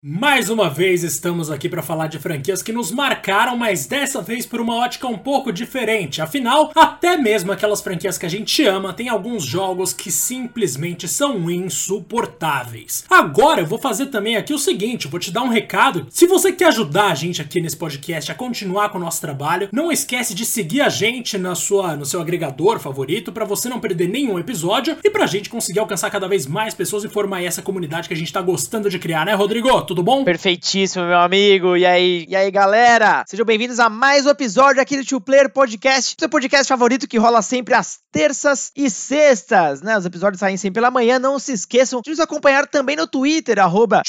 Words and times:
Mais 0.00 0.48
uma 0.48 0.70
vez 0.70 1.02
estamos 1.02 1.50
aqui 1.50 1.68
para 1.68 1.82
falar 1.82 2.06
de 2.06 2.20
franquias 2.20 2.62
que 2.62 2.72
nos 2.72 2.92
marcaram, 2.92 3.56
mas 3.56 3.84
dessa 3.84 4.22
vez 4.22 4.46
por 4.46 4.60
uma 4.60 4.76
ótica 4.76 5.08
um 5.08 5.18
pouco 5.18 5.52
diferente. 5.52 6.22
Afinal, 6.22 6.70
até 6.72 7.16
mesmo 7.16 7.50
aquelas 7.50 7.80
franquias 7.80 8.16
que 8.16 8.24
a 8.24 8.28
gente 8.28 8.64
ama 8.64 8.92
têm 8.92 9.08
alguns 9.08 9.42
jogos 9.42 9.92
que 9.92 10.12
simplesmente 10.12 11.08
são 11.08 11.50
insuportáveis. 11.50 13.04
Agora 13.10 13.62
eu 13.62 13.66
vou 13.66 13.76
fazer 13.76 14.06
também 14.06 14.36
aqui 14.36 14.54
o 14.54 14.58
seguinte, 14.58 15.08
vou 15.08 15.18
te 15.18 15.32
dar 15.32 15.42
um 15.42 15.48
recado. 15.48 16.06
Se 16.10 16.28
você 16.28 16.52
quer 16.52 16.68
ajudar 16.68 17.10
a 17.10 17.14
gente 17.16 17.42
aqui 17.42 17.60
nesse 17.60 17.76
podcast 17.76 18.30
a 18.30 18.36
continuar 18.36 18.90
com 18.90 18.98
o 18.98 19.00
nosso 19.00 19.20
trabalho, 19.20 19.68
não 19.72 19.90
esquece 19.90 20.32
de 20.32 20.46
seguir 20.46 20.80
a 20.80 20.88
gente 20.88 21.36
na 21.36 21.56
sua 21.56 21.96
no 21.96 22.06
seu 22.06 22.20
agregador 22.20 22.78
favorito 22.78 23.32
para 23.32 23.44
você 23.44 23.68
não 23.68 23.80
perder 23.80 24.06
nenhum 24.06 24.38
episódio 24.38 24.96
e 25.02 25.10
pra 25.10 25.26
gente 25.26 25.50
conseguir 25.50 25.80
alcançar 25.80 26.08
cada 26.08 26.28
vez 26.28 26.46
mais 26.46 26.72
pessoas 26.72 27.02
e 27.02 27.08
formar 27.08 27.42
essa 27.42 27.62
comunidade 27.62 28.06
que 28.06 28.14
a 28.14 28.16
gente 28.16 28.32
tá 28.32 28.40
gostando 28.40 28.88
de 28.88 29.00
criar, 29.00 29.26
né, 29.26 29.34
Rodrigo? 29.34 29.87
Tudo 29.88 30.02
bom? 30.02 30.22
Perfeitíssimo, 30.22 31.06
meu 31.06 31.16
amigo. 31.16 31.74
E 31.74 31.86
aí, 31.86 32.26
e 32.28 32.36
aí, 32.36 32.50
galera? 32.50 33.24
Sejam 33.26 33.46
bem-vindos 33.46 33.80
a 33.80 33.88
mais 33.88 34.26
um 34.26 34.28
episódio 34.28 34.82
aqui 34.82 34.98
do 34.98 35.04
Two 35.04 35.18
Player 35.18 35.50
Podcast, 35.50 36.14
seu 36.20 36.28
podcast 36.28 36.68
favorito 36.68 37.08
que 37.08 37.16
rola 37.16 37.40
sempre 37.40 37.72
às 37.72 37.98
terças 38.12 38.70
e 38.76 38.90
sextas, 38.90 39.80
né? 39.80 39.96
Os 39.96 40.04
episódios 40.04 40.40
saem 40.40 40.58
sempre 40.58 40.82
pela 40.82 40.90
manhã. 40.90 41.18
Não 41.18 41.38
se 41.38 41.52
esqueçam 41.52 42.02
de 42.02 42.10
nos 42.10 42.20
acompanhar 42.20 42.66
também 42.66 42.96
no 42.96 43.06
Twitter, 43.06 43.58
arroba 43.58 44.02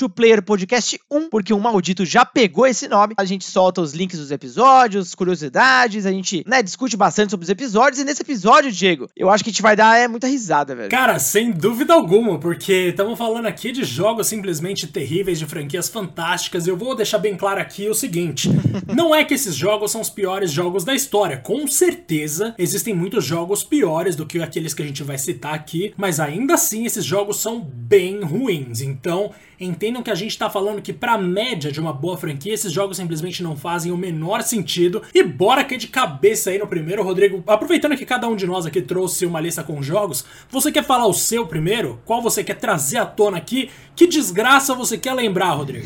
Podcast 0.45 0.99
1, 1.09 1.29
porque 1.29 1.53
um 1.53 1.59
maldito 1.59 2.05
já 2.05 2.25
pegou 2.25 2.67
esse 2.67 2.89
nome. 2.89 3.13
A 3.17 3.23
gente 3.23 3.45
solta 3.45 3.79
os 3.79 3.93
links 3.93 4.20
dos 4.20 4.31
episódios, 4.31 5.15
curiosidades, 5.15 6.05
a 6.05 6.11
gente, 6.11 6.43
né, 6.45 6.61
discute 6.61 6.98
bastante 6.98 7.31
sobre 7.31 7.45
os 7.45 7.49
episódios. 7.49 8.01
E 8.01 8.03
nesse 8.03 8.21
episódio, 8.21 8.70
Diego, 8.70 9.07
eu 9.15 9.29
acho 9.29 9.45
que 9.45 9.49
a 9.49 9.53
gente 9.53 9.61
vai 9.61 9.77
dar 9.77 9.98
é, 9.98 10.09
muita 10.09 10.27
risada, 10.27 10.75
velho. 10.75 10.89
Cara, 10.89 11.17
sem 11.20 11.51
dúvida 11.51 11.93
alguma, 11.93 12.37
porque 12.37 12.89
estamos 12.89 13.17
falando 13.17 13.45
aqui 13.45 13.71
de 13.71 13.85
jogos 13.85 14.27
simplesmente 14.27 14.85
terríveis 14.85 15.39
de 15.39 15.45
franquia 15.45 15.68
franquias 15.69 15.87
fantásticas. 15.87 16.65
Eu 16.65 16.75
vou 16.75 16.95
deixar 16.95 17.19
bem 17.19 17.37
claro 17.37 17.61
aqui 17.61 17.87
o 17.87 17.93
seguinte: 17.93 18.49
não 18.93 19.13
é 19.13 19.23
que 19.23 19.35
esses 19.35 19.55
jogos 19.55 19.91
são 19.91 20.01
os 20.01 20.09
piores 20.09 20.51
jogos 20.51 20.84
da 20.84 20.95
história. 20.95 21.37
Com 21.37 21.67
certeza 21.67 22.55
existem 22.57 22.93
muitos 22.93 23.23
jogos 23.23 23.63
piores 23.63 24.15
do 24.15 24.26
que 24.26 24.41
aqueles 24.41 24.73
que 24.73 24.81
a 24.81 24.85
gente 24.85 25.03
vai 25.03 25.17
citar 25.17 25.53
aqui, 25.53 25.93
mas 25.95 26.20
ainda 26.20 26.55
assim 26.55 26.85
esses 26.85 27.05
jogos 27.05 27.37
são 27.37 27.61
bem 27.61 28.21
ruins. 28.21 28.81
Então, 28.81 29.31
entendam 29.59 30.01
que 30.01 30.09
a 30.09 30.15
gente 30.15 30.37
tá 30.37 30.49
falando 30.49 30.81
que 30.81 30.93
pra 30.93 31.17
média 31.17 31.71
de 31.71 31.79
uma 31.79 31.93
boa 31.93 32.17
franquia, 32.17 32.54
esses 32.54 32.71
jogos 32.71 32.98
simplesmente 32.98 33.43
não 33.43 33.55
fazem 33.55 33.91
o 33.91 33.98
menor 33.98 34.41
sentido. 34.41 35.01
E 35.13 35.21
bora 35.21 35.63
que 35.63 35.77
de 35.77 35.87
cabeça 35.87 36.49
aí 36.49 36.57
no 36.57 36.67
primeiro, 36.67 37.04
Rodrigo, 37.04 37.43
aproveitando 37.45 37.98
que 37.98 38.05
cada 38.05 38.27
um 38.27 38.35
de 38.35 38.48
nós 38.48 38.65
aqui 38.65 38.81
trouxe 38.81 39.26
uma 39.26 39.41
lista 39.41 39.63
com 39.63 39.83
jogos, 39.83 40.26
você 40.49 40.71
quer 40.71 40.83
falar 40.83 41.07
o 41.07 41.13
seu 41.13 41.45
primeiro? 41.45 41.99
Qual 42.05 42.21
você 42.21 42.43
quer 42.43 42.55
trazer 42.55 42.98
à 42.98 43.05
tona 43.05 43.37
aqui? 43.37 43.70
Que 43.99 44.07
desgraça 44.07 44.73
você 44.73 44.97
quer 44.97 45.13
lembrar, 45.13 45.51
Rodrigo? 45.51 45.85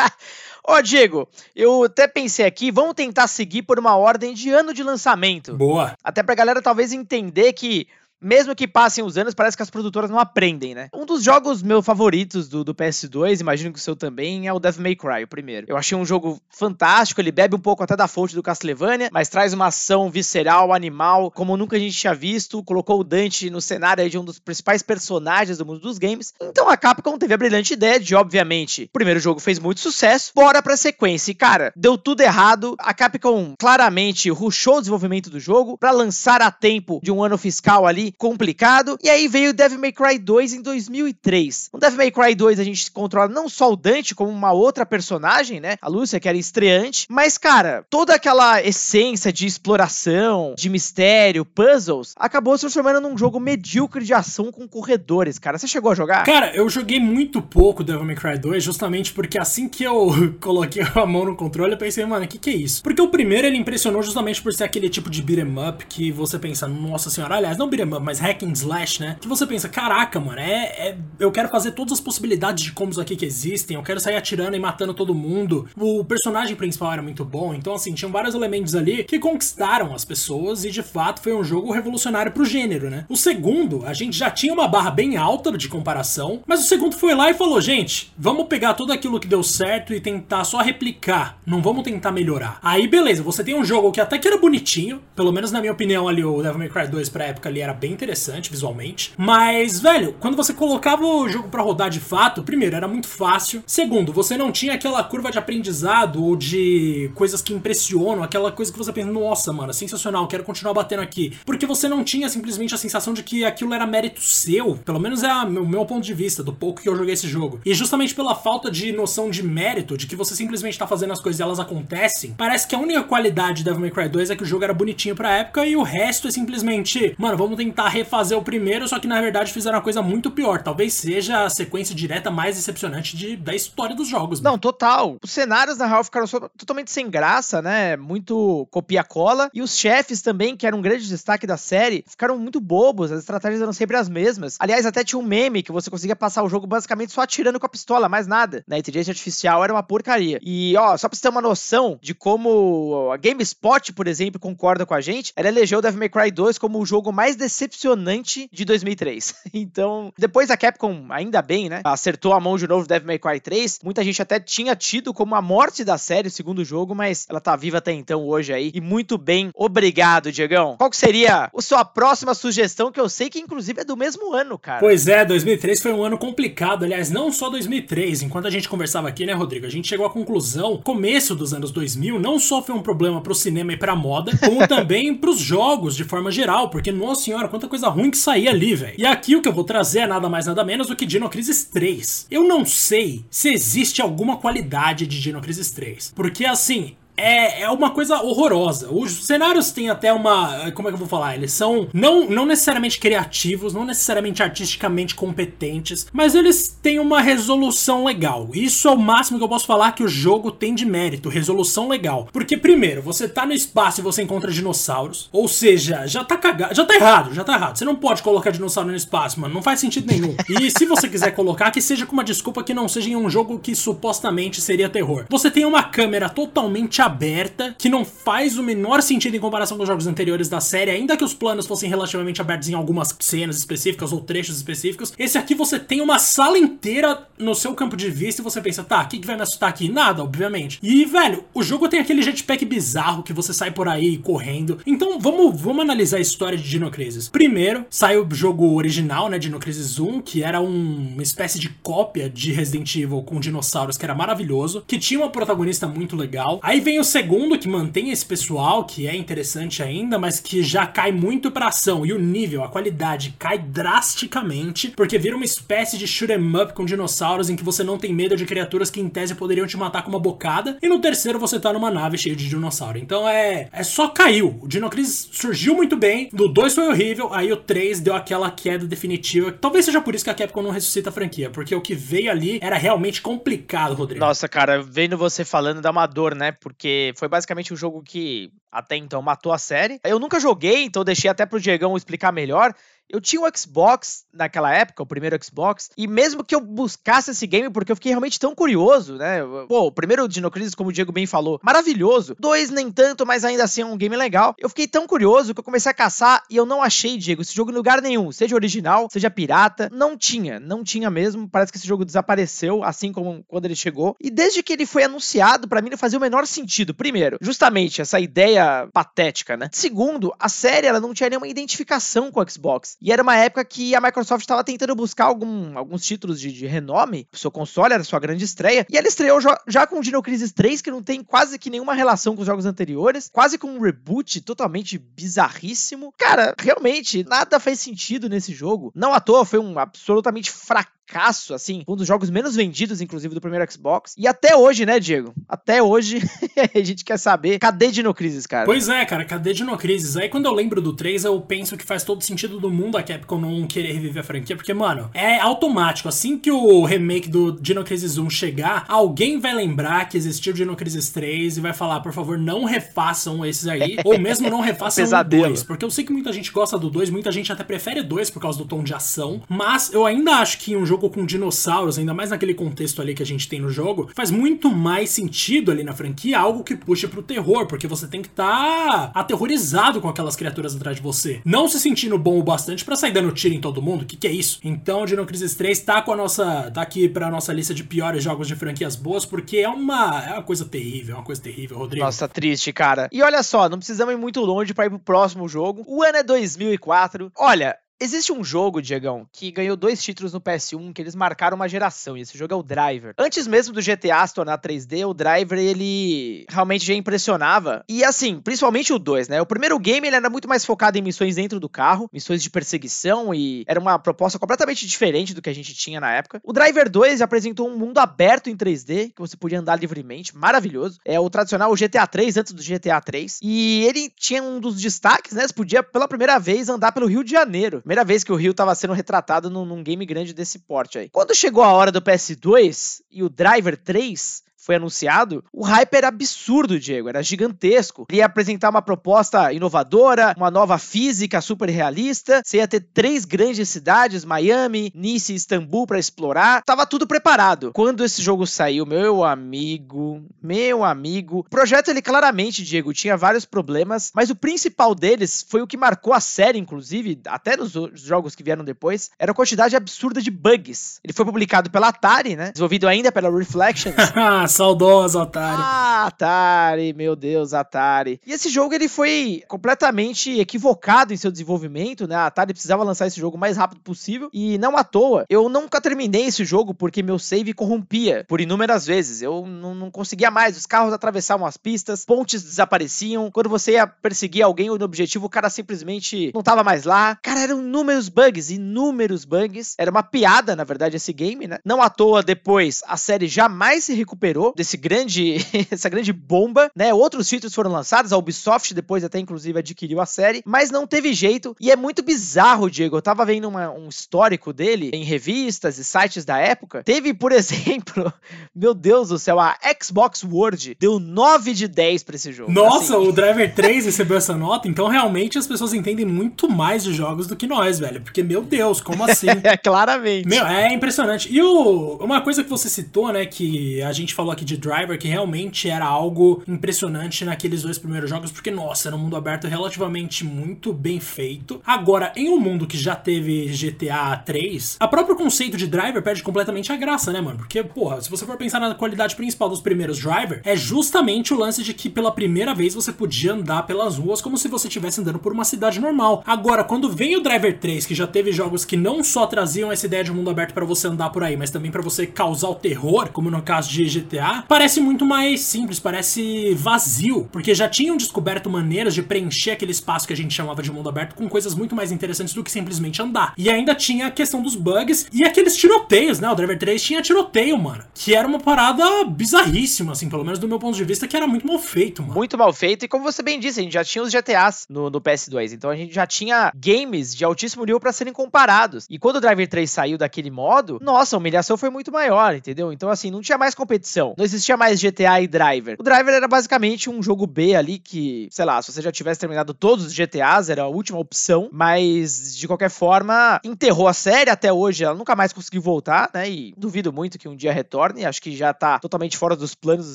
Ó, 0.66 0.78
oh, 0.78 0.80
Diego, 0.80 1.28
eu 1.54 1.84
até 1.84 2.08
pensei 2.08 2.46
aqui, 2.46 2.70
vamos 2.70 2.94
tentar 2.94 3.26
seguir 3.26 3.60
por 3.60 3.78
uma 3.78 3.94
ordem 3.94 4.32
de 4.32 4.48
ano 4.48 4.72
de 4.72 4.82
lançamento. 4.82 5.54
Boa. 5.54 5.94
Até 6.02 6.22
pra 6.22 6.34
galera 6.34 6.62
talvez 6.62 6.94
entender 6.94 7.52
que 7.52 7.86
mesmo 8.22 8.54
que 8.54 8.68
passem 8.68 9.04
os 9.04 9.18
anos, 9.18 9.34
parece 9.34 9.56
que 9.56 9.62
as 9.62 9.70
produtoras 9.70 10.10
não 10.10 10.18
aprendem, 10.18 10.74
né? 10.74 10.88
Um 10.94 11.04
dos 11.04 11.22
jogos 11.22 11.62
meus 11.62 11.84
favoritos 11.84 12.48
do, 12.48 12.62
do, 12.62 12.74
PS2, 12.74 13.40
imagino 13.40 13.72
que 13.72 13.78
o 13.78 13.82
seu 13.82 13.96
também, 13.96 14.46
é 14.46 14.52
o 14.52 14.60
Devil 14.60 14.82
May 14.82 14.96
Cry, 14.96 15.24
o 15.24 15.28
primeiro. 15.28 15.66
Eu 15.68 15.76
achei 15.76 15.96
um 15.96 16.04
jogo 16.04 16.40
fantástico, 16.48 17.20
ele 17.20 17.32
bebe 17.32 17.56
um 17.56 17.60
pouco 17.60 17.82
até 17.82 17.96
da 17.96 18.06
fonte 18.06 18.34
do 18.34 18.42
Castlevania, 18.42 19.08
mas 19.12 19.28
traz 19.28 19.52
uma 19.52 19.66
ação 19.66 20.10
visceral, 20.10 20.72
animal, 20.72 21.30
como 21.30 21.56
nunca 21.56 21.76
a 21.76 21.78
gente 21.78 21.96
tinha 21.96 22.14
visto, 22.14 22.62
colocou 22.62 23.00
o 23.00 23.04
Dante 23.04 23.50
no 23.50 23.60
cenário 23.60 24.08
de 24.08 24.18
um 24.18 24.24
dos 24.24 24.38
principais 24.38 24.82
personagens 24.82 25.58
do 25.58 25.66
mundo 25.66 25.80
dos 25.80 25.98
games. 25.98 26.32
Então 26.40 26.68
a 26.68 26.76
Capcom 26.76 27.18
teve 27.18 27.34
a 27.34 27.38
brilhante 27.38 27.72
ideia 27.72 27.98
de, 27.98 28.14
obviamente, 28.14 28.84
o 28.84 28.92
primeiro 28.92 29.20
jogo 29.20 29.40
fez 29.40 29.58
muito 29.58 29.80
sucesso, 29.80 30.32
bora 30.34 30.62
pra 30.62 30.76
sequência. 30.76 31.30
E, 31.30 31.34
cara, 31.34 31.72
deu 31.74 31.98
tudo 31.98 32.20
errado, 32.20 32.76
a 32.78 32.94
Capcom 32.94 33.54
claramente 33.58 34.30
rushou 34.30 34.76
o 34.76 34.80
desenvolvimento 34.80 35.30
do 35.30 35.40
jogo 35.40 35.76
para 35.78 35.90
lançar 35.90 36.40
a 36.40 36.50
tempo 36.50 37.00
de 37.02 37.10
um 37.10 37.22
ano 37.22 37.38
fiscal 37.38 37.86
ali, 37.86 38.11
complicado. 38.18 38.98
E 39.02 39.08
aí 39.08 39.28
veio 39.28 39.52
Devil 39.52 39.78
May 39.78 39.92
Cry 39.92 40.18
2 40.18 40.54
em 40.54 40.62
2003. 40.62 41.70
No 41.72 41.78
Devil 41.78 41.98
May 41.98 42.10
Cry 42.10 42.34
2 42.34 42.60
a 42.60 42.64
gente 42.64 42.90
controla 42.90 43.28
não 43.28 43.48
só 43.48 43.72
o 43.72 43.76
Dante, 43.76 44.14
como 44.14 44.30
uma 44.30 44.52
outra 44.52 44.86
personagem, 44.86 45.60
né? 45.60 45.76
A 45.80 45.88
Lúcia, 45.88 46.20
que 46.20 46.28
era 46.28 46.38
estreante. 46.38 47.06
Mas, 47.08 47.38
cara, 47.38 47.84
toda 47.88 48.14
aquela 48.14 48.62
essência 48.62 49.32
de 49.32 49.46
exploração, 49.46 50.54
de 50.56 50.68
mistério, 50.68 51.44
puzzles, 51.44 52.14
acabou 52.16 52.56
se 52.56 52.62
transformando 52.62 53.00
num 53.00 53.16
jogo 53.16 53.40
medíocre 53.40 54.04
de 54.04 54.14
ação 54.14 54.50
com 54.50 54.66
corredores, 54.68 55.38
cara. 55.38 55.58
Você 55.58 55.66
chegou 55.66 55.92
a 55.92 55.94
jogar? 55.94 56.24
Cara, 56.24 56.54
eu 56.54 56.68
joguei 56.68 57.00
muito 57.00 57.42
pouco 57.42 57.84
Devil 57.84 58.04
May 58.04 58.16
Cry 58.16 58.38
2, 58.38 58.62
justamente 58.62 59.12
porque 59.12 59.38
assim 59.38 59.68
que 59.68 59.84
eu 59.84 60.34
coloquei 60.40 60.82
a 60.82 61.06
mão 61.06 61.24
no 61.24 61.36
controle, 61.36 61.72
eu 61.72 61.78
pensei, 61.78 62.04
mano, 62.04 62.24
o 62.24 62.28
que, 62.28 62.38
que 62.38 62.50
é 62.50 62.54
isso? 62.54 62.82
Porque 62.82 63.00
o 63.00 63.08
primeiro 63.08 63.46
ele 63.46 63.56
impressionou 63.56 64.02
justamente 64.02 64.42
por 64.42 64.52
ser 64.52 64.64
aquele 64.64 64.88
tipo 64.88 65.10
de 65.10 65.22
beat'em 65.22 65.68
up 65.68 65.84
que 65.86 66.10
você 66.10 66.38
pensa, 66.38 66.66
nossa 66.66 67.10
senhora, 67.10 67.36
aliás, 67.36 67.58
não 67.58 67.68
beat'em 67.68 67.92
up, 67.92 68.01
mas 68.02 68.18
hack 68.18 68.42
and 68.42 68.52
slash, 68.52 69.00
né? 69.00 69.16
Que 69.20 69.28
você 69.28 69.46
pensa, 69.46 69.68
caraca, 69.68 70.18
mano, 70.20 70.38
é, 70.38 70.64
é, 70.88 70.96
eu 71.18 71.30
quero 71.30 71.48
fazer 71.48 71.72
todas 71.72 71.94
as 71.94 72.00
possibilidades 72.00 72.64
de 72.64 72.72
combos 72.72 72.98
aqui 72.98 73.16
que 73.16 73.24
existem, 73.24 73.76
eu 73.76 73.82
quero 73.82 74.00
sair 74.00 74.16
atirando 74.16 74.56
e 74.56 74.60
matando 74.60 74.94
todo 74.94 75.14
mundo. 75.14 75.68
O 75.76 76.04
personagem 76.04 76.56
principal 76.56 76.92
era 76.92 77.02
muito 77.02 77.24
bom, 77.24 77.54
então 77.54 77.74
assim, 77.74 77.94
tinham 77.94 78.12
vários 78.12 78.34
elementos 78.34 78.74
ali 78.74 79.04
que 79.04 79.18
conquistaram 79.18 79.94
as 79.94 80.04
pessoas 80.04 80.64
e 80.64 80.70
de 80.70 80.82
fato 80.82 81.22
foi 81.22 81.34
um 81.34 81.44
jogo 81.44 81.72
revolucionário 81.72 82.32
pro 82.32 82.44
gênero, 82.44 82.90
né? 82.90 83.04
O 83.08 83.16
segundo, 83.16 83.84
a 83.86 83.92
gente 83.92 84.16
já 84.16 84.30
tinha 84.30 84.52
uma 84.52 84.68
barra 84.68 84.90
bem 84.90 85.16
alta 85.16 85.56
de 85.56 85.68
comparação, 85.68 86.42
mas 86.46 86.60
o 86.60 86.68
segundo 86.68 86.96
foi 86.96 87.14
lá 87.14 87.30
e 87.30 87.34
falou, 87.34 87.60
gente, 87.60 88.12
vamos 88.18 88.46
pegar 88.46 88.74
tudo 88.74 88.92
aquilo 88.92 89.20
que 89.20 89.28
deu 89.28 89.42
certo 89.42 89.94
e 89.94 90.00
tentar 90.00 90.44
só 90.44 90.58
replicar, 90.58 91.38
não 91.46 91.62
vamos 91.62 91.82
tentar 91.82 92.12
melhorar. 92.12 92.58
Aí 92.62 92.86
beleza, 92.86 93.22
você 93.22 93.44
tem 93.44 93.54
um 93.54 93.64
jogo 93.64 93.92
que 93.92 94.00
até 94.00 94.18
que 94.18 94.26
era 94.26 94.38
bonitinho, 94.38 95.00
pelo 95.14 95.32
menos 95.32 95.52
na 95.52 95.60
minha 95.60 95.72
opinião 95.72 96.08
ali 96.08 96.24
o 96.24 96.42
Devil 96.42 96.58
May 96.58 96.68
Cry 96.68 96.88
2 96.88 97.08
pra 97.08 97.26
época 97.26 97.48
ali 97.48 97.60
era 97.60 97.72
bem 97.72 97.91
interessante 97.92 98.50
visualmente. 98.50 99.12
Mas, 99.16 99.80
velho, 99.80 100.14
quando 100.20 100.36
você 100.36 100.52
colocava 100.52 101.04
o 101.04 101.28
jogo 101.28 101.48
para 101.48 101.62
rodar 101.62 101.90
de 101.90 102.00
fato, 102.00 102.42
primeiro, 102.42 102.76
era 102.76 102.88
muito 102.88 103.08
fácil. 103.08 103.62
Segundo, 103.66 104.12
você 104.12 104.36
não 104.36 104.50
tinha 104.50 104.74
aquela 104.74 105.02
curva 105.04 105.30
de 105.30 105.38
aprendizado 105.38 106.22
ou 106.24 106.36
de 106.36 107.10
coisas 107.14 107.42
que 107.42 107.52
impressionam, 107.52 108.22
aquela 108.22 108.50
coisa 108.50 108.72
que 108.72 108.78
você 108.78 108.92
pensa, 108.92 109.10
nossa, 109.10 109.52
mano, 109.52 109.72
sensacional, 109.72 110.26
quero 110.26 110.44
continuar 110.44 110.74
batendo 110.74 111.02
aqui. 111.02 111.36
Porque 111.44 111.66
você 111.66 111.88
não 111.88 112.04
tinha 112.04 112.28
simplesmente 112.28 112.74
a 112.74 112.78
sensação 112.78 113.12
de 113.12 113.22
que 113.22 113.44
aquilo 113.44 113.74
era 113.74 113.86
mérito 113.86 114.20
seu. 114.22 114.76
Pelo 114.84 115.00
menos 115.00 115.22
é 115.22 115.32
o 115.32 115.66
meu 115.66 115.84
ponto 115.84 116.04
de 116.04 116.14
vista, 116.14 116.42
do 116.42 116.52
pouco 116.52 116.82
que 116.82 116.88
eu 116.88 116.96
joguei 116.96 117.14
esse 117.14 117.28
jogo. 117.28 117.60
E 117.64 117.74
justamente 117.74 118.14
pela 118.14 118.34
falta 118.34 118.70
de 118.70 118.92
noção 118.92 119.30
de 119.30 119.42
mérito, 119.42 119.96
de 119.96 120.06
que 120.06 120.16
você 120.16 120.34
simplesmente 120.34 120.78
tá 120.78 120.86
fazendo 120.86 121.12
as 121.12 121.20
coisas 121.20 121.38
e 121.38 121.42
elas 121.42 121.60
acontecem, 121.60 122.34
parece 122.36 122.66
que 122.66 122.74
a 122.74 122.78
única 122.78 123.02
qualidade 123.02 123.58
de 123.58 123.64
Devil 123.64 123.80
May 123.80 123.90
Cry 123.90 124.08
2 124.08 124.30
é 124.30 124.36
que 124.36 124.42
o 124.42 124.46
jogo 124.46 124.64
era 124.64 124.74
bonitinho 124.74 125.14
pra 125.14 125.36
época 125.38 125.66
e 125.66 125.76
o 125.76 125.82
resto 125.82 126.28
é 126.28 126.30
simplesmente, 126.30 127.14
mano, 127.18 127.36
vamos 127.36 127.56
tentar 127.56 127.81
refazer 127.88 128.36
o 128.36 128.42
primeiro, 128.42 128.86
só 128.86 128.98
que 128.98 129.06
na 129.06 129.20
verdade 129.20 129.52
fizeram 129.52 129.76
uma 129.78 129.84
coisa 129.84 130.02
muito 130.02 130.30
pior. 130.30 130.62
Talvez 130.62 130.94
seja 130.94 131.44
a 131.44 131.50
sequência 131.50 131.94
direta 131.94 132.30
mais 132.30 132.56
decepcionante 132.56 133.16
de, 133.16 133.36
da 133.36 133.54
história 133.54 133.94
dos 133.94 134.08
jogos. 134.08 134.40
Não, 134.40 134.58
total. 134.58 135.16
Os 135.22 135.30
cenários, 135.30 135.78
na 135.78 135.86
real, 135.86 136.04
ficaram 136.04 136.26
totalmente 136.26 136.90
sem 136.90 137.10
graça, 137.10 137.62
né? 137.62 137.96
Muito 137.96 138.66
copia-cola. 138.70 139.50
E 139.54 139.62
os 139.62 139.76
chefes 139.76 140.22
também, 140.22 140.56
que 140.56 140.66
eram 140.66 140.78
um 140.78 140.82
grande 140.82 141.08
destaque 141.08 141.46
da 141.46 141.56
série, 141.56 142.04
ficaram 142.06 142.38
muito 142.38 142.60
bobos. 142.60 143.12
As 143.12 143.20
estratégias 143.20 143.62
eram 143.62 143.72
sempre 143.72 143.96
as 143.96 144.08
mesmas. 144.08 144.56
Aliás, 144.58 144.86
até 144.86 145.04
tinha 145.04 145.18
um 145.18 145.22
meme 145.22 145.62
que 145.62 145.72
você 145.72 145.90
conseguia 145.90 146.16
passar 146.16 146.42
o 146.42 146.48
jogo 146.48 146.66
basicamente 146.66 147.12
só 147.12 147.22
atirando 147.22 147.58
com 147.58 147.66
a 147.66 147.68
pistola, 147.68 148.08
mais 148.08 148.26
nada. 148.26 148.64
Na 148.66 148.78
inteligência 148.78 149.10
artificial 149.10 149.62
era 149.62 149.72
uma 149.72 149.82
porcaria. 149.82 150.38
E, 150.42 150.74
ó, 150.76 150.96
só 150.96 151.08
pra 151.08 151.16
você 151.16 151.22
ter 151.22 151.28
uma 151.28 151.40
noção 151.40 151.98
de 152.00 152.14
como 152.14 153.10
a 153.12 153.16
GameSpot, 153.16 153.92
por 153.92 154.06
exemplo, 154.06 154.40
concorda 154.40 154.86
com 154.86 154.94
a 154.94 155.00
gente, 155.00 155.32
ela 155.36 155.48
elegeu 155.48 155.80
Devil 155.80 155.98
May 155.98 156.08
Cry 156.08 156.30
2 156.30 156.58
como 156.58 156.78
o 156.78 156.86
jogo 156.86 157.12
mais 157.12 157.36
decepcionante 157.62 158.48
de 158.52 158.64
2003. 158.64 159.34
Então, 159.54 160.12
depois 160.18 160.50
a 160.50 160.56
Capcom, 160.56 161.06
ainda 161.10 161.40
bem, 161.40 161.68
né, 161.68 161.82
acertou 161.84 162.32
a 162.32 162.40
mão 162.40 162.56
de 162.56 162.66
novo 162.66 162.86
Devil 162.86 163.06
May 163.06 163.18
Cry 163.18 163.38
3. 163.38 163.80
Muita 163.84 164.02
gente 164.02 164.20
até 164.20 164.40
tinha 164.40 164.74
tido 164.74 165.12
como 165.12 165.34
a 165.34 165.42
morte 165.42 165.84
da 165.84 165.98
série 165.98 166.28
o 166.28 166.30
segundo 166.30 166.64
jogo, 166.64 166.94
mas 166.94 167.26
ela 167.28 167.40
tá 167.40 167.54
viva 167.54 167.78
até 167.78 167.92
então 167.92 168.26
hoje 168.26 168.52
aí. 168.52 168.72
E 168.74 168.80
muito 168.80 169.16
bem, 169.18 169.50
obrigado, 169.54 170.32
Diegão. 170.32 170.76
Qual 170.78 170.90
que 170.90 170.96
seria 170.96 171.50
a 171.54 171.62
sua 171.62 171.84
próxima 171.84 172.34
sugestão, 172.34 172.90
que 172.90 172.98
eu 172.98 173.08
sei 173.08 173.28
que 173.28 173.38
inclusive 173.38 173.82
é 173.82 173.84
do 173.84 173.96
mesmo 173.96 174.34
ano, 174.34 174.58
cara? 174.58 174.80
Pois 174.80 175.06
é, 175.06 175.24
2003 175.24 175.80
foi 175.80 175.92
um 175.92 176.02
ano 176.02 176.18
complicado. 176.18 176.84
Aliás, 176.84 177.10
não 177.10 177.30
só 177.30 177.50
2003. 177.50 178.22
Enquanto 178.22 178.46
a 178.46 178.50
gente 178.50 178.68
conversava 178.68 179.08
aqui, 179.08 179.26
né, 179.26 179.32
Rodrigo, 179.32 179.66
a 179.66 179.70
gente 179.70 179.88
chegou 179.88 180.06
à 180.06 180.10
conclusão, 180.10 180.80
começo 180.82 181.34
dos 181.34 181.52
anos 181.52 181.70
2000 181.70 182.18
não 182.18 182.38
só 182.38 182.62
foi 182.62 182.74
um 182.74 182.82
problema 182.82 183.20
pro 183.20 183.34
cinema 183.34 183.72
e 183.72 183.76
pra 183.76 183.94
moda, 183.94 184.32
como 184.38 184.66
também 184.66 185.14
pros 185.14 185.38
jogos 185.38 185.94
de 185.94 186.04
forma 186.04 186.30
geral, 186.30 186.70
porque, 186.70 186.90
nossa 186.90 187.22
senhora, 187.22 187.48
quanta 187.52 187.68
coisa 187.68 187.88
ruim 187.90 188.10
que 188.10 188.16
saía 188.16 188.50
ali, 188.50 188.74
velho. 188.74 188.94
E 188.96 189.04
aqui 189.04 189.36
o 189.36 189.42
que 189.42 189.48
eu 189.48 189.52
vou 189.52 189.62
trazer 189.62 190.00
é 190.00 190.06
nada 190.06 190.26
mais 190.26 190.46
nada 190.46 190.64
menos 190.64 190.86
do 190.86 190.96
que 190.96 191.04
Dino 191.04 191.28
Crisis 191.28 191.64
3. 191.64 192.28
Eu 192.30 192.44
não 192.44 192.64
sei 192.64 193.26
se 193.30 193.52
existe 193.52 194.00
alguma 194.00 194.38
qualidade 194.38 195.06
de 195.06 195.20
Dino 195.20 195.40
Crisis 195.40 195.70
3, 195.70 196.14
porque 196.16 196.46
assim, 196.46 196.96
é, 197.16 197.62
é 197.62 197.70
uma 197.70 197.90
coisa 197.90 198.20
horrorosa. 198.22 198.88
Os 198.90 199.26
cenários 199.26 199.70
têm 199.70 199.90
até 199.90 200.12
uma. 200.12 200.70
Como 200.72 200.88
é 200.88 200.90
que 200.90 200.94
eu 200.94 200.98
vou 200.98 201.08
falar? 201.08 201.34
Eles 201.34 201.52
são 201.52 201.88
não, 201.92 202.28
não 202.28 202.46
necessariamente 202.46 202.98
criativos, 202.98 203.74
não 203.74 203.84
necessariamente 203.84 204.42
artisticamente 204.42 205.14
competentes, 205.14 206.06
mas 206.12 206.34
eles 206.34 206.68
têm 206.82 206.98
uma 206.98 207.20
resolução 207.20 208.04
legal. 208.04 208.50
Isso 208.54 208.88
é 208.88 208.90
o 208.90 208.98
máximo 208.98 209.38
que 209.38 209.44
eu 209.44 209.48
posso 209.48 209.66
falar 209.66 209.92
que 209.92 210.02
o 210.02 210.08
jogo 210.08 210.50
tem 210.50 210.74
de 210.74 210.84
mérito, 210.84 211.28
resolução 211.28 211.88
legal. 211.88 212.28
Porque, 212.32 212.56
primeiro, 212.56 213.02
você 213.02 213.28
tá 213.28 213.44
no 213.44 213.52
espaço 213.52 214.00
e 214.00 214.02
você 214.02 214.22
encontra 214.22 214.50
dinossauros, 214.50 215.28
ou 215.32 215.46
seja, 215.48 216.06
já 216.06 216.24
tá 216.24 216.36
cagado, 216.36 216.74
já 216.74 216.84
tá 216.84 216.94
errado, 216.94 217.34
já 217.34 217.44
tá 217.44 217.54
errado. 217.54 217.76
Você 217.76 217.84
não 217.84 217.94
pode 217.94 218.22
colocar 218.22 218.50
dinossauro 218.50 218.90
no 218.90 218.96
espaço, 218.96 219.40
mano, 219.40 219.54
não 219.54 219.62
faz 219.62 219.80
sentido 219.80 220.06
nenhum. 220.10 220.34
E 220.48 220.70
se 220.70 220.86
você 220.86 221.08
quiser 221.08 221.32
colocar, 221.32 221.70
que 221.70 221.80
seja 221.80 222.06
com 222.06 222.12
uma 222.12 222.24
desculpa 222.24 222.64
que 222.64 222.74
não 222.74 222.88
seja 222.88 223.10
em 223.10 223.16
um 223.16 223.28
jogo 223.28 223.58
que 223.58 223.74
supostamente 223.74 224.60
seria 224.60 224.88
terror. 224.88 225.24
Você 225.28 225.50
tem 225.50 225.64
uma 225.64 225.82
câmera 225.82 226.28
totalmente 226.28 227.01
aberta, 227.04 227.74
que 227.78 227.88
não 227.88 228.04
faz 228.04 228.58
o 228.58 228.62
menor 228.62 229.02
sentido 229.02 229.36
em 229.36 229.40
comparação 229.40 229.76
com 229.76 229.82
os 229.82 229.88
jogos 229.88 230.06
anteriores 230.06 230.48
da 230.48 230.60
série, 230.60 230.90
ainda 230.90 231.16
que 231.16 231.24
os 231.24 231.34
planos 231.34 231.66
fossem 231.66 231.88
relativamente 231.88 232.40
abertos 232.40 232.68
em 232.68 232.74
algumas 232.74 233.14
cenas 233.20 233.56
específicas 233.56 234.12
ou 234.12 234.20
trechos 234.20 234.56
específicos. 234.56 235.12
Esse 235.18 235.38
aqui 235.38 235.54
você 235.54 235.78
tem 235.78 236.00
uma 236.00 236.18
sala 236.18 236.58
inteira 236.58 237.26
no 237.38 237.54
seu 237.54 237.74
campo 237.74 237.96
de 237.96 238.10
vista 238.10 238.40
e 238.40 238.44
você 238.44 238.60
pensa, 238.60 238.84
tá, 238.84 239.02
o 239.02 239.08
que, 239.08 239.18
que 239.18 239.26
vai 239.26 239.36
me 239.36 239.42
assustar 239.42 239.68
aqui? 239.68 239.88
Nada, 239.88 240.22
obviamente. 240.22 240.78
E, 240.82 241.04
velho, 241.04 241.44
o 241.52 241.62
jogo 241.62 241.88
tem 241.88 242.00
aquele 242.00 242.22
jetpack 242.22 242.64
bizarro 242.64 243.22
que 243.22 243.32
você 243.32 243.52
sai 243.52 243.70
por 243.70 243.88
aí 243.88 244.18
correndo. 244.18 244.78
Então, 244.86 245.18
vamos, 245.18 245.60
vamos 245.60 245.82
analisar 245.82 246.18
a 246.18 246.20
história 246.20 246.56
de 246.56 246.68
Dino 246.68 246.90
Crisis. 246.90 247.28
Primeiro, 247.28 247.84
sai 247.90 248.16
o 248.16 248.26
jogo 248.32 248.74
original, 248.74 249.28
né, 249.28 249.38
Dino 249.38 249.58
Crisis 249.58 249.98
1, 249.98 250.20
que 250.20 250.42
era 250.42 250.60
um, 250.60 251.12
uma 251.12 251.22
espécie 251.22 251.58
de 251.58 251.68
cópia 251.82 252.28
de 252.28 252.52
Resident 252.52 252.94
Evil 252.96 253.22
com 253.22 253.40
dinossauros, 253.40 253.98
que 253.98 254.04
era 254.04 254.14
maravilhoso, 254.14 254.84
que 254.86 254.98
tinha 254.98 255.20
uma 255.20 255.30
protagonista 255.30 255.86
muito 255.86 256.16
legal. 256.16 256.60
Aí 256.62 256.80
vem 256.80 256.91
o 256.98 257.04
segundo, 257.04 257.58
que 257.58 257.68
mantém 257.68 258.10
esse 258.10 258.24
pessoal, 258.24 258.84
que 258.84 259.06
é 259.06 259.14
interessante 259.14 259.82
ainda, 259.82 260.18
mas 260.18 260.40
que 260.40 260.62
já 260.62 260.86
cai 260.86 261.12
muito 261.12 261.50
pra 261.50 261.68
ação. 261.68 262.04
E 262.04 262.12
o 262.12 262.18
nível, 262.18 262.64
a 262.64 262.68
qualidade 262.68 263.34
cai 263.38 263.58
drasticamente, 263.58 264.88
porque 264.96 265.18
vira 265.18 265.36
uma 265.36 265.44
espécie 265.44 265.98
de 265.98 266.06
shoot 266.06 266.32
'em 266.32 266.56
up 266.56 266.72
com 266.72 266.84
dinossauros 266.84 267.50
em 267.50 267.56
que 267.56 267.64
você 267.64 267.82
não 267.82 267.98
tem 267.98 268.12
medo 268.12 268.36
de 268.36 268.46
criaturas 268.46 268.90
que 268.90 269.00
em 269.00 269.08
tese 269.08 269.34
poderiam 269.34 269.66
te 269.66 269.76
matar 269.76 270.02
com 270.02 270.08
uma 270.08 270.18
bocada. 270.18 270.78
E 270.82 270.88
no 270.88 271.00
terceiro 271.00 271.38
você 271.38 271.58
tá 271.58 271.72
numa 271.72 271.90
nave 271.90 272.18
cheia 272.18 272.36
de 272.36 272.48
dinossauro. 272.48 272.98
Então 272.98 273.28
é, 273.28 273.68
é 273.72 273.82
só 273.82 274.08
caiu. 274.08 274.58
O 274.62 274.68
Dino 274.68 274.90
Crisis 274.90 275.28
surgiu 275.32 275.74
muito 275.74 275.96
bem, 275.96 276.28
no 276.32 276.48
2 276.48 276.74
foi 276.74 276.88
horrível, 276.88 277.32
aí 277.32 277.52
o 277.52 277.56
3 277.56 278.00
deu 278.00 278.14
aquela 278.14 278.50
queda 278.50 278.86
definitiva. 278.86 279.52
Talvez 279.52 279.84
seja 279.84 280.00
por 280.00 280.14
isso 280.14 280.24
que 280.24 280.30
a 280.30 280.34
Capcom 280.34 280.62
não 280.62 280.70
ressuscita 280.70 281.10
a 281.10 281.12
franquia, 281.12 281.50
porque 281.50 281.74
o 281.74 281.80
que 281.80 281.94
veio 281.94 282.30
ali 282.30 282.58
era 282.62 282.76
realmente 282.76 283.20
complicado, 283.20 283.94
Rodrigo. 283.94 284.24
Nossa, 284.24 284.48
cara, 284.48 284.82
vendo 284.82 285.16
você 285.16 285.44
falando 285.44 285.80
dá 285.80 285.90
uma 285.90 286.06
dor, 286.06 286.34
né? 286.34 286.52
Porque 286.52 286.81
foi 287.16 287.28
basicamente 287.28 287.72
um 287.72 287.76
jogo 287.76 288.02
que 288.02 288.50
até 288.70 288.96
então 288.96 289.20
matou 289.22 289.52
a 289.52 289.58
série. 289.58 290.00
Eu 290.04 290.18
nunca 290.18 290.40
joguei, 290.40 290.84
então 290.84 291.04
deixei 291.04 291.30
até 291.30 291.44
pro 291.44 291.60
Diegão 291.60 291.96
explicar 291.96 292.32
melhor. 292.32 292.74
Eu 293.08 293.20
tinha 293.20 293.42
o 293.42 293.56
Xbox 293.56 294.24
naquela 294.32 294.72
época, 294.74 295.02
o 295.02 295.06
primeiro 295.06 295.38
Xbox, 295.42 295.90
e 295.96 296.06
mesmo 296.06 296.42
que 296.42 296.54
eu 296.54 296.60
buscasse 296.60 297.30
esse 297.30 297.46
game, 297.46 297.70
porque 297.70 297.92
eu 297.92 297.96
fiquei 297.96 298.10
realmente 298.10 298.40
tão 298.40 298.54
curioso, 298.54 299.16
né? 299.16 299.40
Pô, 299.68 299.86
o 299.86 299.92
primeiro 299.92 300.26
Dino 300.26 300.50
Crisis, 300.50 300.74
como 300.74 300.90
o 300.90 300.92
Diego 300.92 301.12
bem 301.12 301.26
falou, 301.26 301.60
maravilhoso. 301.62 302.34
Dois, 302.38 302.70
nem 302.70 302.90
tanto, 302.90 303.26
mas 303.26 303.44
ainda 303.44 303.64
assim 303.64 303.82
é 303.82 303.86
um 303.86 303.96
game 303.96 304.16
legal. 304.16 304.54
Eu 304.58 304.68
fiquei 304.68 304.88
tão 304.88 305.06
curioso 305.06 305.52
que 305.52 305.60
eu 305.60 305.64
comecei 305.64 305.90
a 305.90 305.94
caçar 305.94 306.42
e 306.48 306.56
eu 306.56 306.64
não 306.64 306.82
achei, 306.82 307.18
Diego, 307.18 307.42
esse 307.42 307.54
jogo 307.54 307.70
em 307.70 307.74
lugar 307.74 308.00
nenhum, 308.00 308.32
seja 308.32 308.54
original, 308.54 309.08
seja 309.10 309.30
pirata. 309.30 309.90
Não 309.92 310.16
tinha, 310.16 310.58
não 310.58 310.82
tinha 310.82 311.10
mesmo. 311.10 311.48
Parece 311.48 311.70
que 311.70 311.78
esse 311.78 311.86
jogo 311.86 312.04
desapareceu, 312.04 312.82
assim 312.82 313.12
como 313.12 313.44
quando 313.46 313.66
ele 313.66 313.76
chegou. 313.76 314.16
E 314.20 314.30
desde 314.30 314.62
que 314.62 314.72
ele 314.72 314.86
foi 314.86 315.04
anunciado, 315.04 315.68
para 315.68 315.82
mim 315.82 315.90
não 315.90 315.98
fazia 315.98 316.18
o 316.18 316.22
menor 316.22 316.46
sentido. 316.46 316.94
Primeiro, 316.94 317.36
justamente 317.40 318.00
essa 318.00 318.18
ideia 318.18 318.88
patética, 318.92 319.56
né? 319.56 319.68
Segundo, 319.72 320.32
a 320.38 320.48
série 320.48 320.86
ela 320.86 321.00
não 321.00 321.12
tinha 321.12 321.28
nenhuma 321.28 321.48
identificação 321.48 322.30
com 322.30 322.40
o 322.40 322.50
Xbox. 322.50 322.96
E 323.02 323.10
era 323.10 323.22
uma 323.22 323.36
época 323.36 323.64
que 323.64 323.96
a 323.96 324.00
Microsoft 324.00 324.42
estava 324.42 324.62
tentando 324.62 324.94
buscar 324.94 325.24
algum, 325.24 325.76
alguns 325.76 326.04
títulos 326.04 326.40
de, 326.40 326.52
de 326.52 326.66
renome. 326.66 327.26
O 327.32 327.36
seu 327.36 327.50
console 327.50 327.94
era 327.94 328.04
sua 328.04 328.20
grande 328.20 328.44
estreia. 328.44 328.86
E 328.88 328.96
ela 328.96 329.08
estreou 329.08 329.40
já, 329.40 329.60
já 329.66 329.86
com 329.88 329.98
o 329.98 330.02
Dino 330.02 330.22
Crisis 330.22 330.52
3, 330.52 330.80
que 330.80 330.90
não 330.90 331.02
tem 331.02 331.24
quase 331.24 331.58
que 331.58 331.68
nenhuma 331.68 331.94
relação 331.94 332.36
com 332.36 332.42
os 332.42 332.46
jogos 332.46 332.64
anteriores. 332.64 333.28
Quase 333.32 333.58
com 333.58 333.66
um 333.66 333.80
reboot 333.80 334.40
totalmente 334.42 334.98
bizarríssimo. 334.98 336.14
Cara, 336.16 336.54
realmente, 336.56 337.24
nada 337.24 337.58
faz 337.58 337.80
sentido 337.80 338.28
nesse 338.28 338.52
jogo. 338.52 338.92
Não 338.94 339.12
à 339.12 339.18
toa, 339.18 339.44
foi 339.44 339.58
um 339.58 339.76
absolutamente 339.80 340.52
fracasso 340.52 341.01
fracasso, 341.12 341.54
assim, 341.54 341.82
um 341.86 341.94
dos 341.94 342.06
jogos 342.06 342.30
menos 342.30 342.56
vendidos, 342.56 343.00
inclusive, 343.00 343.34
do 343.34 343.40
primeiro 343.40 343.70
Xbox. 343.70 344.14
E 344.16 344.26
até 344.26 344.56
hoje, 344.56 344.86
né, 344.86 344.98
Diego? 344.98 345.34
Até 345.48 345.82
hoje 345.82 346.18
a 346.74 346.82
gente 346.82 347.04
quer 347.04 347.18
saber, 347.18 347.58
cadê 347.58 347.90
Dino 347.90 348.14
Crisis, 348.14 348.46
cara? 348.46 348.64
Pois 348.64 348.88
é, 348.88 349.04
cara, 349.04 349.24
cadê 349.24 349.52
Dino 349.52 349.76
Crisis? 349.76 350.16
Aí 350.16 350.28
quando 350.28 350.46
eu 350.46 350.52
lembro 350.52 350.80
do 350.80 350.92
3, 350.92 351.24
eu 351.24 351.40
penso 351.40 351.76
que 351.76 351.84
faz 351.84 352.04
todo 352.04 352.22
sentido 352.22 352.58
do 352.58 352.70
mundo 352.70 352.96
a 352.96 353.02
Capcom 353.02 353.38
não 353.38 353.66
querer 353.66 353.92
reviver 353.92 354.22
a 354.22 354.24
franquia, 354.24 354.56
porque, 354.56 354.72
mano, 354.72 355.10
é 355.12 355.38
automático. 355.38 356.08
Assim 356.08 356.38
que 356.38 356.50
o 356.50 356.84
remake 356.84 357.28
do 357.28 357.52
Dino 357.52 357.84
Crisis 357.84 358.18
1 358.18 358.30
chegar, 358.30 358.84
alguém 358.88 359.38
vai 359.38 359.54
lembrar 359.54 360.08
que 360.08 360.16
existiu 360.16 360.52
o 360.52 360.56
Dino 360.56 360.76
Crisis 360.76 361.10
3 361.10 361.58
e 361.58 361.60
vai 361.60 361.72
falar, 361.72 362.00
por 362.00 362.12
favor, 362.12 362.38
não 362.38 362.64
refaçam 362.64 363.44
esses 363.44 363.66
aí, 363.66 363.96
ou 364.04 364.18
mesmo 364.18 364.48
não 364.48 364.60
refaçam 364.60 365.04
o 365.04 365.24
2. 365.24 365.62
Porque 365.64 365.84
eu 365.84 365.90
sei 365.90 366.04
que 366.04 366.12
muita 366.12 366.32
gente 366.32 366.50
gosta 366.50 366.78
do 366.78 366.90
2, 366.90 367.10
muita 367.10 367.30
gente 367.30 367.52
até 367.52 367.64
prefere 367.64 368.00
o 368.00 368.04
2 368.04 368.30
por 368.30 368.40
causa 368.40 368.58
do 368.58 368.64
tom 368.64 368.82
de 368.82 368.94
ação, 368.94 369.42
mas 369.48 369.92
eu 369.92 370.06
ainda 370.06 370.32
acho 370.36 370.58
que 370.58 370.76
um 370.76 370.86
jogo 370.86 371.01
com 371.10 371.24
dinossauros, 371.24 371.98
ainda 371.98 372.14
mais 372.14 372.30
naquele 372.30 372.54
contexto 372.54 373.00
ali 373.00 373.14
que 373.14 373.22
a 373.22 373.26
gente 373.26 373.48
tem 373.48 373.60
no 373.60 373.70
jogo, 373.70 374.10
faz 374.14 374.30
muito 374.30 374.70
mais 374.70 375.10
sentido 375.10 375.70
ali 375.70 375.84
na 375.84 375.92
franquia 375.92 376.38
algo 376.38 376.64
que 376.64 376.76
puxe 376.76 377.06
pro 377.06 377.22
terror, 377.22 377.66
porque 377.66 377.86
você 377.86 378.06
tem 378.06 378.22
que 378.22 378.28
estar 378.28 379.12
tá 379.12 379.20
aterrorizado 379.20 380.00
com 380.00 380.08
aquelas 380.08 380.36
criaturas 380.36 380.74
atrás 380.74 380.96
de 380.96 381.02
você. 381.02 381.40
Não 381.44 381.68
se 381.68 381.78
sentindo 381.80 382.18
bom 382.18 382.38
o 382.38 382.42
bastante 382.42 382.84
para 382.84 382.96
sair 382.96 383.12
dando 383.12 383.32
tiro 383.32 383.54
em 383.54 383.60
todo 383.60 383.82
mundo, 383.82 384.02
o 384.02 384.06
que, 384.06 384.16
que 384.16 384.26
é 384.26 384.32
isso? 384.32 384.60
Então, 384.64 385.04
Dino 385.04 385.26
Crisis 385.26 385.54
3 385.54 385.78
tá 385.80 386.02
com 386.02 386.12
a 386.12 386.16
nossa. 386.16 386.70
tá 386.70 386.82
aqui 386.82 387.08
pra 387.08 387.30
nossa 387.30 387.52
lista 387.52 387.74
de 387.74 387.84
piores 387.84 388.22
jogos 388.22 388.46
de 388.48 388.56
franquias 388.56 388.96
boas, 388.96 389.24
porque 389.24 389.58
é 389.58 389.68
uma, 389.68 390.24
é 390.24 390.32
uma 390.34 390.42
coisa 390.42 390.64
terrível, 390.64 391.14
é 391.14 391.18
uma 391.18 391.24
coisa 391.24 391.40
terrível, 391.40 391.78
Rodrigo. 391.78 392.04
Nossa, 392.04 392.28
triste, 392.28 392.72
cara. 392.72 393.08
E 393.12 393.22
olha 393.22 393.42
só, 393.42 393.68
não 393.68 393.78
precisamos 393.78 394.14
ir 394.14 394.16
muito 394.16 394.40
longe 394.40 394.74
para 394.74 394.86
ir 394.86 394.90
pro 394.90 394.98
próximo 394.98 395.48
jogo. 395.48 395.84
O 395.86 396.02
ano 396.02 396.18
é 396.18 396.22
2004. 396.22 397.32
Olha, 397.36 397.76
Existe 398.02 398.32
um 398.32 398.42
jogo, 398.42 398.82
Diegão, 398.82 399.28
que 399.32 399.52
ganhou 399.52 399.76
dois 399.76 400.02
títulos 400.02 400.32
no 400.32 400.40
PS1, 400.40 400.92
que 400.92 401.00
eles 401.00 401.14
marcaram 401.14 401.54
uma 401.54 401.68
geração, 401.68 402.16
e 402.16 402.22
esse 402.22 402.36
jogo 402.36 402.52
é 402.52 402.56
o 402.56 402.62
Driver. 402.62 403.14
Antes 403.16 403.46
mesmo 403.46 403.72
do 403.72 403.80
GTA 403.80 404.26
se 404.26 404.34
tornar 404.34 404.58
3D, 404.58 405.08
o 405.08 405.14
Driver, 405.14 405.56
ele 405.56 406.44
realmente 406.48 406.84
já 406.84 406.94
impressionava. 406.94 407.84
E 407.88 408.02
assim, 408.02 408.40
principalmente 408.40 408.92
o 408.92 408.98
2, 408.98 409.28
né? 409.28 409.40
O 409.40 409.46
primeiro 409.46 409.78
game, 409.78 410.04
ele 410.04 410.16
era 410.16 410.28
muito 410.28 410.48
mais 410.48 410.64
focado 410.64 410.98
em 410.98 411.00
missões 411.00 411.36
dentro 411.36 411.60
do 411.60 411.68
carro, 411.68 412.10
missões 412.12 412.42
de 412.42 412.50
perseguição, 412.50 413.32
e 413.32 413.62
era 413.68 413.78
uma 413.78 413.96
proposta 414.00 414.36
completamente 414.36 414.84
diferente 414.84 415.32
do 415.32 415.40
que 415.40 415.48
a 415.48 415.54
gente 415.54 415.72
tinha 415.72 416.00
na 416.00 416.12
época. 416.12 416.40
O 416.42 416.52
Driver 416.52 416.90
2 416.90 417.22
apresentou 417.22 417.68
um 417.68 417.78
mundo 417.78 417.98
aberto 417.98 418.50
em 418.50 418.56
3D, 418.56 419.12
que 419.14 419.20
você 419.20 419.36
podia 419.36 419.60
andar 419.60 419.76
livremente, 419.76 420.36
maravilhoso. 420.36 420.98
É 421.04 421.20
o 421.20 421.30
tradicional 421.30 421.72
GTA 421.72 422.04
3, 422.08 422.36
antes 422.36 422.52
do 422.52 422.64
GTA 422.64 423.00
3. 423.00 423.38
E 423.40 423.84
ele 423.84 424.10
tinha 424.10 424.42
um 424.42 424.58
dos 424.58 424.74
destaques, 424.80 425.34
né? 425.34 425.46
Você 425.46 425.54
podia, 425.54 425.84
pela 425.84 426.08
primeira 426.08 426.40
vez, 426.40 426.68
andar 426.68 426.90
pelo 426.90 427.06
Rio 427.06 427.22
de 427.22 427.30
Janeiro 427.30 427.80
primeira 427.92 428.04
vez 428.06 428.24
que 428.24 428.32
o 428.32 428.36
Rio 428.36 428.52
estava 428.52 428.74
sendo 428.74 428.94
retratado 428.94 429.50
num, 429.50 429.66
num 429.66 429.82
game 429.82 430.06
grande 430.06 430.32
desse 430.32 430.60
porte 430.60 430.98
aí. 430.98 431.10
Quando 431.10 431.34
chegou 431.34 431.62
a 431.62 431.72
hora 431.72 431.92
do 431.92 432.00
PS2 432.00 433.02
e 433.10 433.22
o 433.22 433.28
Driver 433.28 433.76
3, 433.76 434.42
foi 434.62 434.76
anunciado, 434.76 435.44
o 435.52 435.64
hype 435.64 435.94
era 435.94 436.08
absurdo, 436.08 436.78
Diego, 436.78 437.08
era 437.08 437.20
gigantesco. 437.22 438.06
Ele 438.08 438.18
ia 438.18 438.26
apresentar 438.26 438.70
uma 438.70 438.80
proposta 438.80 439.52
inovadora, 439.52 440.34
uma 440.36 440.52
nova 440.52 440.78
física 440.78 441.40
super 441.40 441.68
realista. 441.68 442.40
Você 442.44 442.58
ia 442.58 442.68
ter 442.68 442.80
três 442.94 443.24
grandes 443.24 443.68
cidades, 443.68 444.24
Miami, 444.24 444.92
Nice 444.94 445.32
e 445.32 445.36
Istambul, 445.36 445.86
para 445.86 445.98
explorar. 445.98 446.62
Tava 446.62 446.86
tudo 446.86 447.08
preparado. 447.08 447.72
Quando 447.72 448.04
esse 448.04 448.22
jogo 448.22 448.46
saiu, 448.46 448.86
meu 448.86 449.24
amigo, 449.24 450.24
meu 450.40 450.84
amigo, 450.84 451.40
o 451.40 451.50
projeto 451.50 451.88
ele 451.88 452.00
claramente, 452.00 452.62
Diego, 452.62 452.92
tinha 452.92 453.16
vários 453.16 453.44
problemas, 453.44 454.12
mas 454.14 454.30
o 454.30 454.36
principal 454.36 454.94
deles 454.94 455.44
foi 455.48 455.60
o 455.60 455.66
que 455.66 455.76
marcou 455.76 456.14
a 456.14 456.20
série, 456.20 456.58
inclusive, 456.58 457.20
até 457.26 457.56
nos 457.56 457.72
jogos 457.94 458.36
que 458.36 458.44
vieram 458.44 458.64
depois, 458.64 459.10
era 459.18 459.32
a 459.32 459.34
quantidade 459.34 459.74
absurda 459.74 460.22
de 460.22 460.30
bugs. 460.30 461.00
Ele 461.02 461.12
foi 461.12 461.24
publicado 461.24 461.68
pela 461.68 461.88
Atari, 461.88 462.36
né? 462.36 462.52
Desenvolvido 462.52 462.86
ainda 462.86 463.10
pela 463.10 463.36
Reflections. 463.36 463.96
saudosa 464.52 465.22
Atari. 465.22 465.62
Ah, 465.62 466.06
Atari, 466.06 466.92
meu 466.92 467.16
Deus, 467.16 467.54
Atari. 467.54 468.20
E 468.26 468.32
esse 468.32 468.50
jogo 468.50 468.74
ele 468.74 468.86
foi 468.86 469.42
completamente 469.48 470.38
equivocado 470.38 471.12
em 471.12 471.16
seu 471.16 471.32
desenvolvimento, 471.32 472.06
né? 472.06 472.14
A 472.14 472.26
Atari 472.26 472.52
precisava 472.52 472.84
lançar 472.84 473.06
esse 473.06 473.18
jogo 473.18 473.36
o 473.36 473.40
mais 473.40 473.56
rápido 473.56 473.80
possível 473.80 474.28
e 474.32 474.58
não 474.58 474.76
à 474.76 474.84
toa. 474.84 475.24
Eu 475.28 475.48
nunca 475.48 475.80
terminei 475.80 476.26
esse 476.26 476.44
jogo 476.44 476.74
porque 476.74 477.02
meu 477.02 477.18
save 477.18 477.54
corrompia 477.54 478.24
por 478.28 478.40
inúmeras 478.40 478.86
vezes. 478.86 479.22
Eu 479.22 479.46
não, 479.46 479.90
conseguia 479.90 480.30
mais. 480.30 480.56
Os 480.56 480.66
carros 480.66 480.92
atravessavam 480.92 481.46
as 481.46 481.56
pistas, 481.56 482.04
pontes 482.04 482.42
desapareciam. 482.42 483.30
Quando 483.30 483.48
você 483.48 483.72
ia 483.72 483.86
perseguir 483.86 484.42
alguém 484.42 484.68
no 484.68 484.84
objetivo, 484.84 485.26
o 485.26 485.30
cara 485.30 485.48
simplesmente 485.48 486.30
não 486.34 486.42
tava 486.42 486.62
mais 486.62 486.84
lá. 486.84 487.16
Cara, 487.22 487.40
eram 487.40 487.60
inúmeros 487.60 488.08
bugs, 488.08 488.50
inúmeros 488.50 489.24
bugs. 489.24 489.74
Era 489.78 489.90
uma 489.90 490.02
piada, 490.02 490.54
na 490.54 490.64
verdade, 490.64 490.96
esse 490.96 491.12
game, 491.12 491.46
né? 491.46 491.58
Não 491.64 491.80
à 491.80 491.88
toa 491.88 492.22
depois 492.22 492.82
a 492.86 492.96
série 492.96 493.28
jamais 493.28 493.84
se 493.84 493.94
recuperou 493.94 494.41
aproveitou 494.42 494.54
desse 494.56 494.76
grande, 494.76 495.36
essa 495.70 495.88
grande 495.88 496.12
bomba, 496.12 496.70
né? 496.74 496.92
Outros 496.92 497.28
títulos 497.28 497.54
foram 497.54 497.70
lançados, 497.70 498.12
a 498.12 498.16
Ubisoft 498.16 498.74
depois 498.74 499.04
até 499.04 499.18
inclusive 499.18 499.58
adquiriu 499.58 500.00
a 500.00 500.06
série, 500.06 500.42
mas 500.44 500.70
não 500.70 500.86
teve 500.86 501.12
jeito 501.12 501.54
e 501.60 501.70
é 501.70 501.76
muito 501.76 502.02
bizarro, 502.02 502.70
Diego. 502.70 502.96
Eu 502.96 503.02
tava 503.02 503.24
vendo 503.24 503.48
uma, 503.48 503.70
um 503.70 503.88
histórico 503.88 504.52
dele 504.52 504.90
em 504.92 505.04
revistas 505.04 505.78
e 505.78 505.84
sites 505.84 506.24
da 506.24 506.38
época. 506.38 506.82
Teve, 506.82 507.14
por 507.14 507.30
exemplo, 507.32 508.12
meu 508.54 508.74
Deus 508.74 509.08
do 509.10 509.18
céu, 509.18 509.38
a 509.38 509.56
Xbox 509.80 510.24
World 510.24 510.76
deu 510.78 510.98
9 510.98 511.52
de 511.52 511.68
10 511.68 512.02
pra 512.02 512.16
esse 512.16 512.32
jogo. 512.32 512.50
Nossa, 512.50 512.96
assim. 512.96 513.08
o 513.08 513.12
Driver 513.12 513.54
3 513.54 513.84
recebeu 513.86 514.16
essa 514.16 514.36
nota, 514.36 514.68
então 514.68 514.88
realmente 514.88 515.38
as 515.38 515.46
pessoas 515.46 515.74
entendem 515.74 516.06
muito 516.06 516.48
mais 516.48 516.82
de 516.82 516.92
jogos 516.92 517.26
do 517.26 517.36
que 517.36 517.46
nós, 517.46 517.78
velho. 517.78 518.00
Porque, 518.00 518.22
meu 518.22 518.42
Deus, 518.42 518.80
como 518.80 519.04
assim? 519.04 519.26
é, 519.42 519.56
claramente. 519.58 520.28
Meu, 520.28 520.46
é 520.46 520.72
impressionante. 520.72 521.32
E 521.32 521.40
o, 521.42 521.96
uma 522.00 522.20
coisa 522.20 522.42
que 522.42 522.50
você 522.50 522.68
citou, 522.68 523.12
né, 523.12 523.26
que 523.26 523.82
a 523.82 523.92
gente 523.92 524.14
falou 524.14 524.31
aqui 524.32 524.44
de 524.44 524.56
Driver, 524.56 524.98
que 524.98 525.08
realmente 525.08 525.68
era 525.68 525.84
algo 525.84 526.42
impressionante 526.46 527.24
naqueles 527.24 527.62
dois 527.62 527.78
primeiros 527.78 528.10
jogos, 528.10 528.30
porque, 528.30 528.50
nossa, 528.50 528.88
era 528.88 528.96
um 528.96 528.98
mundo 528.98 529.16
aberto 529.16 529.46
relativamente 529.46 530.24
muito 530.24 530.72
bem 530.72 530.98
feito. 531.00 531.60
Agora, 531.66 532.12
em 532.16 532.28
um 532.28 532.38
mundo 532.38 532.66
que 532.66 532.78
já 532.78 532.94
teve 532.94 533.46
GTA 533.46 534.16
3, 534.16 534.76
a 534.80 534.88
próprio 534.88 535.16
conceito 535.16 535.56
de 535.56 535.66
Driver 535.66 536.02
perde 536.02 536.22
completamente 536.22 536.72
a 536.72 536.76
graça, 536.76 537.12
né, 537.12 537.20
mano? 537.20 537.38
Porque, 537.38 537.62
porra, 537.62 538.00
se 538.00 538.10
você 538.10 538.26
for 538.26 538.36
pensar 538.36 538.60
na 538.60 538.74
qualidade 538.74 539.16
principal 539.16 539.48
dos 539.48 539.60
primeiros 539.60 539.98
Driver, 539.98 540.40
é 540.44 540.56
justamente 540.56 541.34
o 541.34 541.38
lance 541.38 541.62
de 541.62 541.74
que 541.74 541.88
pela 541.88 542.12
primeira 542.12 542.54
vez 542.54 542.74
você 542.74 542.92
podia 542.92 543.32
andar 543.32 543.62
pelas 543.64 543.98
ruas 543.98 544.20
como 544.20 544.38
se 544.38 544.48
você 544.48 544.68
estivesse 544.68 545.00
andando 545.00 545.18
por 545.18 545.32
uma 545.32 545.44
cidade 545.44 545.80
normal. 545.80 546.22
Agora, 546.26 546.64
quando 546.64 546.90
vem 546.90 547.16
o 547.16 547.22
Driver 547.22 547.58
3, 547.58 547.86
que 547.86 547.94
já 547.94 548.06
teve 548.06 548.32
jogos 548.32 548.64
que 548.64 548.76
não 548.76 549.02
só 549.02 549.26
traziam 549.26 549.70
essa 549.70 549.86
ideia 549.86 550.04
de 550.04 550.12
mundo 550.12 550.30
aberto 550.30 550.54
para 550.54 550.64
você 550.64 550.88
andar 550.88 551.10
por 551.10 551.22
aí, 551.22 551.36
mas 551.36 551.50
também 551.50 551.70
para 551.70 551.82
você 551.82 552.06
causar 552.06 552.48
o 552.48 552.54
terror, 552.54 553.10
como 553.10 553.30
no 553.30 553.42
caso 553.42 553.70
de 553.70 553.84
GTA, 553.84 554.21
parece 554.48 554.80
muito 554.80 555.04
mais 555.04 555.40
simples, 555.40 555.78
parece 555.78 556.54
vazio, 556.54 557.28
porque 557.32 557.54
já 557.54 557.68
tinham 557.68 557.96
descoberto 557.96 558.48
maneiras 558.48 558.94
de 558.94 559.02
preencher 559.02 559.52
aquele 559.52 559.72
espaço 559.72 560.06
que 560.06 560.12
a 560.12 560.16
gente 560.16 560.34
chamava 560.34 560.62
de 560.62 560.70
mundo 560.70 560.88
aberto 560.88 561.14
com 561.14 561.28
coisas 561.28 561.54
muito 561.54 561.74
mais 561.74 561.92
interessantes 561.92 562.34
do 562.34 562.42
que 562.42 562.50
simplesmente 562.50 563.00
andar. 563.00 563.34
E 563.36 563.50
ainda 563.50 563.74
tinha 563.74 564.06
a 564.06 564.10
questão 564.10 564.42
dos 564.42 564.54
bugs 564.54 565.06
e 565.12 565.24
aqueles 565.24 565.56
tiroteios, 565.56 566.20
né? 566.20 566.28
O 566.30 566.34
Driver 566.34 566.58
3 566.58 566.82
tinha 566.82 567.02
tiroteio, 567.02 567.58
mano, 567.58 567.84
que 567.94 568.14
era 568.14 568.26
uma 568.26 568.38
parada 568.38 569.04
bizarríssima, 569.04 569.92
assim, 569.92 570.08
pelo 570.08 570.24
menos 570.24 570.38
do 570.38 570.48
meu 570.48 570.58
ponto 570.58 570.76
de 570.76 570.84
vista, 570.84 571.06
que 571.06 571.16
era 571.16 571.26
muito 571.26 571.46
mal 571.46 571.58
feito, 571.58 572.02
mano. 572.02 572.14
Muito 572.14 572.36
mal 572.38 572.52
feito, 572.52 572.84
e 572.84 572.88
como 572.88 573.04
você 573.04 573.22
bem 573.22 573.38
disse, 573.38 573.60
a 573.60 573.62
gente 573.62 573.72
já 573.72 573.84
tinha 573.84 574.02
os 574.02 574.12
GTAs 574.12 574.66
no, 574.68 574.90
no 574.90 575.00
PS2, 575.00 575.52
então 575.52 575.70
a 575.70 575.76
gente 575.76 575.94
já 575.94 576.06
tinha 576.06 576.52
games 576.54 577.14
de 577.14 577.24
altíssimo 577.24 577.64
nível 577.64 577.80
para 577.80 577.92
serem 577.92 578.12
comparados. 578.12 578.86
E 578.88 578.98
quando 578.98 579.16
o 579.16 579.20
Driver 579.20 579.48
3 579.48 579.70
saiu 579.70 579.98
daquele 579.98 580.30
modo, 580.30 580.78
nossa, 580.80 581.16
a 581.16 581.18
humilhação 581.18 581.56
foi 581.56 581.70
muito 581.70 581.90
maior, 581.90 582.34
entendeu? 582.34 582.72
Então, 582.72 582.88
assim, 582.88 583.10
não 583.10 583.20
tinha 583.20 583.38
mais 583.38 583.54
competição. 583.54 584.11
Não 584.16 584.24
existia 584.24 584.56
mais 584.56 584.80
GTA 584.82 585.20
e 585.20 585.28
Driver. 585.28 585.76
O 585.78 585.82
Driver 585.82 586.14
era 586.14 586.28
basicamente 586.28 586.88
um 586.90 587.02
jogo 587.02 587.26
B 587.26 587.54
ali 587.54 587.78
que, 587.78 588.28
sei 588.30 588.44
lá, 588.44 588.60
se 588.60 588.72
você 588.72 588.82
já 588.82 588.92
tivesse 588.92 589.20
terminado 589.20 589.54
todos 589.54 589.86
os 589.86 589.94
GTAs, 589.94 590.48
era 590.48 590.62
a 590.62 590.68
última 590.68 590.98
opção, 590.98 591.48
mas 591.52 592.36
de 592.36 592.46
qualquer 592.46 592.70
forma, 592.70 593.40
enterrou 593.44 593.88
a 593.88 593.92
série 593.92 594.30
até 594.30 594.52
hoje, 594.52 594.84
ela 594.84 594.94
nunca 594.94 595.14
mais 595.14 595.32
conseguiu 595.32 595.62
voltar, 595.62 596.10
né? 596.12 596.30
E 596.30 596.54
duvido 596.56 596.92
muito 596.92 597.18
que 597.18 597.28
um 597.28 597.36
dia 597.36 597.52
retorne, 597.52 598.04
acho 598.04 598.20
que 598.22 598.34
já 598.36 598.52
tá 598.52 598.78
totalmente 598.78 599.16
fora 599.16 599.36
dos 599.36 599.54
planos 599.54 599.86
dos 599.86 599.94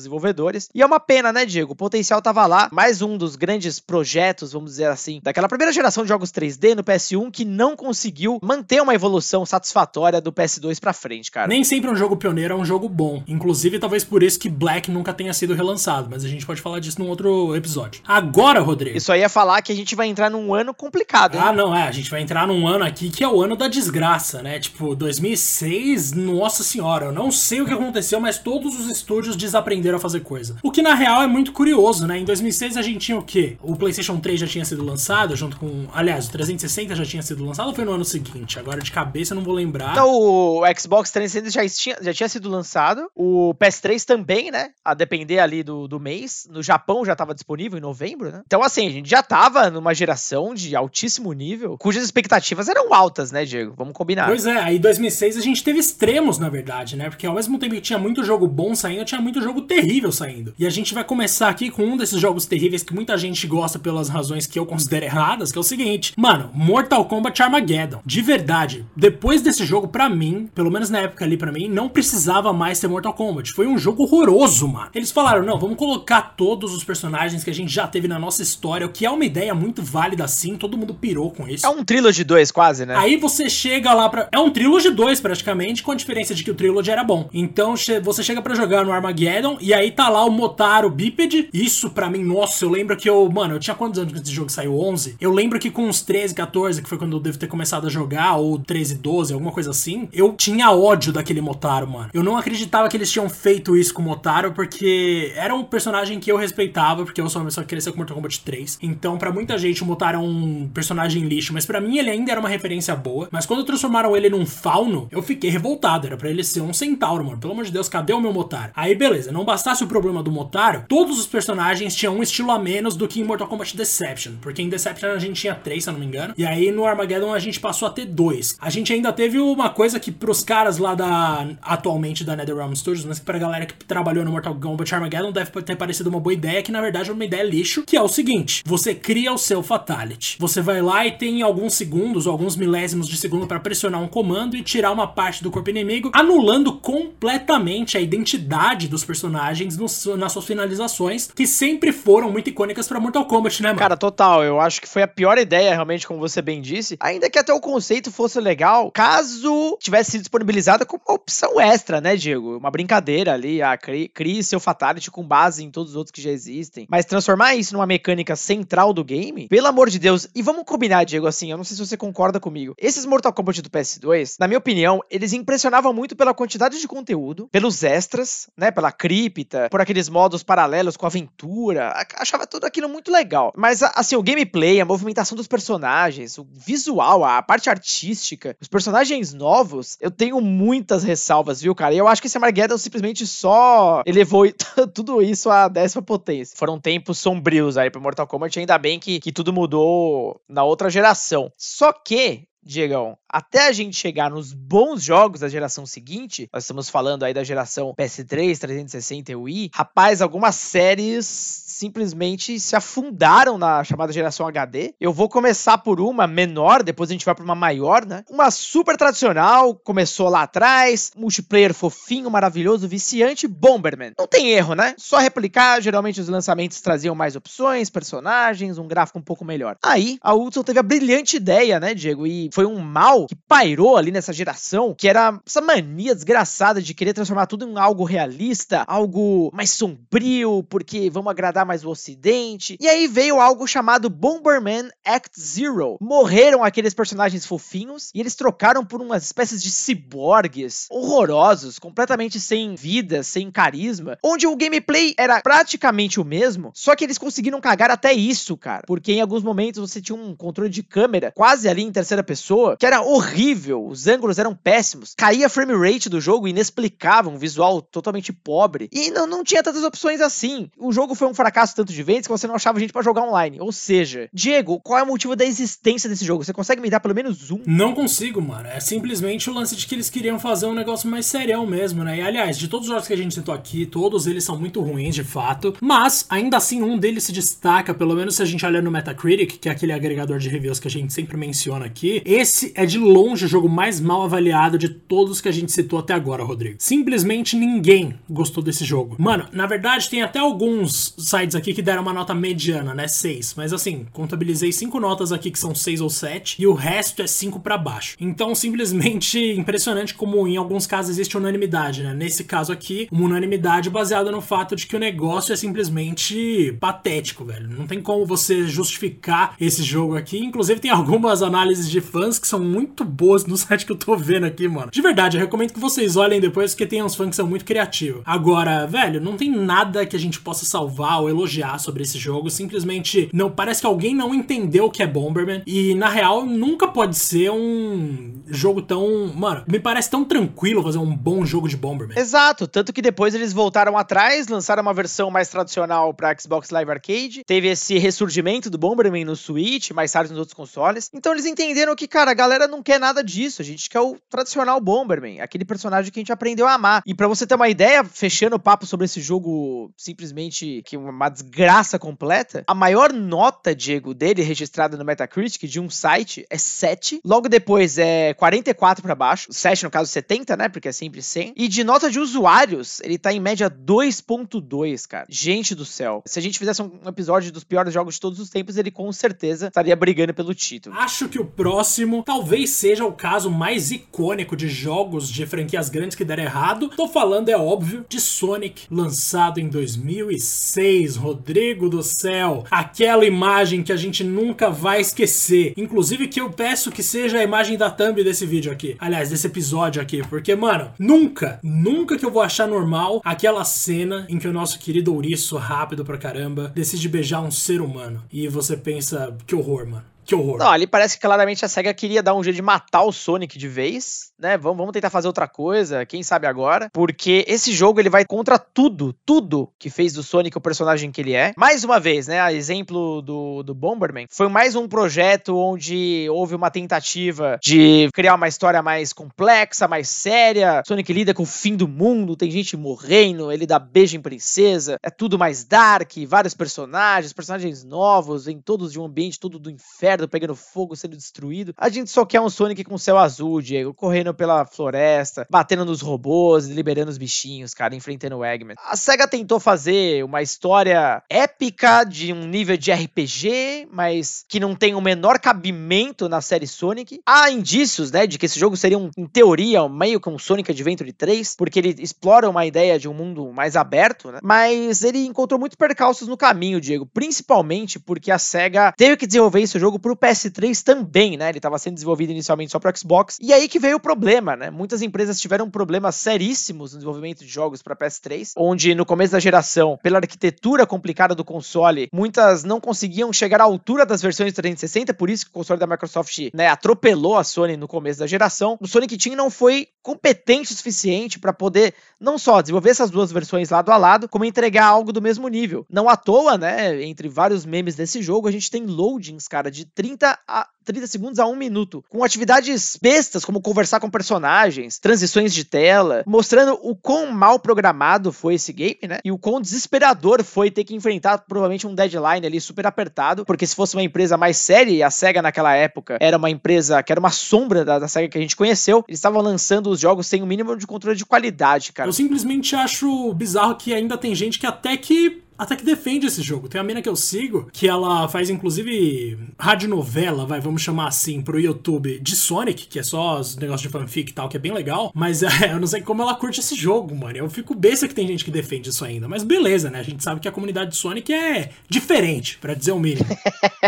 desenvolvedores. 0.00 0.68
E 0.74 0.82
é 0.82 0.86
uma 0.86 1.00
pena, 1.00 1.32
né, 1.32 1.44
Diego? 1.44 1.72
O 1.72 1.76
potencial 1.76 2.20
tava 2.22 2.46
lá, 2.46 2.68
mais 2.72 3.02
um 3.02 3.16
dos 3.16 3.36
grandes 3.36 3.80
projetos, 3.80 4.52
vamos 4.52 4.72
dizer 4.72 4.86
assim, 4.86 5.20
daquela 5.22 5.48
primeira 5.48 5.72
geração 5.72 6.02
de 6.02 6.08
jogos 6.08 6.30
3D 6.30 6.74
no 6.74 6.84
PS1 6.84 7.30
que 7.30 7.44
não 7.44 7.76
conseguiu 7.76 8.38
manter 8.42 8.80
uma 8.80 8.94
evolução 8.94 9.44
satisfatória 9.44 10.20
do 10.20 10.32
PS2 10.32 10.80
pra 10.80 10.92
frente, 10.92 11.30
cara. 11.30 11.48
Nem 11.48 11.64
sempre 11.64 11.90
um 11.90 11.96
jogo 11.96 12.16
pioneiro 12.16 12.54
é 12.54 12.56
um 12.56 12.64
jogo 12.64 12.88
bom. 12.88 13.22
Inclusive, 13.26 13.78
talvez 13.78 14.04
por 14.08 14.22
isso 14.22 14.38
que 14.38 14.48
Black 14.48 14.90
nunca 14.90 15.12
tenha 15.12 15.32
sido 15.32 15.54
relançado, 15.54 16.08
mas 16.10 16.24
a 16.24 16.28
gente 16.28 16.44
pode 16.44 16.60
falar 16.60 16.80
disso 16.80 17.00
num 17.00 17.08
outro 17.08 17.54
episódio. 17.54 18.00
Agora, 18.06 18.60
Rodrigo. 18.60 18.96
Isso 18.96 19.12
aí 19.12 19.20
ia 19.20 19.28
falar 19.28 19.62
que 19.62 19.72
a 19.72 19.74
gente 19.74 19.94
vai 19.94 20.08
entrar 20.08 20.30
num 20.30 20.54
ano 20.54 20.74
complicado, 20.74 21.34
hein? 21.34 21.40
Ah, 21.42 21.52
não, 21.52 21.74
é. 21.74 21.82
A 21.82 21.92
gente 21.92 22.10
vai 22.10 22.20
entrar 22.20 22.46
num 22.46 22.66
ano 22.66 22.84
aqui 22.84 23.10
que 23.10 23.22
é 23.22 23.28
o 23.28 23.42
ano 23.42 23.56
da 23.56 23.68
desgraça, 23.68 24.42
né? 24.42 24.58
Tipo, 24.58 24.94
2006, 24.94 26.12
nossa 26.12 26.62
senhora, 26.62 27.06
eu 27.06 27.12
não 27.12 27.30
sei 27.30 27.60
o 27.60 27.66
que 27.66 27.72
aconteceu, 27.72 28.20
mas 28.20 28.38
todos 28.38 28.78
os 28.78 28.90
estúdios 28.90 29.36
desaprenderam 29.36 29.98
a 29.98 30.00
fazer 30.00 30.20
coisa. 30.20 30.56
O 30.62 30.70
que 30.70 30.82
na 30.82 30.94
real 30.94 31.22
é 31.22 31.26
muito 31.26 31.52
curioso, 31.52 32.06
né? 32.06 32.18
Em 32.18 32.24
2006 32.24 32.76
a 32.76 32.82
gente 32.82 32.98
tinha 32.98 33.18
o 33.18 33.22
quê? 33.22 33.56
O 33.62 33.76
PlayStation 33.76 34.18
3 34.18 34.40
já 34.40 34.46
tinha 34.46 34.64
sido 34.64 34.84
lançado, 34.84 35.36
junto 35.36 35.56
com. 35.56 35.86
Aliás, 35.92 36.26
o 36.28 36.32
360 36.32 36.94
já 36.94 37.04
tinha 37.04 37.22
sido 37.22 37.44
lançado 37.44 37.68
ou 37.68 37.74
foi 37.74 37.84
no 37.84 37.92
ano 37.92 38.04
seguinte? 38.04 38.58
Agora 38.58 38.80
de 38.80 38.90
cabeça 38.90 39.32
eu 39.32 39.36
não 39.36 39.42
vou 39.42 39.54
lembrar. 39.54 39.92
Então, 39.92 40.10
o 40.10 40.62
Xbox 40.78 41.10
360 41.10 41.50
já 41.50 41.68
tinha, 41.68 41.96
já 42.00 42.14
tinha 42.14 42.28
sido 42.28 42.48
lançado. 42.48 43.10
O 43.14 43.54
PS3 43.54 43.87
também, 44.04 44.50
né? 44.50 44.70
A 44.84 44.94
depender 44.94 45.38
ali 45.38 45.62
do, 45.62 45.88
do 45.88 46.00
mês. 46.00 46.46
No 46.50 46.62
Japão 46.62 47.04
já 47.04 47.12
estava 47.12 47.34
disponível 47.34 47.78
em 47.78 47.82
novembro, 47.82 48.30
né? 48.30 48.42
Então, 48.46 48.62
assim, 48.62 48.86
a 48.86 48.90
gente 48.90 49.08
já 49.08 49.22
tava 49.22 49.70
numa 49.70 49.94
geração 49.94 50.54
de 50.54 50.74
altíssimo 50.74 51.32
nível, 51.32 51.76
cujas 51.78 52.04
expectativas 52.04 52.68
eram 52.68 52.92
altas, 52.92 53.32
né, 53.32 53.44
Diego? 53.44 53.74
Vamos 53.76 53.94
combinar. 53.94 54.26
Pois 54.26 54.46
é, 54.46 54.56
aí 54.58 54.76
em 54.76 54.80
2006 54.80 55.36
a 55.36 55.40
gente 55.40 55.62
teve 55.62 55.78
extremos, 55.78 56.38
na 56.38 56.48
verdade, 56.48 56.96
né? 56.96 57.08
Porque 57.08 57.26
ao 57.26 57.34
mesmo 57.34 57.58
tempo 57.58 57.74
que 57.74 57.80
tinha 57.80 57.98
muito 57.98 58.24
jogo 58.24 58.46
bom 58.46 58.74
saindo, 58.74 59.04
tinha 59.04 59.20
muito 59.20 59.40
jogo 59.40 59.62
terrível 59.62 60.12
saindo. 60.12 60.54
E 60.58 60.66
a 60.66 60.70
gente 60.70 60.94
vai 60.94 61.04
começar 61.04 61.48
aqui 61.48 61.70
com 61.70 61.84
um 61.84 61.96
desses 61.96 62.20
jogos 62.20 62.46
terríveis 62.46 62.82
que 62.82 62.94
muita 62.94 63.16
gente 63.16 63.46
gosta 63.46 63.78
pelas 63.78 64.08
razões 64.08 64.46
que 64.46 64.58
eu 64.58 64.66
considero 64.66 65.04
erradas, 65.04 65.50
que 65.52 65.58
é 65.58 65.60
o 65.60 65.64
seguinte. 65.64 66.12
Mano, 66.16 66.50
Mortal 66.52 67.04
Kombat 67.06 67.42
Armageddon. 67.42 68.00
De 68.04 68.20
verdade, 68.20 68.86
depois 68.96 69.40
desse 69.40 69.64
jogo, 69.64 69.88
para 69.88 70.08
mim, 70.08 70.48
pelo 70.54 70.70
menos 70.70 70.90
na 70.90 71.00
época 71.00 71.24
ali 71.24 71.36
para 71.36 71.52
mim, 71.52 71.68
não 71.68 71.88
precisava 71.88 72.52
mais 72.52 72.80
ter 72.80 72.88
Mortal 72.88 73.14
Kombat. 73.14 73.52
Foi 73.52 73.66
um 73.66 73.77
jogo 73.78 74.02
horroroso, 74.02 74.66
mano. 74.68 74.90
Eles 74.94 75.10
falaram, 75.10 75.42
não, 75.42 75.58
vamos 75.58 75.76
colocar 75.76 76.34
todos 76.36 76.74
os 76.74 76.84
personagens 76.84 77.44
que 77.44 77.50
a 77.50 77.54
gente 77.54 77.72
já 77.72 77.86
teve 77.86 78.08
na 78.08 78.18
nossa 78.18 78.42
história, 78.42 78.86
o 78.86 78.90
que 78.90 79.06
é 79.06 79.10
uma 79.10 79.24
ideia 79.24 79.54
muito 79.54 79.82
válida 79.82 80.26
sim, 80.28 80.56
todo 80.56 80.76
mundo 80.76 80.94
pirou 80.94 81.30
com 81.30 81.48
isso. 81.48 81.66
É 81.66 81.68
um 81.68 81.84
Trilogy 81.84 82.24
2 82.24 82.50
quase, 82.50 82.86
né? 82.86 82.96
Aí 82.96 83.16
você 83.16 83.48
chega 83.48 83.92
lá 83.92 84.08
pra... 84.08 84.28
É 84.32 84.38
um 84.38 84.50
Trilogy 84.50 84.90
2 84.90 85.20
praticamente, 85.20 85.82
com 85.82 85.92
a 85.92 85.94
diferença 85.94 86.34
de 86.34 86.44
que 86.44 86.50
o 86.50 86.54
Trilogy 86.54 86.90
era 86.90 87.04
bom. 87.04 87.28
Então 87.32 87.74
você 88.02 88.22
chega 88.22 88.42
para 88.42 88.54
jogar 88.54 88.84
no 88.84 88.92
Armageddon 88.92 89.58
e 89.60 89.72
aí 89.72 89.90
tá 89.90 90.08
lá 90.08 90.24
o 90.24 90.30
Motaro 90.30 90.90
Biped. 90.90 91.50
Isso 91.52 91.90
para 91.90 92.10
mim, 92.10 92.24
nossa, 92.24 92.64
eu 92.64 92.70
lembro 92.70 92.96
que 92.96 93.08
eu... 93.08 93.28
Mano, 93.30 93.54
eu 93.54 93.60
tinha 93.60 93.74
quantos 93.74 93.98
anos 93.98 94.12
que 94.12 94.18
esse 94.18 94.32
jogo 94.32 94.50
saiu? 94.50 94.78
11? 94.78 95.16
Eu 95.20 95.32
lembro 95.32 95.58
que 95.58 95.70
com 95.70 95.86
uns 95.86 96.02
13, 96.02 96.34
14, 96.34 96.82
que 96.82 96.88
foi 96.88 96.98
quando 96.98 97.16
eu 97.16 97.20
devo 97.20 97.38
ter 97.38 97.46
começado 97.46 97.86
a 97.86 97.90
jogar, 97.90 98.36
ou 98.36 98.58
13, 98.58 98.96
12, 98.96 99.32
alguma 99.32 99.52
coisa 99.52 99.70
assim, 99.70 100.08
eu 100.12 100.32
tinha 100.32 100.70
ódio 100.70 101.12
daquele 101.12 101.40
Motaro, 101.40 101.86
mano. 101.88 102.10
Eu 102.12 102.22
não 102.22 102.36
acreditava 102.36 102.88
que 102.88 102.96
eles 102.96 103.10
tinham 103.10 103.28
feito 103.28 103.67
isso 103.76 103.92
com 103.94 104.02
o 104.02 104.04
Motaro, 104.04 104.52
porque 104.52 105.32
era 105.36 105.54
um 105.54 105.64
personagem 105.64 106.18
que 106.20 106.30
eu 106.30 106.36
respeitava, 106.36 107.04
porque 107.04 107.20
eu 107.20 107.28
sou 107.28 107.40
uma 107.40 107.46
pessoa 107.46 107.64
que 107.64 107.70
cresceu 107.70 107.92
com 107.92 107.98
Mortal 107.98 108.16
Kombat 108.16 108.40
3. 108.40 108.78
Então, 108.82 109.18
para 109.18 109.32
muita 109.32 109.58
gente, 109.58 109.82
o 109.82 109.86
Motaro 109.86 110.18
é 110.18 110.20
um 110.20 110.68
personagem 110.72 111.24
lixo, 111.24 111.52
mas 111.52 111.66
para 111.66 111.80
mim 111.80 111.98
ele 111.98 112.10
ainda 112.10 112.32
era 112.32 112.40
uma 112.40 112.48
referência 112.48 112.94
boa. 112.94 113.28
Mas 113.30 113.46
quando 113.46 113.64
transformaram 113.64 114.16
ele 114.16 114.28
num 114.30 114.46
fauno, 114.46 115.08
eu 115.10 115.22
fiquei 115.22 115.50
revoltado. 115.50 116.06
Era 116.06 116.16
para 116.16 116.30
ele 116.30 116.44
ser 116.44 116.60
um 116.60 116.72
centauro, 116.72 117.24
mano. 117.24 117.38
Pelo 117.38 117.52
amor 117.52 117.64
de 117.64 117.72
Deus, 117.72 117.88
cadê 117.88 118.12
o 118.12 118.20
meu 118.20 118.32
Motaro? 118.32 118.72
Aí, 118.74 118.94
beleza, 118.94 119.32
não 119.32 119.44
bastasse 119.44 119.82
o 119.84 119.86
problema 119.86 120.22
do 120.22 120.30
Motaro, 120.30 120.84
todos 120.88 121.18
os 121.18 121.26
personagens 121.26 121.94
tinham 121.94 122.16
um 122.16 122.22
estilo 122.22 122.50
a 122.50 122.58
menos 122.58 122.96
do 122.96 123.08
que 123.08 123.20
em 123.20 123.24
Mortal 123.24 123.48
Kombat 123.48 123.76
Deception. 123.76 124.34
Porque 124.40 124.62
em 124.62 124.68
Deception 124.68 125.10
a 125.10 125.18
gente 125.18 125.40
tinha 125.40 125.54
três, 125.54 125.84
se 125.84 125.90
eu 125.90 125.92
não 125.92 126.00
me 126.00 126.06
engano. 126.06 126.34
E 126.36 126.44
aí 126.44 126.70
no 126.70 126.86
Armageddon 126.86 127.32
a 127.32 127.38
gente 127.38 127.60
passou 127.60 127.88
a 127.88 127.90
ter 127.90 128.06
dois. 128.06 128.56
A 128.60 128.70
gente 128.70 128.92
ainda 128.92 129.12
teve 129.12 129.38
uma 129.38 129.70
coisa 129.70 130.00
que 130.00 130.10
pros 130.10 130.42
caras 130.42 130.78
lá 130.78 130.94
da. 130.94 131.48
atualmente 131.62 132.24
da 132.24 132.36
NetherRealm 132.36 132.74
Studios, 132.74 133.04
mas 133.04 133.18
que 133.18 133.24
pra 133.24 133.38
galera 133.38 133.57
que 133.66 133.84
trabalhou 133.84 134.24
no 134.24 134.30
Mortal 134.30 134.54
Kombat 134.54 134.94
Armageddon 134.94 135.32
deve 135.32 135.50
ter 135.62 135.76
parecido 135.76 136.10
uma 136.10 136.20
boa 136.20 136.32
ideia, 136.32 136.62
que 136.62 136.72
na 136.72 136.80
verdade 136.80 137.10
é 137.10 137.12
uma 137.12 137.24
ideia 137.24 137.42
lixo, 137.42 137.84
que 137.84 137.96
é 137.96 138.02
o 138.02 138.08
seguinte: 138.08 138.62
você 138.66 138.94
cria 138.94 139.32
o 139.32 139.38
seu 139.38 139.62
Fatality. 139.62 140.36
Você 140.38 140.60
vai 140.60 140.80
lá 140.80 141.06
e 141.06 141.12
tem 141.12 141.42
alguns 141.42 141.74
segundos, 141.74 142.26
ou 142.26 142.32
alguns 142.32 142.56
milésimos 142.56 143.08
de 143.08 143.16
segundo 143.16 143.46
para 143.46 143.60
pressionar 143.60 144.02
um 144.02 144.08
comando 144.08 144.56
e 144.56 144.62
tirar 144.62 144.92
uma 144.92 145.06
parte 145.06 145.42
do 145.42 145.50
corpo 145.50 145.70
inimigo, 145.70 146.10
anulando 146.12 146.72
completamente 146.72 147.96
a 147.96 148.00
identidade 148.00 148.88
dos 148.88 149.04
personagens 149.04 149.76
no, 149.76 150.16
nas 150.16 150.32
suas 150.32 150.44
finalizações, 150.44 151.30
que 151.34 151.46
sempre 151.46 151.92
foram 151.92 152.30
muito 152.30 152.48
icônicas 152.48 152.86
para 152.86 153.00
Mortal 153.00 153.26
Kombat, 153.26 153.62
né, 153.62 153.68
mano? 153.70 153.78
Cara, 153.78 153.96
total. 153.96 154.44
Eu 154.44 154.60
acho 154.60 154.80
que 154.80 154.88
foi 154.88 155.02
a 155.02 155.08
pior 155.08 155.38
ideia, 155.38 155.72
realmente, 155.72 156.06
como 156.06 156.20
você 156.20 156.40
bem 156.40 156.60
disse. 156.60 156.96
Ainda 157.00 157.30
que 157.30 157.38
até 157.38 157.52
o 157.52 157.60
conceito 157.60 158.10
fosse 158.10 158.40
legal, 158.40 158.90
caso 158.90 159.76
tivesse 159.80 160.12
sido 160.12 160.20
disponibilizada 160.20 160.84
como 160.84 161.02
uma 161.06 161.14
opção 161.14 161.60
extra, 161.60 162.00
né, 162.00 162.16
Diego? 162.16 162.56
Uma 162.56 162.70
brincadeira 162.70 163.32
ali, 163.32 163.47
a 163.62 163.76
crie, 163.76 164.08
crie 164.08 164.42
seu 164.42 164.60
Fatality 164.60 165.10
com 165.10 165.26
base 165.26 165.64
em 165.64 165.70
todos 165.70 165.92
os 165.92 165.96
outros 165.96 166.12
que 166.12 166.20
já 166.20 166.30
existem. 166.30 166.86
Mas 166.90 167.04
transformar 167.04 167.54
isso 167.54 167.74
numa 167.74 167.86
mecânica 167.86 168.36
central 168.36 168.92
do 168.92 169.04
game, 169.04 169.48
pelo 169.48 169.66
amor 169.66 169.90
de 169.90 169.98
Deus. 169.98 170.28
E 170.34 170.42
vamos 170.42 170.64
combinar, 170.64 171.04
Diego, 171.04 171.26
assim, 171.26 171.50
eu 171.50 171.56
não 171.56 171.64
sei 171.64 171.76
se 171.76 171.86
você 171.86 171.96
concorda 171.96 172.38
comigo. 172.38 172.74
Esses 172.78 173.06
Mortal 173.06 173.32
Kombat 173.32 173.62
do 173.62 173.70
PS2, 173.70 174.36
na 174.38 174.46
minha 174.46 174.58
opinião, 174.58 175.00
eles 175.10 175.32
impressionavam 175.32 175.92
muito 175.92 176.14
pela 176.14 176.34
quantidade 176.34 176.80
de 176.80 176.88
conteúdo, 176.88 177.48
pelos 177.50 177.82
extras, 177.82 178.48
né, 178.56 178.70
pela 178.70 178.92
cripta, 178.92 179.68
por 179.70 179.80
aqueles 179.80 180.08
modos 180.08 180.42
paralelos 180.42 180.96
com 180.96 181.06
aventura. 181.06 181.92
Achava 182.16 182.46
tudo 182.46 182.64
aquilo 182.64 182.88
muito 182.88 183.10
legal. 183.10 183.52
Mas, 183.56 183.82
assim, 183.82 184.16
o 184.16 184.22
gameplay, 184.22 184.80
a 184.80 184.84
movimentação 184.84 185.36
dos 185.36 185.46
personagens, 185.46 186.38
o 186.38 186.46
visual, 186.52 187.24
a 187.24 187.42
parte 187.42 187.70
artística, 187.70 188.56
os 188.60 188.68
personagens 188.68 189.32
novos, 189.32 189.96
eu 190.00 190.10
tenho 190.10 190.40
muitas 190.40 191.02
ressalvas, 191.04 191.60
viu, 191.60 191.74
cara? 191.74 191.94
E 191.94 191.98
eu 191.98 192.08
acho 192.08 192.20
que 192.20 192.26
esse 192.26 192.36
Armageddon 192.36 192.78
simplesmente 192.78 193.26
só 193.38 194.02
elevou 194.04 194.44
tudo 194.94 195.22
isso 195.22 195.50
à 195.50 195.68
décima 195.68 196.02
potência. 196.02 196.56
Foram 196.56 196.80
tempos 196.80 197.18
sombrios 197.18 197.76
aí 197.76 197.90
pro 197.90 198.00
Mortal 198.00 198.26
Kombat, 198.26 198.58
ainda 198.58 198.76
bem 198.78 198.98
que, 198.98 199.20
que 199.20 199.32
tudo 199.32 199.52
mudou 199.52 200.40
na 200.48 200.64
outra 200.64 200.90
geração. 200.90 201.52
Só 201.56 201.92
que 201.92 202.48
Diegão, 202.68 203.16
até 203.26 203.66
a 203.66 203.72
gente 203.72 203.96
chegar 203.96 204.30
nos 204.30 204.52
bons 204.52 205.02
jogos 205.02 205.40
da 205.40 205.48
geração 205.48 205.86
seguinte, 205.86 206.50
nós 206.52 206.64
estamos 206.64 206.90
falando 206.90 207.22
aí 207.22 207.32
da 207.32 207.42
geração 207.42 207.94
PS3, 207.98 208.58
360 208.58 209.32
e 209.32 209.36
Wii, 209.36 209.70
rapaz, 209.72 210.20
algumas 210.20 210.54
séries 210.54 211.36
simplesmente 211.78 212.58
se 212.58 212.74
afundaram 212.74 213.56
na 213.56 213.84
chamada 213.84 214.12
geração 214.12 214.48
HD. 214.48 214.94
Eu 215.00 215.12
vou 215.12 215.28
começar 215.28 215.78
por 215.78 216.00
uma 216.00 216.26
menor, 216.26 216.82
depois 216.82 217.08
a 217.08 217.12
gente 217.12 217.24
vai 217.24 217.36
para 217.36 217.44
uma 217.44 217.54
maior, 217.54 218.04
né? 218.04 218.24
Uma 218.28 218.50
super 218.50 218.96
tradicional, 218.96 219.76
começou 219.76 220.28
lá 220.28 220.42
atrás, 220.42 221.12
multiplayer 221.16 221.72
fofinho, 221.72 222.28
maravilhoso, 222.28 222.88
viciante, 222.88 223.46
Bomberman. 223.46 224.12
Não 224.18 224.26
tem 224.26 224.50
erro, 224.50 224.74
né? 224.74 224.94
Só 224.98 225.18
replicar, 225.18 225.80
geralmente 225.80 226.20
os 226.20 226.28
lançamentos 226.28 226.80
traziam 226.80 227.14
mais 227.14 227.36
opções, 227.36 227.88
personagens, 227.88 228.76
um 228.76 228.88
gráfico 228.88 229.20
um 229.20 229.22
pouco 229.22 229.44
melhor. 229.44 229.76
Aí, 229.80 230.18
a 230.20 230.34
Hudson 230.34 230.64
teve 230.64 230.80
a 230.80 230.82
brilhante 230.82 231.36
ideia, 231.36 231.78
né, 231.78 231.94
Diego? 231.94 232.26
E 232.26 232.50
foi 232.52 232.66
um 232.66 232.80
mal 232.80 233.26
que 233.26 233.36
pairou 233.36 233.96
ali 233.96 234.10
nessa 234.10 234.32
geração, 234.32 234.94
que 234.98 235.06
era 235.06 235.40
essa 235.46 235.60
mania 235.60 236.14
desgraçada 236.14 236.82
de 236.82 236.92
querer 236.92 237.12
transformar 237.12 237.46
tudo 237.46 237.68
em 237.68 237.78
algo 237.78 238.02
realista, 238.02 238.82
algo 238.88 239.50
mais 239.54 239.70
sombrio, 239.70 240.64
porque 240.68 241.08
vamos 241.08 241.30
agradar 241.30 241.67
mais 241.68 241.84
o 241.84 241.90
Ocidente. 241.90 242.76
E 242.80 242.88
aí 242.88 243.06
veio 243.06 243.40
algo 243.40 243.66
chamado 243.66 244.10
Bomberman 244.10 244.88
Act 245.04 245.40
Zero. 245.40 245.98
Morreram 246.00 246.64
aqueles 246.64 246.94
personagens 246.94 247.46
fofinhos 247.46 248.10
e 248.14 248.20
eles 248.20 248.34
trocaram 248.34 248.84
por 248.84 249.00
umas 249.00 249.24
espécies 249.24 249.62
de 249.62 249.70
ciborgues 249.70 250.86
horrorosos, 250.90 251.78
completamente 251.78 252.40
sem 252.40 252.74
vida, 252.74 253.22
sem 253.22 253.50
carisma, 253.50 254.18
onde 254.24 254.46
o 254.46 254.56
gameplay 254.56 255.14
era 255.18 255.40
praticamente 255.40 256.18
o 256.18 256.24
mesmo, 256.24 256.70
só 256.74 256.96
que 256.96 257.04
eles 257.04 257.18
conseguiram 257.18 257.60
cagar 257.60 257.90
até 257.90 258.12
isso, 258.12 258.56
cara. 258.56 258.84
Porque 258.86 259.12
em 259.12 259.20
alguns 259.20 259.42
momentos 259.42 259.80
você 259.80 260.00
tinha 260.00 260.16
um 260.16 260.34
controle 260.34 260.70
de 260.70 260.82
câmera 260.82 261.32
quase 261.34 261.68
ali 261.68 261.82
em 261.82 261.92
terceira 261.92 262.22
pessoa, 262.22 262.76
que 262.76 262.86
era 262.86 263.02
horrível, 263.02 263.86
os 263.86 264.06
ângulos 264.06 264.38
eram 264.38 264.54
péssimos, 264.54 265.14
caía 265.16 265.46
a 265.46 265.50
frame 265.50 265.74
rate 265.74 266.08
do 266.08 266.20
jogo 266.20 266.48
inexplicável, 266.48 267.30
um 267.30 267.38
visual 267.38 267.82
totalmente 267.82 268.32
pobre, 268.32 268.88
e 268.92 269.10
não, 269.10 269.26
não 269.26 269.44
tinha 269.44 269.62
tantas 269.62 269.84
opções 269.84 270.20
assim. 270.20 270.70
O 270.78 270.92
jogo 270.92 271.14
foi 271.14 271.28
um 271.28 271.34
fracasso 271.34 271.57
fracasso 271.58 271.74
tanto 271.74 271.92
de 271.92 272.02
vendas 272.02 272.26
que 272.26 272.32
você 272.32 272.46
não 272.46 272.54
achava 272.54 272.78
gente 272.78 272.92
para 272.92 273.02
jogar 273.02 273.22
online. 273.22 273.58
Ou 273.60 273.72
seja, 273.72 274.28
Diego, 274.32 274.80
qual 274.80 274.98
é 274.98 275.02
o 275.02 275.06
motivo 275.06 275.34
da 275.34 275.44
existência 275.44 276.08
desse 276.08 276.24
jogo? 276.24 276.44
Você 276.44 276.52
consegue 276.52 276.80
me 276.80 276.88
dar 276.88 277.00
pelo 277.00 277.14
menos 277.14 277.50
um? 277.50 277.60
Não 277.66 277.94
consigo, 277.94 278.40
mano. 278.40 278.68
É 278.68 278.78
simplesmente 278.78 279.50
o 279.50 279.52
lance 279.52 279.74
de 279.74 279.86
que 279.86 279.94
eles 279.94 280.08
queriam 280.08 280.38
fazer 280.38 280.66
um 280.66 280.74
negócio 280.74 281.10
mais 281.10 281.26
serião 281.26 281.66
mesmo, 281.66 282.04
né? 282.04 282.18
E 282.18 282.22
aliás, 282.22 282.58
de 282.58 282.68
todos 282.68 282.86
os 282.86 282.92
jogos 282.92 283.08
que 283.08 283.14
a 283.14 283.16
gente 283.16 283.34
citou 283.34 283.54
aqui, 283.54 283.86
todos 283.86 284.26
eles 284.26 284.44
são 284.44 284.58
muito 284.58 284.80
ruins 284.80 285.14
de 285.14 285.24
fato, 285.24 285.74
mas 285.80 286.26
ainda 286.28 286.56
assim 286.56 286.82
um 286.82 286.96
deles 286.96 287.24
se 287.24 287.32
destaca, 287.32 287.92
pelo 287.92 288.14
menos 288.14 288.36
se 288.36 288.42
a 288.42 288.44
gente 288.44 288.64
olhar 288.64 288.82
no 288.82 288.90
Metacritic, 288.90 289.58
que 289.58 289.68
é 289.68 289.72
aquele 289.72 289.92
agregador 289.92 290.38
de 290.38 290.48
reviews 290.48 290.78
que 290.78 290.88
a 290.88 290.90
gente 290.90 291.12
sempre 291.12 291.36
menciona 291.36 291.86
aqui. 291.86 292.22
Esse 292.24 292.72
é 292.74 292.86
de 292.86 292.98
longe 292.98 293.46
o 293.46 293.48
jogo 293.48 293.68
mais 293.68 294.00
mal 294.00 294.22
avaliado 294.22 294.78
de 294.78 294.88
todos 294.88 295.40
que 295.40 295.48
a 295.48 295.52
gente 295.52 295.72
citou 295.72 295.98
até 295.98 296.14
agora, 296.14 296.44
Rodrigo. 296.44 296.76
Simplesmente 296.78 297.56
ninguém 297.56 298.14
gostou 298.30 298.62
desse 298.62 298.84
jogo. 298.84 299.16
Mano, 299.18 299.46
na 299.52 299.66
verdade 299.66 300.08
tem 300.08 300.22
até 300.22 300.38
alguns 300.38 301.14
sites 301.18 301.47
aqui 301.54 301.74
que 301.74 301.82
deram 301.82 302.02
uma 302.02 302.12
nota 302.12 302.34
mediana, 302.34 302.94
né? 302.94 303.08
6. 303.08 303.54
Mas 303.56 303.72
assim, 303.72 304.06
contabilizei 304.12 304.72
cinco 304.72 305.00
notas 305.00 305.32
aqui 305.32 305.50
que 305.50 305.58
são 305.58 305.74
6 305.74 306.00
ou 306.00 306.10
7 306.10 306.56
e 306.60 306.66
o 306.66 306.72
resto 306.72 307.22
é 307.22 307.26
5 307.26 307.60
para 307.60 307.78
baixo. 307.78 308.16
Então, 308.20 308.54
simplesmente 308.54 309.38
impressionante 309.56 310.14
como 310.14 310.46
em 310.46 310.56
alguns 310.56 310.86
casos 310.86 311.10
existe 311.10 311.36
unanimidade, 311.36 312.02
né? 312.02 312.14
Nesse 312.14 312.44
caso 312.44 312.72
aqui, 312.72 313.08
uma 313.10 313.24
unanimidade 313.24 313.90
baseada 313.90 314.30
no 314.30 314.40
fato 314.40 314.76
de 314.76 314.86
que 314.86 314.96
o 314.96 314.98
negócio 314.98 315.52
é 315.52 315.56
simplesmente 315.56 316.76
patético, 316.80 317.44
velho. 317.44 317.68
Não 317.68 317.86
tem 317.86 318.00
como 318.00 318.24
você 318.24 318.66
justificar 318.66 319.54
esse 319.60 319.82
jogo 319.82 320.16
aqui. 320.16 320.38
Inclusive, 320.38 320.80
tem 320.80 320.90
algumas 320.90 321.42
análises 321.42 321.88
de 321.88 322.00
fãs 322.00 322.38
que 322.38 322.48
são 322.48 322.60
muito 322.60 323.04
boas 323.04 323.44
no 323.46 323.56
site 323.58 323.86
que 323.86 323.92
eu 323.92 323.96
tô 323.96 324.16
vendo 324.16 324.44
aqui, 324.44 324.68
mano. 324.68 324.90
De 324.90 325.00
verdade, 325.00 325.36
eu 325.36 325.40
recomendo 325.40 325.72
que 325.72 325.80
vocês 325.80 326.16
olhem 326.16 326.40
depois, 326.40 326.72
porque 326.72 326.86
tem 326.86 327.02
uns 327.02 327.14
fãs 327.14 327.30
que 327.30 327.36
são 327.36 327.46
muito 327.46 327.64
criativos. 327.64 328.22
Agora, 328.24 328.86
velho, 328.86 329.20
não 329.20 329.36
tem 329.36 329.50
nada 329.50 330.06
que 330.06 330.16
a 330.16 330.18
gente 330.18 330.40
possa 330.40 330.64
salvar 330.64 331.20
ou 331.20 331.28
elogiar 331.38 331.78
sobre 331.78 332.02
esse 332.02 332.18
jogo. 332.18 332.50
Simplesmente 332.50 333.28
não 333.32 333.50
parece 333.50 333.80
que 333.80 333.86
alguém 333.86 334.14
não 334.14 334.34
entendeu 334.34 334.86
o 334.86 334.90
que 334.90 335.02
é 335.02 335.06
Bomberman 335.06 335.62
e 335.66 335.94
na 335.94 336.08
real 336.08 336.44
nunca 336.44 336.88
pode 336.88 337.16
ser 337.16 337.50
um 337.50 338.42
jogo 338.46 338.82
tão, 338.82 339.32
mano, 339.34 339.64
me 339.66 339.78
parece 339.78 340.10
tão 340.10 340.24
tranquilo 340.24 340.82
fazer 340.82 340.98
um 340.98 341.14
bom 341.14 341.44
jogo 341.44 341.68
de 341.68 341.76
Bomberman. 341.76 342.18
Exato, 342.18 342.66
tanto 342.66 342.92
que 342.92 343.02
depois 343.02 343.34
eles 343.34 343.52
voltaram 343.52 343.96
atrás, 343.96 344.48
lançaram 344.48 344.82
uma 344.82 344.94
versão 344.94 345.30
mais 345.30 345.48
tradicional 345.48 346.12
para 346.12 346.34
Xbox 346.38 346.70
Live 346.70 346.90
Arcade, 346.90 347.44
teve 347.46 347.68
esse 347.68 347.98
ressurgimento 347.98 348.70
do 348.70 348.78
Bomberman 348.78 349.24
no 349.24 349.36
Switch, 349.36 349.90
mais 349.90 350.12
tarde 350.12 350.30
nos 350.30 350.38
outros 350.38 350.54
consoles. 350.54 351.10
Então 351.12 351.32
eles 351.32 351.46
entenderam 351.46 351.94
que, 351.94 352.08
cara, 352.08 352.30
a 352.30 352.34
galera 352.34 352.66
não 352.66 352.82
quer 352.82 352.98
nada 352.98 353.22
disso, 353.22 353.62
a 353.62 353.64
gente 353.64 353.88
quer 353.88 354.00
o 354.00 354.16
tradicional 354.28 354.80
Bomberman, 354.80 355.40
aquele 355.40 355.64
personagem 355.64 356.10
que 356.10 356.18
a 356.18 356.22
gente 356.22 356.32
aprendeu 356.32 356.66
a 356.66 356.74
amar. 356.74 357.02
E 357.06 357.14
para 357.14 357.28
você 357.28 357.46
ter 357.46 357.54
uma 357.54 357.68
ideia, 357.68 358.04
fechando 358.04 358.56
o 358.56 358.60
papo 358.60 358.86
sobre 358.86 359.04
esse 359.04 359.20
jogo 359.20 359.90
simplesmente 359.96 360.82
que 360.84 360.96
uma 360.96 361.27
desgraça 361.28 361.98
completa, 361.98 362.64
a 362.66 362.74
maior 362.74 363.12
nota, 363.12 363.74
Diego, 363.74 364.14
dele 364.14 364.42
registrada 364.42 364.96
no 364.96 365.04
Metacritic 365.04 365.68
de 365.68 365.80
um 365.80 365.90
site 365.90 366.46
é 366.50 366.58
7. 366.58 367.20
Logo 367.24 367.48
depois 367.48 367.98
é 367.98 368.34
44 368.34 369.02
para 369.02 369.14
baixo. 369.14 369.48
7 369.50 369.84
no 369.84 369.90
caso 369.90 370.10
70, 370.10 370.56
né? 370.56 370.68
Porque 370.68 370.88
é 370.88 370.92
sempre 370.92 371.22
100. 371.22 371.54
E 371.56 371.68
de 371.68 371.84
nota 371.84 372.10
de 372.10 372.18
usuários, 372.18 373.00
ele 373.00 373.18
tá 373.18 373.32
em 373.32 373.40
média 373.40 373.70
2.2, 373.70 375.06
cara. 375.06 375.26
Gente 375.28 375.74
do 375.74 375.84
céu. 375.84 376.22
Se 376.26 376.38
a 376.38 376.42
gente 376.42 376.58
fizesse 376.58 376.82
um 376.82 376.90
episódio 377.06 377.52
dos 377.52 377.64
piores 377.64 377.92
jogos 377.92 378.14
de 378.14 378.20
todos 378.20 378.38
os 378.38 378.50
tempos, 378.50 378.76
ele 378.76 378.90
com 378.90 379.10
certeza 379.12 379.68
estaria 379.68 379.96
brigando 379.96 380.34
pelo 380.34 380.54
título. 380.54 380.96
Acho 380.96 381.28
que 381.28 381.38
o 381.38 381.44
próximo 381.44 382.22
talvez 382.22 382.70
seja 382.70 383.04
o 383.04 383.12
caso 383.12 383.50
mais 383.50 383.90
icônico 383.90 384.56
de 384.56 384.68
jogos 384.68 385.30
de 385.30 385.46
franquias 385.46 385.88
grandes 385.88 386.16
que 386.16 386.24
deram 386.24 386.42
errado. 386.42 386.88
Tô 386.90 387.08
falando, 387.08 387.48
é 387.48 387.56
óbvio, 387.56 388.04
de 388.08 388.20
Sonic, 388.20 388.86
lançado 388.90 389.58
em 389.60 389.68
2006, 389.68 391.07
Rodrigo 391.16 391.88
do 391.88 392.02
céu, 392.02 392.64
aquela 392.70 393.24
imagem 393.24 393.82
que 393.82 393.92
a 393.92 393.96
gente 393.96 394.22
nunca 394.24 394.70
vai 394.70 395.00
esquecer. 395.00 395.72
Inclusive 395.76 396.28
que 396.28 396.40
eu 396.40 396.50
peço 396.50 396.90
que 396.90 397.02
seja 397.02 397.38
a 397.38 397.42
imagem 397.42 397.76
da 397.76 397.90
thumb 397.90 398.22
desse 398.22 398.46
vídeo 398.46 398.70
aqui. 398.72 398.96
Aliás, 398.98 399.30
desse 399.30 399.46
episódio 399.46 400.00
aqui, 400.00 400.22
porque 400.28 400.54
mano, 400.54 400.90
nunca, 400.98 401.58
nunca 401.62 402.16
que 402.18 402.24
eu 402.24 402.30
vou 402.30 402.42
achar 402.42 402.66
normal 402.66 403.20
aquela 403.24 403.64
cena 403.64 404.26
em 404.28 404.38
que 404.38 404.48
o 404.48 404.52
nosso 404.52 404.78
querido 404.78 405.14
ouriço 405.14 405.56
rápido 405.56 406.04
pra 406.04 406.18
caramba 406.18 406.72
decide 406.74 407.08
beijar 407.08 407.40
um 407.40 407.50
ser 407.50 407.80
humano. 407.80 408.22
E 408.32 408.48
você 408.48 408.76
pensa, 408.76 409.36
que 409.46 409.54
horror, 409.54 409.86
mano. 409.86 410.17
Que 410.28 410.34
horror. 410.34 410.58
Não, 410.58 410.70
ali 410.70 410.86
parece 410.86 411.16
que 411.16 411.22
claramente 411.22 411.64
a 411.64 411.68
SEGA 411.68 411.94
queria 411.94 412.22
dar 412.22 412.34
um 412.34 412.44
jeito 412.44 412.56
de 412.56 412.60
matar 412.60 413.02
o 413.02 413.10
Sonic 413.10 413.58
de 413.58 413.66
vez, 413.66 414.30
né? 414.38 414.58
Vamos, 414.58 414.76
vamos 414.76 414.92
tentar 414.92 415.08
fazer 415.08 415.26
outra 415.26 415.48
coisa, 415.48 416.04
quem 416.04 416.22
sabe 416.22 416.46
agora. 416.46 416.90
Porque 416.92 417.46
esse 417.48 417.72
jogo 417.72 417.98
ele 417.98 418.10
vai 418.10 418.26
contra 418.26 418.58
tudo, 418.58 419.14
tudo 419.24 419.72
que 419.78 419.88
fez 419.88 420.12
do 420.12 420.22
Sonic 420.22 420.58
o 420.58 420.60
personagem 420.60 421.10
que 421.10 421.22
ele 421.22 421.32
é. 421.32 421.54
Mais 421.56 421.82
uma 421.82 421.98
vez, 421.98 422.26
né? 422.26 422.54
Exemplo 422.54 423.22
do, 423.22 423.62
do 423.62 423.74
Bomberman, 423.74 424.26
foi 424.30 424.48
mais 424.48 424.76
um 424.76 424.86
projeto 424.86 425.56
onde 425.56 426.28
houve 426.28 426.54
uma 426.54 426.70
tentativa 426.70 427.58
de 427.62 428.10
criar 428.12 428.34
uma 428.34 428.48
história 428.48 428.82
mais 428.82 429.14
complexa, 429.14 429.88
mais 429.88 430.10
séria. 430.10 430.82
Sonic 430.86 431.10
lida 431.10 431.32
com 431.32 431.44
o 431.44 431.46
fim 431.46 431.74
do 431.74 431.88
mundo, 431.88 432.36
tem 432.36 432.50
gente 432.50 432.76
morrendo, 432.76 433.50
ele 433.50 433.64
dá 433.64 433.78
beijo 433.78 434.14
em 434.14 434.20
princesa, 434.20 434.98
é 435.02 435.08
tudo 435.08 435.38
mais 435.38 435.64
dark, 435.64 436.12
vários 436.26 436.52
personagens, 436.52 437.32
personagens 437.32 437.82
novos, 437.82 438.46
em 438.46 438.60
todos 438.60 438.92
de 438.92 439.00
um 439.00 439.06
ambiente 439.06 439.40
todo 439.40 439.58
do 439.58 439.70
inferno 439.70 440.17
pegando 440.26 440.56
fogo, 440.56 440.96
sendo 440.96 441.16
destruído. 441.16 441.74
A 441.76 441.88
gente 441.88 442.10
só 442.10 442.24
quer 442.24 442.40
um 442.40 442.48
Sonic 442.48 442.82
com 442.82 442.96
céu 442.98 443.18
azul, 443.18 443.60
Diego, 443.60 443.94
correndo 443.94 444.32
pela 444.34 444.64
floresta, 444.64 445.46
batendo 445.50 445.84
nos 445.84 446.00
robôs, 446.00 446.66
liberando 446.66 447.10
os 447.10 447.18
bichinhos, 447.18 447.74
cara, 447.74 447.94
enfrentando 447.94 448.38
o 448.38 448.44
Eggman. 448.44 448.76
A 448.84 448.96
SEGA 448.96 449.28
tentou 449.28 449.60
fazer 449.60 450.24
uma 450.24 450.42
história 450.42 451.22
épica 451.28 452.04
de 452.04 452.32
um 452.32 452.46
nível 452.46 452.76
de 452.76 452.90
RPG, 452.90 453.88
mas 453.92 454.44
que 454.48 454.58
não 454.58 454.74
tem 454.74 454.94
o 454.94 455.00
menor 455.00 455.38
cabimento 455.38 456.28
na 456.28 456.40
série 456.40 456.66
Sonic. 456.66 457.20
Há 457.26 457.50
indícios, 457.50 458.10
né, 458.10 458.26
de 458.26 458.38
que 458.38 458.46
esse 458.46 458.58
jogo 458.58 458.76
seria, 458.76 458.98
um, 458.98 459.10
em 459.16 459.26
teoria, 459.26 459.88
meio 459.88 460.20
que 460.20 460.28
um 460.28 460.38
Sonic 460.38 460.70
Adventure 460.70 461.12
3, 461.12 461.54
porque 461.56 461.78
ele 461.78 461.94
explora 461.98 462.48
uma 462.48 462.64
ideia 462.64 462.98
de 462.98 463.08
um 463.08 463.14
mundo 463.14 463.52
mais 463.52 463.76
aberto, 463.76 464.30
né? 464.30 464.38
Mas 464.42 465.02
ele 465.02 465.26
encontrou 465.26 465.60
muitos 465.60 465.76
percalços 465.76 466.28
no 466.28 466.36
caminho, 466.36 466.80
Diego, 466.80 467.06
principalmente 467.06 467.98
porque 467.98 468.30
a 468.30 468.38
SEGA 468.38 468.92
teve 468.96 469.16
que 469.16 469.26
desenvolver 469.26 469.60
esse 469.60 469.78
jogo 469.78 469.98
pro 470.08 470.16
PS3 470.16 470.82
também, 470.82 471.36
né? 471.36 471.50
Ele 471.50 471.58
estava 471.58 471.78
sendo 471.78 471.94
desenvolvido 471.94 472.30
inicialmente 472.30 472.72
só 472.72 472.78
pro 472.78 472.96
Xbox. 472.96 473.36
E 473.42 473.52
aí 473.52 473.68
que 473.68 473.78
veio 473.78 473.96
o 473.96 474.00
problema, 474.00 474.56
né? 474.56 474.70
Muitas 474.70 475.02
empresas 475.02 475.38
tiveram 475.38 475.68
problemas 475.70 476.14
seríssimos 476.16 476.92
no 476.92 476.98
desenvolvimento 476.98 477.40
de 477.40 477.48
jogos 477.48 477.82
para 477.82 477.96
PS3, 477.96 478.52
onde 478.56 478.94
no 478.94 479.04
começo 479.04 479.32
da 479.32 479.40
geração, 479.40 479.98
pela 480.02 480.18
arquitetura 480.18 480.86
complicada 480.86 481.34
do 481.34 481.44
console, 481.44 482.08
muitas 482.12 482.64
não 482.64 482.80
conseguiam 482.80 483.32
chegar 483.32 483.60
à 483.60 483.64
altura 483.64 484.06
das 484.06 484.22
versões 484.22 484.54
360, 484.54 485.12
por 485.12 485.28
isso 485.28 485.44
que 485.44 485.50
o 485.50 485.54
console 485.54 485.78
da 485.78 485.86
Microsoft, 485.86 486.38
né, 486.54 486.68
atropelou 486.68 487.36
a 487.36 487.44
Sony 487.44 487.76
no 487.76 487.88
começo 487.88 488.20
da 488.20 488.26
geração. 488.26 488.78
O 488.80 488.86
Sonic 488.86 489.16
Team 489.18 489.36
não 489.36 489.50
foi 489.50 489.88
competente 490.02 490.72
o 490.72 490.76
suficiente 490.76 491.38
para 491.38 491.52
poder 491.52 491.92
não 492.18 492.38
só 492.38 492.62
desenvolver 492.62 492.90
essas 492.90 493.10
duas 493.10 493.30
versões 493.30 493.68
lado 493.68 493.90
a 493.90 493.96
lado, 493.98 494.26
como 494.26 494.44
entregar 494.44 494.86
algo 494.86 495.12
do 495.12 495.20
mesmo 495.20 495.48
nível. 495.48 495.84
Não 495.90 496.08
à 496.08 496.16
toa, 496.16 496.56
né, 496.56 497.02
entre 497.04 497.28
vários 497.28 497.66
memes 497.66 497.94
desse 497.94 498.22
jogo, 498.22 498.48
a 498.48 498.52
gente 498.52 498.70
tem 498.70 498.86
loadings, 498.86 499.46
cara, 499.46 499.70
de 499.70 499.84
30 499.98 500.38
a 500.46 500.68
30 500.84 501.06
segundos 501.08 501.38
a 501.40 501.46
1 501.46 501.56
minuto, 501.56 502.04
com 502.08 502.24
atividades 502.24 502.96
bestas, 503.02 503.44
como 503.44 503.60
conversar 503.60 503.98
com 504.00 504.08
personagens, 504.08 504.98
transições 504.98 505.52
de 505.52 505.64
tela, 505.64 506.22
mostrando 506.24 506.78
o 506.82 506.96
quão 506.96 507.30
mal 507.32 507.58
programado 507.58 508.32
foi 508.32 508.54
esse 508.54 508.72
game, 508.72 508.96
né? 509.06 509.18
E 509.22 509.30
o 509.30 509.36
quão 509.36 509.60
desesperador 509.60 510.42
foi 510.42 510.70
ter 510.70 510.84
que 510.84 510.94
enfrentar 510.94 511.38
provavelmente 511.38 511.86
um 511.86 511.94
deadline 511.94 512.46
ali 512.46 512.60
super 512.60 512.86
apertado, 512.86 513.44
porque 513.44 513.66
se 513.66 513.74
fosse 513.74 513.96
uma 513.96 514.02
empresa 514.02 514.38
mais 514.38 514.56
séria, 514.56 514.92
e 514.92 515.02
a 515.02 515.10
SEGA 515.10 515.42
naquela 515.42 515.74
época 515.74 516.16
era 516.20 516.38
uma 516.38 516.48
empresa 516.48 517.02
que 517.02 517.12
era 517.12 517.20
uma 517.20 517.30
sombra 517.30 517.84
da, 517.84 517.98
da 517.98 518.08
SEGA 518.08 518.28
que 518.28 518.38
a 518.38 518.40
gente 518.40 518.56
conheceu, 518.56 519.04
eles 519.08 519.18
estavam 519.18 519.42
lançando 519.42 519.90
os 519.90 519.98
jogos 519.98 520.28
sem 520.28 520.42
o 520.42 520.46
mínimo 520.46 520.74
de 520.76 520.86
controle 520.86 521.16
de 521.16 521.26
qualidade, 521.26 521.92
cara. 521.92 522.08
Eu 522.08 522.14
simplesmente 522.14 522.74
acho 522.76 523.34
bizarro 523.34 523.74
que 523.74 523.92
ainda 523.92 524.16
tem 524.16 524.34
gente 524.34 524.58
que 524.58 524.66
até 524.66 524.96
que 524.96 525.42
até 525.58 525.74
que 525.74 525.84
defende 525.84 526.26
esse 526.26 526.40
jogo. 526.40 526.68
Tem 526.68 526.80
uma 526.80 526.86
mina 526.86 527.02
que 527.02 527.08
eu 527.08 527.16
sigo, 527.16 527.68
que 527.72 527.88
ela 527.88 528.28
faz 528.28 528.48
inclusive 528.48 529.36
radionovela, 529.58 530.46
vai, 530.46 530.60
vamos 530.60 530.82
chamar 530.82 531.08
assim, 531.08 531.42
pro 531.42 531.58
YouTube 531.58 532.20
de 532.20 532.36
Sonic, 532.36 532.86
que 532.86 532.98
é 532.98 533.02
só 533.02 533.40
os 533.40 533.56
negócios 533.56 533.82
de 533.82 533.88
fanfic 533.88 534.30
e 534.30 534.34
tal, 534.34 534.48
que 534.48 534.56
é 534.56 534.60
bem 534.60 534.72
legal. 534.72 535.10
Mas 535.14 535.42
é, 535.42 535.72
eu 535.72 535.80
não 535.80 535.86
sei 535.86 536.00
como 536.00 536.22
ela 536.22 536.34
curte 536.34 536.60
esse 536.60 536.76
jogo, 536.76 537.14
mano. 537.14 537.36
Eu 537.36 537.50
fico 537.50 537.74
besta 537.74 538.06
que 538.06 538.14
tem 538.14 538.26
gente 538.26 538.44
que 538.44 538.50
defende 538.50 538.90
isso 538.90 539.04
ainda. 539.04 539.26
Mas 539.26 539.42
beleza, 539.42 539.90
né? 539.90 539.98
A 539.98 540.02
gente 540.04 540.22
sabe 540.22 540.40
que 540.40 540.46
a 540.46 540.52
comunidade 540.52 540.92
de 540.92 540.96
Sonic 540.96 541.32
é 541.32 541.70
diferente, 541.88 542.58
para 542.58 542.74
dizer 542.74 542.92
o 542.92 543.00
mínimo. 543.00 543.26